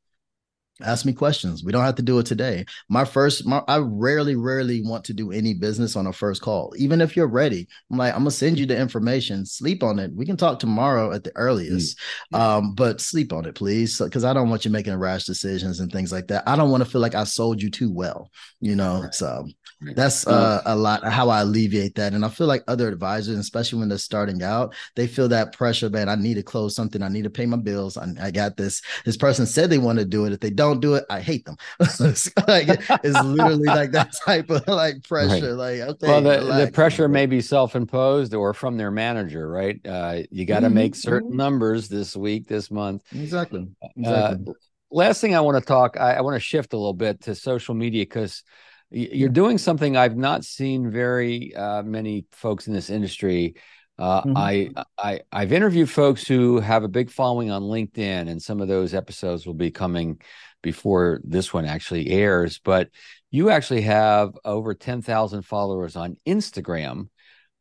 ask 0.84 1.06
me 1.06 1.14
questions. 1.14 1.64
We 1.64 1.72
don't 1.72 1.84
have 1.84 1.96
to 1.96 2.02
do 2.02 2.20
it 2.20 2.26
today. 2.26 2.66
My 2.90 3.06
first 3.06 3.46
my, 3.46 3.64
i 3.68 3.78
rarely 3.78 4.36
rarely 4.36 4.82
want 4.82 5.04
to 5.06 5.14
do 5.14 5.32
any 5.32 5.54
business 5.54 5.96
on 5.96 6.08
a 6.08 6.14
first 6.14 6.42
call. 6.42 6.74
Even 6.78 7.02
if 7.02 7.16
you're 7.16 7.28
ready 7.28 7.68
i'm 7.92 7.98
like 7.98 8.14
i'm 8.14 8.22
gonna 8.22 8.32
send 8.32 8.60
you 8.60 8.66
the 8.66 8.78
information. 8.78 9.46
Sleep 9.46 9.84
on 9.84 10.00
it. 10.00 10.12
We 10.14 10.26
can 10.26 10.38
talk 10.38 10.60
tomorrow 10.60 11.12
at 11.12 11.24
the 11.24 11.32
earliest. 11.36 11.98
Mm-hmm. 12.34 12.36
um 12.36 12.76
but 12.76 13.02
sleep 13.02 13.34
on 13.34 13.46
it 13.46 13.56
please 13.56 13.98
because 13.98 14.24
so, 14.24 14.30
i 14.30 14.34
don't 14.34 14.50
want 14.50 14.66
you 14.66 14.72
making 14.72 14.96
rash 14.96 15.26
decisions 15.26 15.80
and 15.80 15.92
things 15.92 16.12
like 16.12 16.28
that. 16.28 16.48
I 16.48 16.56
don't 16.56 16.72
want 16.72 16.84
to 16.84 16.90
feel 16.90 17.02
like 17.02 17.16
i 17.16 17.24
sold 17.24 17.62
you 17.62 17.70
too 17.70 17.92
well 17.92 18.30
you 18.60 18.76
know 18.76 19.04
right. 19.04 19.14
so 19.14 19.46
that's 19.82 20.28
uh, 20.28 20.62
a 20.66 20.76
lot 20.76 21.04
how 21.04 21.30
I 21.30 21.42
alleviate 21.42 21.96
that. 21.96 22.14
And 22.14 22.24
I 22.24 22.30
feel 22.30 22.48
like 22.48 22.64
other 22.68 22.88
advisors, 22.88 23.38
especially 23.38 23.80
when 23.80 23.90
they're 23.90 23.98
starting 23.98 24.44
out, 24.44 24.76
they 24.96 25.08
feel 25.08 25.28
that 25.30 25.54
pressure, 25.54 25.90
man. 25.90 26.08
I 26.08 26.16
need 26.16 26.36
to 26.36 26.44
close 26.44 26.76
something. 26.76 27.02
I 27.02 27.08
need 27.08 27.24
to 27.24 27.30
pay 27.30 27.46
my 27.46 27.58
bills. 27.58 27.98
I, 27.98 28.08
I 28.22 28.32
got 28.32 28.58
this. 28.58 28.82
This 29.06 29.18
person 29.18 29.46
said 29.46 29.70
they 29.70 29.80
want 29.80 30.00
to 30.00 30.06
do 30.06 30.26
it. 30.26 30.34
If 30.34 30.40
they 30.40 30.52
don't 30.52 30.80
do 30.80 30.94
it, 30.96 31.06
I 31.10 31.20
hate 31.20 31.46
them. 31.46 31.58
it's, 31.80 32.30
like, 32.48 32.68
it's 33.04 33.24
literally 33.24 33.66
like 33.66 33.92
that 33.92 34.14
type 34.26 34.50
of 34.50 34.68
like 34.68 35.04
pressure. 35.04 35.56
Right. 35.56 35.80
Like, 35.80 35.90
okay, 35.90 36.08
well, 36.08 36.22
the, 36.22 36.66
the 36.66 36.72
pressure 36.72 37.08
may 37.08 37.26
be 37.26 37.42
self-imposed 37.42 38.34
or 38.36 38.54
from 38.54 38.78
their 38.78 38.92
manager, 38.92 39.50
right? 39.50 39.80
Uh, 39.86 40.22
you 40.30 40.46
got 40.46 40.60
to 40.60 40.68
mm-hmm. 40.68 40.76
make 40.76 40.96
certain 40.96 41.30
mm-hmm. 41.30 41.38
numbers 41.38 41.88
this 41.88 42.16
week, 42.16 42.48
this 42.48 42.70
month. 42.70 43.04
Exactly. 43.12 43.68
Uh, 43.82 43.88
exactly. 43.98 44.46
Uh, 44.48 44.54
last 44.92 45.22
thing 45.22 45.36
I 45.36 45.42
want 45.42 45.58
to 45.58 45.66
talk, 45.66 45.98
I, 46.00 46.14
I 46.14 46.22
want 46.22 46.36
to 46.36 46.40
shift 46.40 46.74
a 46.74 46.78
little 46.78 46.94
bit 46.94 47.22
to 47.22 47.36
social 47.36 47.74
media 47.74 48.04
because 48.04 48.44
you're 48.92 49.30
doing 49.30 49.58
something 49.58 49.96
I've 49.96 50.18
not 50.18 50.44
seen 50.44 50.92
very 50.92 51.56
uh, 51.56 51.82
many 51.84 52.26
folks 52.32 52.68
in 52.68 52.74
this 52.74 52.90
industry. 52.90 53.56
Uh, 53.98 54.22
mm-hmm. 54.22 54.38
I, 54.38 54.70
I 54.98 55.22
I've 55.32 55.54
interviewed 55.54 55.90
folks 55.90 56.28
who 56.28 56.60
have 56.60 56.84
a 56.84 56.90
big 56.90 57.10
following 57.10 57.52
on 57.52 57.64
LinkedIn, 57.64 58.30
and 58.30 58.42
some 58.42 58.60
of 58.60 58.68
those 58.68 58.94
episodes 58.94 59.46
will 59.46 59.54
be 59.54 59.72
coming 59.72 60.22
before 60.62 61.22
this 61.24 61.54
one 61.54 61.66
actually 61.66 62.10
airs. 62.10 62.60
But 62.60 62.90
you 63.30 63.50
actually 63.50 63.82
have 63.82 64.38
over 64.44 64.74
ten 64.74 65.02
thousand 65.02 65.44
followers 65.44 65.96
on 65.96 66.18
Instagram, 66.26 67.10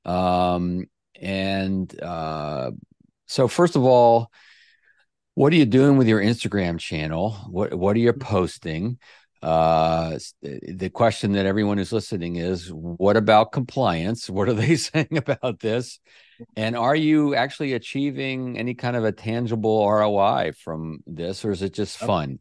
um, 0.05 0.87
and 1.21 2.03
uh, 2.03 2.71
so 3.27 3.47
first 3.47 3.77
of 3.77 3.85
all, 3.85 4.33
what 5.35 5.53
are 5.53 5.57
you 5.57 5.66
doing 5.66 5.97
with 5.97 6.09
your 6.09 6.21
Instagram 6.21 6.79
channel? 6.79 7.33
What 7.49 7.75
what 7.75 7.97
are 7.97 8.01
you 8.01 8.12
mm-hmm. 8.12 8.21
posting? 8.21 8.99
Uh 9.42 10.18
the 10.42 10.90
question 10.92 11.33
that 11.33 11.46
everyone 11.46 11.79
who's 11.79 11.92
listening 11.92 12.37
is 12.37 12.70
what 12.72 13.16
about 13.16 13.53
compliance? 13.53 14.29
What 14.29 14.48
are 14.48 14.55
they 14.55 14.76
saying 14.88 15.16
about 15.16 15.61
this? 15.61 15.98
And 16.57 16.76
are 16.76 16.96
you 16.96 17.35
actually 17.35 17.74
achieving 17.74 18.59
any 18.59 18.74
kind 18.74 18.96
of 18.96 19.05
a 19.05 19.12
tangible 19.12 19.90
roi 19.90 20.53
from 20.53 21.00
this 21.07 21.44
or 21.44 21.53
is 21.53 21.62
it 21.62 21.74
just 21.74 21.98
fun? 21.98 22.38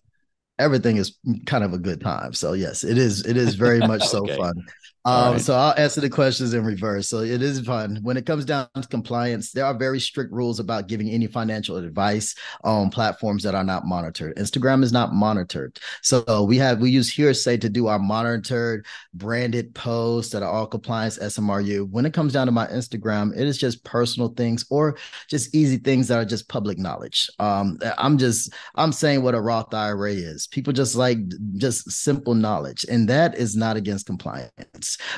Everything 0.58 0.98
is 0.98 1.18
kind 1.46 1.64
of 1.64 1.74
a 1.74 1.78
good 1.78 2.02
time. 2.02 2.34
So 2.34 2.54
yes 2.54 2.84
it 2.84 2.98
is 2.98 3.26
it 3.26 3.38
is 3.38 3.56
very 3.56 3.80
much 3.80 4.06
so 4.06 4.28
fun 4.38 4.54
um, 5.06 5.34
right. 5.34 5.42
So 5.42 5.56
I'll 5.56 5.78
answer 5.78 6.02
the 6.02 6.10
questions 6.10 6.54
in 6.54 6.66
reverse. 6.66 7.08
So 7.08 7.20
it 7.20 7.42
is 7.42 7.62
fun. 7.62 8.00
When 8.02 8.18
it 8.18 8.26
comes 8.26 8.44
down 8.44 8.68
to 8.76 8.88
compliance, 8.88 9.52
there 9.52 9.66
are 9.66 9.74
very 9.74 10.00
strict 10.00 10.32
rules 10.34 10.60
about 10.60 10.88
giving 10.88 11.10
any 11.10 11.28
financial 11.28 11.78
advice 11.78 12.36
on 12.64 12.90
platforms 12.90 13.44
that 13.44 13.56
are 13.56 13.64
not 13.64 13.86
monitored. 13.86 14.36
Instagram 14.36 14.84
is 14.84 14.92
not 14.92 15.14
monitored. 15.14 15.80
So 16.02 16.44
we 16.44 16.58
have 16.58 16.80
we 16.80 16.92
use 16.92 17.14
Hearsay 17.14 17.62
to 17.62 17.70
do 17.70 17.88
our 17.88 18.00
monitored 18.00 18.86
branded 19.14 19.74
posts 19.74 20.34
that 20.34 20.44
are 20.44 20.52
all 20.52 20.68
compliance 20.68 21.18
SMRU. 21.18 21.90
When 21.90 22.06
it 22.06 22.14
comes 22.14 22.34
down 22.34 22.48
to 22.48 22.52
my 22.52 22.68
Instagram, 22.68 23.32
it 23.36 23.48
is 23.48 23.58
just 23.58 23.84
personal 23.86 24.30
things 24.30 24.66
or 24.70 24.98
just 25.30 25.56
easy 25.56 25.78
things 25.78 26.10
that 26.10 26.20
are 26.20 26.26
just 26.26 26.50
public 26.50 26.78
knowledge. 26.78 27.30
Um, 27.40 27.80
I'm 27.98 28.18
just 28.18 28.54
I'm 28.76 28.92
saying 28.92 29.24
what 29.24 29.36
a 29.36 29.40
Roth 29.40 29.74
IRA 29.74 30.12
is. 30.12 30.48
People 30.48 30.74
just 30.74 30.96
like 30.96 31.20
just 31.56 31.90
simple 31.90 32.36
knowledge, 32.36 32.86
and 32.90 33.08
that 33.08 33.36
is 33.36 33.56
not 33.56 33.78
against 33.78 34.06
compliance 34.06 34.50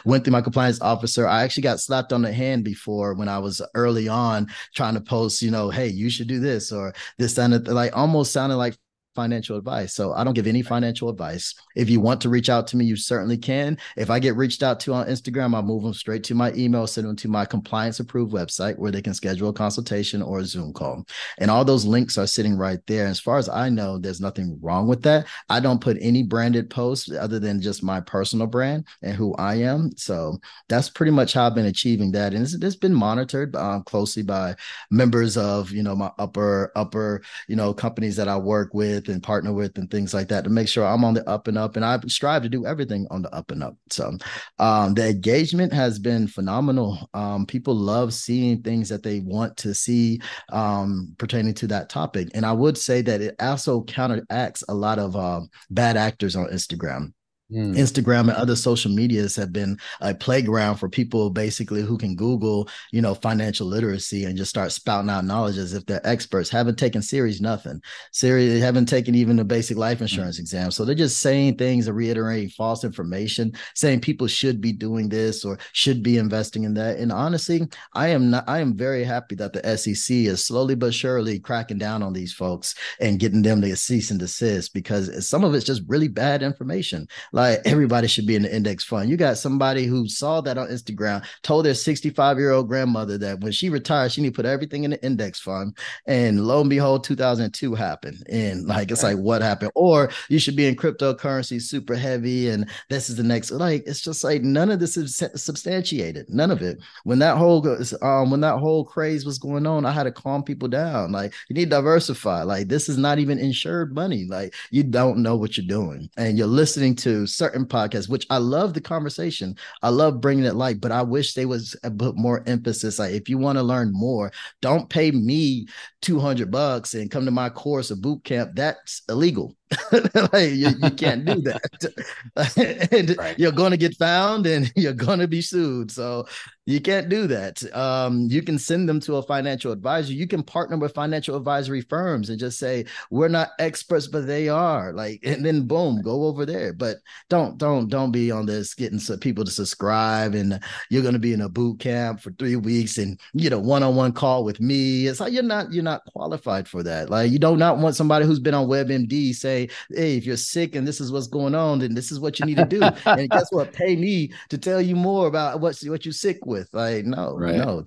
went 0.06 0.24
through 0.24 0.32
my 0.32 0.42
compliance 0.42 0.82
officer. 0.82 1.28
I 1.28 1.44
actually 1.44 1.64
got 1.64 1.80
slapped 1.80 2.14
on 2.14 2.22
the 2.22 2.32
hand 2.34 2.64
before 2.64 3.14
when 3.14 3.28
I 3.28 3.40
was 3.40 3.62
early 3.76 4.08
on 4.08 4.48
trying 4.76 4.94
to 4.96 5.02
post, 5.02 5.42
you 5.42 5.52
know, 5.52 5.70
hey, 5.70 5.88
you 5.88 6.10
should 6.10 6.28
do 6.28 6.40
this 6.40 6.72
or 6.72 6.94
this 7.18 7.38
and 7.38 7.68
like 7.68 7.96
almost 7.96 8.32
sounded 8.32 8.58
like 8.58 8.78
financial 9.16 9.58
advice. 9.58 9.94
So 9.94 10.14
I 10.14 10.24
don't 10.24 10.34
give 10.34 10.48
any 10.48 10.62
financial 10.62 11.10
advice. 11.10 11.54
If 11.76 11.90
you 11.90 12.00
want 12.00 12.22
to 12.22 12.30
reach 12.30 12.50
out 12.50 12.68
to 12.68 12.78
me, 12.78 12.86
you 12.86 12.96
certainly 12.96 13.38
can. 13.38 13.78
If 13.98 14.10
I 14.10 14.20
get 14.20 14.36
reached 14.36 14.64
out 14.64 14.80
to 14.82 14.94
on 14.94 15.08
Instagram, 15.08 15.56
I'll 15.56 15.64
move 15.64 15.84
them 15.84 15.94
straight 15.94 16.24
to 16.26 16.36
my 16.36 16.54
email, 16.54 16.88
send 16.88 17.08
them 17.08 17.16
to 17.18 17.28
my 17.28 17.46
compliance 17.46 18.00
approved 18.00 18.34
website 18.34 18.78
where 18.78 18.92
they 18.92 19.02
can 19.02 19.14
schedule 19.14 19.50
a 19.50 19.54
consultation 19.54 20.22
or 20.22 20.40
a 20.40 20.46
Zoom 20.46 20.74
call. 20.74 21.06
And 21.38 21.52
all 21.52 21.66
those 21.66 21.86
links 21.86 22.18
are 22.18 22.28
sitting 22.28 22.58
right 22.58 22.80
there. 22.88 23.08
As 23.08 23.20
far 23.20 23.38
as 23.38 23.50
I 23.50 23.70
know, 23.70 23.98
there's 23.98 24.22
nothing 24.22 24.58
wrong 24.62 24.88
with 24.88 25.02
that. 25.04 25.28
I 25.50 25.60
don't 25.60 25.82
put 25.82 25.98
any 26.00 26.24
branded 26.24 26.70
posts 26.70 27.12
other 27.12 27.40
than 27.40 27.62
just 27.62 27.84
my 27.84 28.00
personal 28.00 28.48
brand 28.48 28.86
and 29.02 29.16
who 29.16 29.34
I 29.36 29.56
am. 29.56 29.92
So 29.98 30.38
that's 30.70 30.90
pretty 30.90 31.12
much 31.12 31.34
how 31.34 31.48
I've 31.48 31.56
been 31.56 31.66
achieving 31.66 32.12
that. 32.14 32.34
And 32.34 32.44
it's, 32.44 32.54
it's 32.54 32.76
been 32.76 32.94
monitored 32.94 33.56
um, 33.56 33.84
closely 33.84 34.24
by 34.24 34.56
members 34.90 35.38
of, 35.38 35.72
you 35.72 35.84
know, 35.84 35.96
my 35.96 36.12
upper, 36.18 36.72
upper, 36.76 37.22
you 37.48 37.56
know, 37.56 37.74
companies 37.74 38.16
that 38.16 38.28
I 38.28 38.38
work 38.38 38.74
with 38.74 39.01
with 39.08 39.14
and 39.14 39.24
partner 39.24 39.54
with 39.54 39.78
and 39.78 39.90
things 39.90 40.14
like 40.14 40.28
that 40.30 40.44
to 40.44 40.50
make 40.50 40.68
sure 40.68 40.86
I'm 40.86 41.04
on 41.04 41.14
the 41.14 41.28
up 41.30 41.48
and 41.48 41.58
up. 41.58 41.76
And 41.76 41.86
I 41.86 42.00
strive 42.08 42.44
to 42.44 42.50
do 42.50 42.66
everything 42.66 43.08
on 43.12 43.22
the 43.22 43.34
up 43.34 43.52
and 43.52 43.64
up. 43.64 43.76
So 43.90 44.18
um, 44.60 44.94
the 44.94 45.10
engagement 45.10 45.74
has 45.74 46.00
been 46.00 46.28
phenomenal. 46.28 47.10
Um, 47.14 47.46
people 47.46 47.76
love 47.76 48.14
seeing 48.14 48.62
things 48.62 48.90
that 48.90 49.04
they 49.04 49.20
want 49.20 49.58
to 49.58 49.74
see 49.74 50.22
um, 50.52 51.16
pertaining 51.18 51.54
to 51.56 51.68
that 51.68 51.90
topic. 51.90 52.30
And 52.34 52.46
I 52.46 52.54
would 52.54 52.78
say 52.78 53.02
that 53.02 53.22
it 53.22 53.36
also 53.40 53.84
counteracts 53.84 54.64
a 54.68 54.74
lot 54.74 55.00
of 55.00 55.16
uh, 55.16 55.42
bad 55.70 55.98
actors 55.98 56.36
on 56.36 56.48
Instagram 56.48 57.14
Mm. 57.52 57.76
Instagram 57.76 58.22
and 58.22 58.32
other 58.32 58.56
social 58.56 58.92
medias 58.92 59.36
have 59.36 59.52
been 59.52 59.78
a 60.00 60.16
playground 60.16 60.78
for 60.78 60.88
people 60.88 61.30
basically 61.30 61.82
who 61.82 61.98
can 61.98 62.16
Google, 62.16 62.70
you 62.92 63.02
know, 63.02 63.14
financial 63.14 63.68
literacy 63.68 64.24
and 64.24 64.38
just 64.38 64.50
start 64.50 64.72
spouting 64.72 65.10
out 65.10 65.26
knowledge 65.26 65.58
as 65.58 65.74
if 65.74 65.86
they're 65.86 66.06
experts. 66.08 66.50
Haven't 66.50 66.80
taken 66.80 67.02
series 67.02 67.42
nothing. 67.42 67.82
Series 68.12 68.62
haven't 68.62 68.86
taken 68.86 69.16
even 69.16 69.36
the 69.36 69.44
basic 69.44 69.78
life 69.78 69.98
mm. 69.98 70.04
insurance 70.04 70.38
mm. 70.38 70.42
exam. 70.42 70.72
So 70.72 70.86
they're 70.86 70.96
just 70.96 71.20
saying 71.20 71.58
things 71.58 71.88
and 71.88 71.98
reiterating 71.98 72.50
false 72.50 72.84
information, 72.84 73.54
saying 73.76 74.02
people 74.02 74.28
should 74.28 74.62
be 74.62 74.72
doing 74.72 75.10
this 75.10 75.44
or 75.44 75.58
should 75.74 76.04
be 76.04 76.18
investing 76.18 76.64
in 76.64 76.74
that. 76.76 76.98
And 76.98 77.12
honestly, 77.12 77.68
I 77.94 78.10
am 78.10 78.30
not 78.30 78.48
I 78.48 78.60
am 78.60 78.76
very 78.76 79.04
happy 79.04 79.36
that 79.36 79.54
the 79.54 79.78
SEC 79.78 80.16
is 80.16 80.46
slowly 80.46 80.76
but 80.76 80.94
surely 80.94 81.40
cracking 81.40 81.78
down 81.78 82.02
on 82.02 82.14
these 82.14 82.34
folks 82.34 82.76
and 83.00 83.20
getting 83.20 83.42
them 83.42 83.62
to 83.62 83.76
cease 83.76 84.12
and 84.12 84.20
desist 84.20 84.74
because 84.74 85.28
some 85.28 85.44
of 85.44 85.54
it's 85.54 85.66
just 85.66 85.82
really 85.88 86.08
bad 86.08 86.44
information. 86.44 87.08
Like 87.34 87.41
like 87.42 87.62
everybody 87.66 88.08
should 88.08 88.28
be 88.28 88.36
in 88.36 88.44
the 88.44 88.56
index 88.56 88.84
fund. 88.84 89.10
You 89.10 89.18
got 89.18 89.38
somebody 89.38 89.86
who 89.86 90.08
saw 90.08 90.42
that 90.42 90.58
on 90.58 90.68
Instagram, 90.68 91.26
told 91.42 91.66
their 91.66 91.74
65 91.74 92.38
year 92.38 92.52
old 92.52 92.68
grandmother 92.68 93.18
that 93.18 93.40
when 93.42 93.52
she 93.52 93.70
retires, 93.70 94.14
she 94.14 94.22
need 94.22 94.30
to 94.30 94.36
put 94.36 94.46
everything 94.46 94.84
in 94.84 94.92
the 94.92 95.04
index 95.04 95.40
fund. 95.40 95.76
And 96.06 96.46
lo 96.46 96.62
and 96.62 96.70
behold, 96.70 97.04
2002 97.04 97.74
happened. 97.74 98.24
And 98.30 98.68
like, 98.68 98.92
it's 98.92 99.04
like, 99.04 99.18
what 99.18 99.42
happened? 99.42 99.72
Or 99.74 100.12
you 100.30 100.38
should 100.38 100.56
be 100.56 100.68
in 100.68 100.76
cryptocurrency 100.76 101.62
super 101.62 101.96
heavy. 101.96 102.50
And 102.50 102.70
this 102.90 103.10
is 103.10 103.16
the 103.16 103.24
next, 103.24 103.52
like, 103.52 103.84
it's 103.88 104.02
just 104.02 104.24
like 104.24 104.44
none 104.44 104.70
of 104.70 104.80
this 104.80 104.96
is 104.96 105.24
substantiated. 105.36 106.28
None 106.30 106.52
of 106.52 106.62
it. 106.62 106.80
When 107.06 107.20
that 107.20 107.38
whole, 107.38 107.68
um, 108.02 108.30
when 108.30 108.42
that 108.42 108.60
whole 108.60 108.86
craze 108.86 109.26
was 109.26 109.40
going 109.40 109.66
on, 109.66 109.86
I 109.86 109.92
had 109.92 110.04
to 110.04 110.12
calm 110.12 110.44
people 110.44 110.68
down. 110.68 111.12
Like, 111.12 111.34
you 111.50 111.56
need 111.56 111.66
to 111.66 111.78
diversify. 111.78 112.44
Like, 112.44 112.68
this 112.68 112.88
is 112.88 112.98
not 112.98 113.18
even 113.18 113.40
insured 113.40 113.96
money. 113.96 114.26
Like, 114.30 114.54
you 114.70 114.84
don't 114.84 115.20
know 115.20 115.36
what 115.36 115.58
you're 115.58 115.66
doing. 115.66 116.10
And 116.18 116.38
you're 116.38 116.48
listening 116.48 116.96
to 116.98 117.26
certain 117.32 117.66
podcasts, 117.66 118.10
which 118.10 118.28
I 118.30 118.38
love 118.38 118.74
the 118.74 118.82
conversation. 118.82 119.56
I 119.82 119.90
love 119.90 120.22
bringing 120.22 120.46
it 120.46 120.56
light, 120.56 120.82
but 120.82 120.92
I 120.92 121.02
wish 121.02 121.34
they 121.34 121.46
was 121.46 121.76
uh, 121.84 121.88
a 121.88 121.90
bit 121.90 122.16
more 122.16 122.44
emphasis. 122.48 123.00
Like, 123.00 123.14
if 123.14 123.30
you 123.30 123.38
want 123.38 123.58
to 123.58 123.64
learn 123.64 123.92
more, 123.94 124.32
don't 124.62 124.90
pay 124.90 125.12
me 125.12 125.68
200 126.02 126.50
bucks 126.50 126.94
and 126.94 127.12
come 127.12 127.26
to 127.26 127.32
my 127.32 127.50
course 127.50 127.92
or 127.92 127.96
boot 127.96 128.24
camp. 128.24 128.52
That's 128.56 129.02
illegal. 129.10 129.56
like 130.34 130.52
you, 130.52 130.70
you, 130.70 130.92
can't 130.92 131.26
do 131.26 131.36
that. 131.42 131.94
and 132.92 133.18
right. 133.18 133.40
you're 133.40 133.52
going 133.52 133.72
to 133.72 133.78
get 133.78 133.96
found 133.98 134.46
and 134.46 134.72
you're 134.76 134.94
going 134.94 135.20
to 135.20 135.28
be 135.28 135.42
sued. 135.42 135.92
So 135.92 136.28
you 136.66 136.80
can't 136.80 137.10
do 137.10 137.28
that. 137.28 137.64
Um, 137.76 138.28
you 138.30 138.42
can 138.42 138.60
send 138.60 138.88
them 138.88 139.00
to 139.02 139.16
a 139.16 139.24
financial 139.24 139.72
advisor. 139.72 140.14
You 140.14 140.28
can 140.28 140.44
partner 140.44 140.78
with 140.78 140.94
financial 140.94 141.36
advisory 141.36 141.82
firms 141.82 142.30
and 142.30 142.40
just 142.40 142.60
say, 142.60 142.86
we're 143.10 143.28
not 143.28 143.50
experts, 143.60 144.08
but 144.08 144.28
they 144.28 144.48
are. 144.48 144.94
Like, 144.94 145.22
and 145.24 145.44
then 145.44 145.66
boom, 145.66 146.02
go 146.02 146.26
over 146.26 146.46
there. 146.46 146.74
But 146.74 146.98
don't, 147.30 147.58
don't, 147.58 147.88
don't 147.88 148.12
be 148.12 148.32
on 148.32 148.46
this 148.46 148.74
getting 148.74 149.00
some 149.00 149.20
people 149.20 149.44
to 149.44 149.52
subscribe 149.52 150.36
and 150.36 150.60
you're 150.90 151.02
going 151.02 151.14
to 151.14 151.20
be 151.20 151.34
in 151.34 151.42
a 151.42 151.50
boot 151.50 151.80
camp 151.80 152.22
for 152.22 152.32
three 152.32 152.56
weeks 152.56 152.98
and 152.98 153.20
you 153.34 153.50
know, 153.50 153.60
one-on-one 153.60 154.14
call 154.14 154.44
with 154.44 154.60
me. 154.60 155.08
It's 155.08 155.20
like 155.20 155.34
you're 155.34 155.44
not, 155.44 155.74
you're 155.74 155.84
not 155.84 156.06
qualified 156.06 156.68
for 156.68 156.84
that. 156.84 157.10
Like 157.10 157.32
you 157.32 157.40
do 157.40 157.58
not 157.58 157.80
want 157.80 157.96
somebody 157.96 158.26
who's 158.26 158.40
been 158.40 158.54
on 158.54 158.68
WebMD 158.68 159.34
say, 159.68 159.74
hey, 159.90 160.18
if 160.18 160.26
you're 160.26 160.38
sick 160.38 160.76
and 160.76 160.88
this 160.88 161.02
is 161.02 161.12
what's 161.12 161.28
going 161.28 161.56
on, 161.56 161.80
then 161.80 161.94
this 161.94 162.12
is 162.12 162.20
what 162.20 162.40
you 162.40 162.46
need 162.46 162.58
to 162.58 162.66
do. 162.66 162.82
and 163.06 163.30
guess 163.30 163.48
what? 163.52 163.74
Pay 163.82 163.96
me 163.96 164.32
to 164.50 164.58
tell 164.58 164.82
you 164.82 164.96
more 164.96 165.28
about 165.28 165.60
what's 165.60 165.88
what 165.88 166.06
you're 166.06 166.14
sick 166.14 166.46
with. 166.46 166.70
Like, 166.74 167.06
no, 167.06 167.36
right. 167.38 167.56
no. 167.56 167.84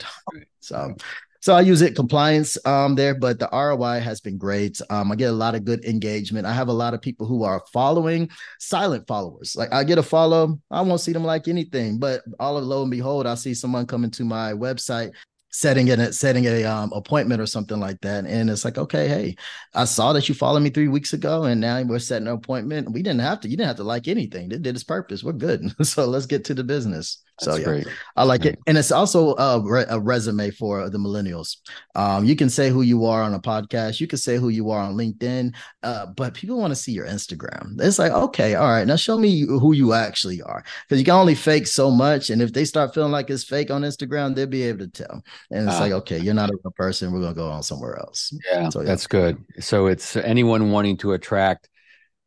So 0.61 0.95
so 1.45 1.55
I 1.55 1.61
use 1.61 1.83
it 1.83 1.95
compliance 1.95 2.57
um, 2.64 2.95
there, 2.95 3.14
but 3.14 3.39
the 3.39 3.51
ROI 3.53 4.01
has 4.01 4.18
been 4.18 4.39
great. 4.39 4.81
Um, 4.89 5.12
I 5.12 5.14
get 5.14 5.29
a 5.29 5.33
lot 5.33 5.55
of 5.55 5.66
good 5.66 5.85
engagement. 5.85 6.47
I 6.47 6.55
have 6.55 6.68
a 6.68 6.72
lot 6.72 6.95
of 6.95 7.03
people 7.03 7.27
who 7.27 7.45
are 7.45 7.62
following, 7.70 8.31
silent 8.59 9.07
followers. 9.07 9.55
Like 9.55 9.70
I 9.70 9.85
get 9.85 9.99
a 9.99 10.03
follow, 10.03 10.59
I 10.70 10.81
won't 10.81 11.03
see 11.03 11.12
them 11.12 11.22
like 11.22 11.47
anything, 11.47 11.99
but 11.99 12.22
all 12.41 12.57
of 12.57 12.64
lo 12.64 12.81
and 12.81 12.91
behold, 12.91 13.27
I 13.27 13.35
see 13.35 13.53
someone 13.53 13.85
coming 13.85 14.11
to 14.12 14.25
my 14.25 14.55
website 14.55 15.12
setting 15.55 15.89
a 15.89 16.13
setting 16.13 16.47
a 16.47 16.65
um, 16.65 16.93
appointment 16.93 17.41
or 17.41 17.47
something 17.47 17.79
like 17.79 18.01
that 18.01 18.27
and 18.27 18.51
it's 18.51 18.65
like 18.65 18.77
okay 18.77 19.07
hey 19.07 19.37
i 19.75 19.85
saw 19.85 20.13
that 20.13 20.29
you 20.29 20.35
followed 20.35 20.59
me 20.59 20.69
three 20.69 20.89
weeks 20.89 21.13
ago 21.13 21.45
and 21.45 21.61
now 21.61 21.81
we're 21.83 22.01
setting 22.01 22.27
an 22.27 22.35
appointment. 22.35 22.91
We 22.91 23.03
didn't 23.03 23.21
have 23.21 23.41
to 23.41 23.49
you 23.49 23.57
didn't 23.57 23.69
have 23.69 23.77
to 23.77 23.85
like 23.85 24.09
anything. 24.09 24.51
It 24.51 24.63
did 24.63 24.75
its 24.75 24.83
purpose. 24.85 25.23
We're 25.23 25.33
good. 25.33 25.73
So 25.85 26.07
let's 26.07 26.27
get 26.27 26.45
to 26.47 26.55
the 26.55 26.65
business 26.65 27.23
so 27.41 27.57
yeah, 27.57 27.64
great. 27.64 27.87
I 28.16 28.24
like 28.24 28.45
it, 28.45 28.59
and 28.66 28.78
it's 28.78 28.93
also 28.93 29.35
a, 29.37 29.61
re- 29.61 29.87
a, 29.89 29.99
resume 29.99 30.51
for 30.51 30.89
the 30.89 30.99
millennials. 30.99 31.57
Um, 31.95 32.24
you 32.24 32.37
can 32.37 32.49
say 32.49 32.70
who 32.70 32.82
you 32.82 33.07
are 33.07 33.22
on 33.22 33.35
a 33.35 33.41
podcast, 33.41 34.01
you 34.01 34.07
can 34.07 34.18
say 34.18 34.37
who 34.37 34.51
you 34.51 34.70
are 34.70 34.80
on 34.80 34.95
LinkedIn, 34.95 35.55
uh, 35.82 36.07
but 36.07 36.35
people 36.35 36.59
want 36.59 36.70
to 36.70 36.76
see 36.76 36.93
your 36.93 37.07
Instagram. 37.07 37.80
It's 37.80 37.99
like, 37.99 38.12
okay, 38.12 38.55
all 38.55 38.68
right, 38.68 38.87
now 38.87 38.97
show 38.97 39.18
me 39.18 39.41
who 39.41 39.72
you 39.72 39.93
actually 39.93 40.43
are, 40.43 40.64
because 40.89 41.01
you 41.01 41.05
can 41.05 41.14
only 41.14 41.35
fake 41.35 41.66
so 41.66 41.91
much, 41.91 42.30
and 42.30 42.41
if 42.41 42.53
they 42.53 42.64
start 42.64 42.95
feeling 42.95 43.12
like 43.12 43.30
it's 43.30 43.45
fake 43.45 43.70
on 43.70 43.82
Instagram, 43.82 44.35
they'll 44.35 44.47
be 44.47 44.62
able 44.62 44.80
to 44.80 44.89
tell. 44.89 45.22
And 45.51 45.68
it's 45.68 45.76
uh, 45.76 45.80
like, 45.80 45.93
okay, 45.93 46.18
you're 46.18 46.35
not 46.35 46.51
a 46.51 46.59
real 46.62 46.72
person. 46.76 47.12
We're 47.12 47.20
gonna 47.20 47.35
go 47.35 47.51
on 47.51 47.62
somewhere 47.62 47.99
else. 47.99 48.32
Yeah, 48.51 48.68
so, 48.68 48.80
yeah. 48.80 48.87
that's 48.87 49.07
good. 49.07 49.43
So 49.61 49.87
it's 49.87 50.16
anyone 50.16 50.70
wanting 50.70 50.99
to 50.99 51.12
attract 51.12 51.68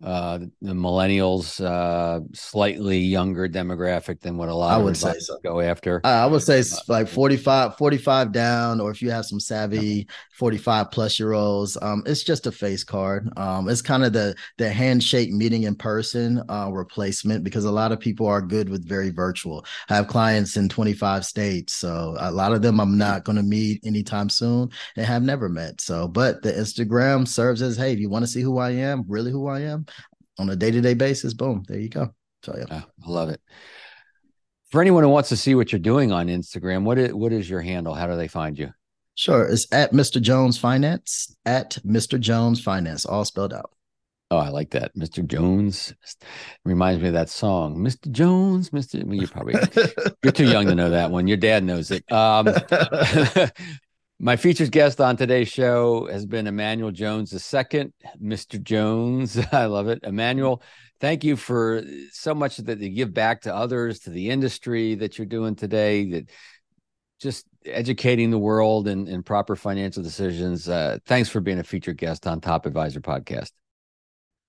uh, 0.03 0.37
the 0.61 0.73
millennials, 0.73 1.59
uh, 1.63 2.19
slightly 2.33 2.99
younger 2.99 3.49
demographic 3.49 4.21
than 4.21 4.37
what 4.37 4.47
a 4.47 4.53
lot 4.53 4.79
I 4.79 4.83
would 4.83 4.95
say 4.95 5.17
so. 5.17 5.39
go 5.43 5.59
after. 5.59 6.01
I 6.03 6.27
would 6.27 6.43
say 6.43 6.59
uh, 6.59 6.77
like 6.87 7.07
45, 7.07 7.77
45 7.77 8.31
down, 8.31 8.79
or 8.79 8.91
if 8.91 9.01
you 9.01 9.09
have 9.09 9.25
some 9.25 9.39
savvy 9.39 10.07
45 10.33 10.91
plus 10.91 11.19
year 11.19 11.33
olds, 11.33 11.77
um, 11.81 12.03
it's 12.05 12.23
just 12.23 12.45
a 12.45 12.51
face 12.51 12.83
card. 12.83 13.27
Um, 13.37 13.69
it's 13.69 13.81
kind 13.81 14.03
of 14.03 14.13
the 14.13 14.35
the 14.57 14.69
handshake 14.69 15.31
meeting 15.31 15.63
in 15.63 15.75
person 15.75 16.43
uh, 16.47 16.69
replacement 16.71 17.43
because 17.43 17.65
a 17.65 17.71
lot 17.71 17.91
of 17.91 17.99
people 17.99 18.27
are 18.27 18.41
good 18.41 18.69
with 18.69 18.87
very 18.87 19.09
virtual. 19.09 19.65
I 19.89 19.95
have 19.95 20.07
clients 20.07 20.57
in 20.57 20.69
25 20.69 21.25
states, 21.25 21.73
so 21.73 22.15
a 22.19 22.31
lot 22.31 22.51
of 22.51 22.61
them 22.61 22.79
I'm 22.79 22.99
not 22.99 23.23
going 23.23 23.37
to 23.37 23.43
meet 23.43 23.83
anytime 23.83 24.29
soon 24.29 24.69
and 24.95 25.05
have 25.05 25.23
never 25.23 25.49
met. 25.49 25.81
So, 25.81 26.07
but 26.07 26.43
the 26.43 26.51
Instagram 26.51 27.27
serves 27.27 27.63
as, 27.63 27.77
hey, 27.77 27.93
if 27.93 27.99
you 27.99 28.09
want 28.09 28.23
to 28.23 28.31
see 28.31 28.41
who 28.41 28.59
I 28.59 28.71
am, 28.71 29.03
really 29.07 29.31
who 29.31 29.47
I 29.47 29.61
am, 29.61 29.87
on 30.38 30.49
a 30.49 30.55
day 30.55 30.71
to 30.71 30.81
day 30.81 30.93
basis, 30.93 31.33
boom, 31.33 31.63
there 31.67 31.79
you 31.79 31.89
go. 31.89 32.13
So 32.43 32.55
yeah, 32.57 32.65
ah, 32.69 32.88
I 33.05 33.09
love 33.09 33.29
it. 33.29 33.41
For 34.71 34.81
anyone 34.81 35.03
who 35.03 35.09
wants 35.09 35.29
to 35.29 35.38
see 35.38 35.55
what 35.55 35.71
you're 35.71 35.79
doing 35.79 36.11
on 36.11 36.27
Instagram, 36.27 36.83
what 36.83 36.97
is 36.97 37.13
what 37.13 37.31
is 37.31 37.49
your 37.49 37.61
handle? 37.61 37.93
How 37.93 38.07
do 38.07 38.15
they 38.15 38.27
find 38.27 38.57
you? 38.57 38.71
Sure, 39.15 39.45
it's 39.45 39.71
at 39.73 39.93
Mr. 39.93 40.21
Jones 40.21 40.57
Finance 40.57 41.35
at 41.45 41.79
Mr. 41.85 42.19
Jones 42.19 42.61
Finance, 42.61 43.05
all 43.05 43.25
spelled 43.25 43.53
out. 43.53 43.71
Oh, 44.29 44.38
I 44.38 44.49
like 44.49 44.71
that, 44.71 44.93
Mr. 44.93 45.25
Jones. 45.25 45.93
reminds 46.65 47.01
me 47.01 47.07
of 47.07 47.13
that 47.13 47.29
song, 47.29 47.77
Mr. 47.77 48.11
Jones, 48.11 48.71
Mr. 48.71 49.01
Well, 49.05 49.15
you're 49.15 49.29
probably 49.29 49.55
you're 50.21 50.33
too 50.33 50.49
young 50.49 50.65
to 50.65 50.75
know 50.75 50.89
that 50.89 51.11
one. 51.11 51.27
Your 51.27 51.38
dad 51.38 51.63
knows 51.63 51.91
it. 51.91 52.09
Um, 52.11 52.47
My 54.20 54.36
featured 54.36 54.72
guest 54.72 54.99
on 54.99 55.15
today's 55.15 55.47
show 55.47 56.07
has 56.07 56.26
been 56.26 56.47
Emanuel 56.47 56.89
Jones 56.89 57.32
II, 57.34 57.93
Mr. 58.20 58.61
Jones. 58.61 59.38
I 59.51 59.65
love 59.65 59.89
it. 59.89 59.99
Emanuel, 60.01 60.63
thank 60.99 61.24
you 61.24 61.36
for 61.36 61.84
so 62.11 62.34
much 62.34 62.57
that 62.57 62.80
you 62.80 62.89
give 62.89 63.13
back 63.13 63.41
to 63.41 63.53
others, 63.53 63.99
to 64.01 64.09
the 64.09 64.32
industry 64.32 64.95
that 64.95 65.20
you're 65.20 65.28
doing 65.28 65.55
today, 65.55 66.09
that 66.09 66.30
just 67.20 67.45
educating 67.63 68.32
the 68.32 68.39
world 68.39 68.88
in 68.88 69.22
proper 69.22 69.55
financial 69.55 70.01
decisions. 70.01 70.68
Uh, 70.68 70.97
thanks 71.05 71.30
for 71.30 71.39
being 71.39 71.59
a 71.59 71.63
featured 71.63 71.97
guest 71.97 72.26
on 72.26 72.41
Top 72.41 72.65
Advisor 72.65 73.01
Podcast. 73.01 73.51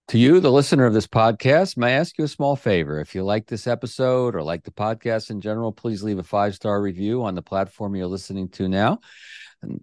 To 0.08 0.18
you, 0.18 0.40
the 0.40 0.50
listener 0.50 0.86
of 0.86 0.94
this 0.94 1.06
podcast, 1.06 1.76
may 1.76 1.88
I 1.88 1.98
ask 1.98 2.16
you 2.16 2.24
a 2.24 2.28
small 2.28 2.56
favor? 2.56 2.98
If 2.98 3.14
you 3.14 3.22
like 3.22 3.46
this 3.46 3.66
episode 3.66 4.34
or 4.34 4.42
like 4.42 4.64
the 4.64 4.70
podcast 4.70 5.28
in 5.28 5.42
general, 5.42 5.70
please 5.70 6.02
leave 6.02 6.18
a 6.18 6.22
five 6.22 6.54
star 6.54 6.80
review 6.80 7.24
on 7.24 7.34
the 7.34 7.42
platform 7.42 7.94
you're 7.94 8.06
listening 8.06 8.48
to 8.50 8.68
now. 8.70 9.00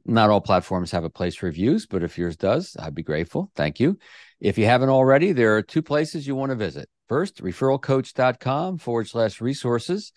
Not 0.06 0.30
all 0.30 0.42
platforms 0.42 0.92
have 0.92 1.04
a 1.04 1.10
place 1.10 1.36
for 1.36 1.48
reviews, 1.48 1.86
but 1.86 2.04
if 2.04 2.18
yours 2.18 2.38
does, 2.38 2.78
I'd 2.80 2.96
be 2.96 3.04
grateful. 3.04 3.52
Thank 3.56 3.80
you. 3.80 3.98
If 4.40 4.58
you 4.58 4.66
haven't 4.66 4.90
already, 4.90 5.34
there 5.34 5.58
are 5.58 5.62
two 5.62 5.82
places 5.82 6.26
you 6.26 6.36
want 6.36 6.52
to 6.52 6.56
visit. 6.56 6.90
First, 7.10 7.44
referralcoach.com 7.44 8.78
forward 8.78 9.08
slash 9.08 9.42
resources, 9.42 10.14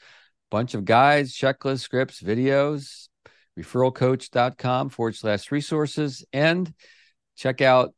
bunch 0.50 0.74
of 0.74 0.84
guides, 0.84 1.36
checklists, 1.36 1.80
scripts, 1.80 2.22
videos, 2.22 3.08
referralcoach.com 3.58 4.90
forward 4.90 5.16
slash 5.16 5.50
resources, 5.50 6.24
and 6.32 6.72
check 7.36 7.60
out 7.60 7.94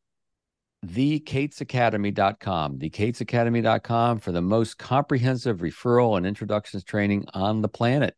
thecatesacademy.com, 0.86 2.78
thecatesacademy.com 2.78 4.18
for 4.18 4.32
the 4.32 4.40
most 4.40 4.78
comprehensive 4.78 5.58
referral 5.58 6.16
and 6.16 6.26
introductions 6.26 6.84
training 6.84 7.26
on 7.34 7.60
the 7.60 7.68
planet. 7.68 8.16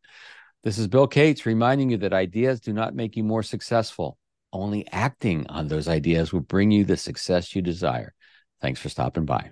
This 0.65 0.79
is 0.79 0.87
Bill 0.87 1.09
Cates 1.09 1.45
reminding 1.45 1.91
you 1.91 1.97
that 1.99 2.13
ideas 2.13 2.61
do 2.61 2.73
not 2.73 2.95
make 2.95 3.17
you 3.17 3.25
more 3.25 3.43
successful. 3.43 4.17
Only 4.53 4.87
acting 4.93 5.45
on 5.49 5.67
those 5.67 5.89
ideas 5.89 6.33
will 6.33 6.41
bring 6.41 6.71
you 6.71 6.85
the 6.85 6.97
success 6.97 7.57
you 7.57 7.63
desire. 7.63 8.15
Thanks 8.61 8.79
for 8.79 8.89
stopping 8.89 9.25
by. 9.25 9.51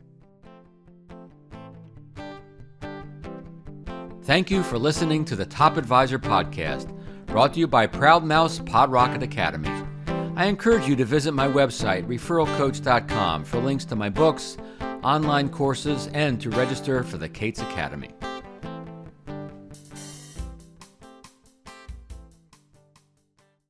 Thank 4.22 4.52
you 4.52 4.62
for 4.62 4.78
listening 4.78 5.24
to 5.24 5.34
the 5.34 5.46
Top 5.46 5.76
Advisor 5.76 6.20
Podcast, 6.20 6.96
brought 7.26 7.54
to 7.54 7.58
you 7.58 7.66
by 7.66 7.88
Proudmouth 7.88 8.64
Pod 8.64 8.92
Rocket 8.92 9.24
Academy. 9.24 9.72
I 10.36 10.46
encourage 10.46 10.86
you 10.86 10.94
to 10.94 11.04
visit 11.04 11.32
my 11.32 11.48
website, 11.48 12.06
referralcoach.com, 12.06 13.44
for 13.44 13.58
links 13.58 13.84
to 13.86 13.96
my 13.96 14.10
books 14.10 14.56
online 15.02 15.48
courses, 15.48 16.08
and 16.08 16.40
to 16.40 16.50
register 16.50 17.02
for 17.02 17.18
the 17.18 17.28
Cates 17.28 17.60
Academy. 17.60 18.10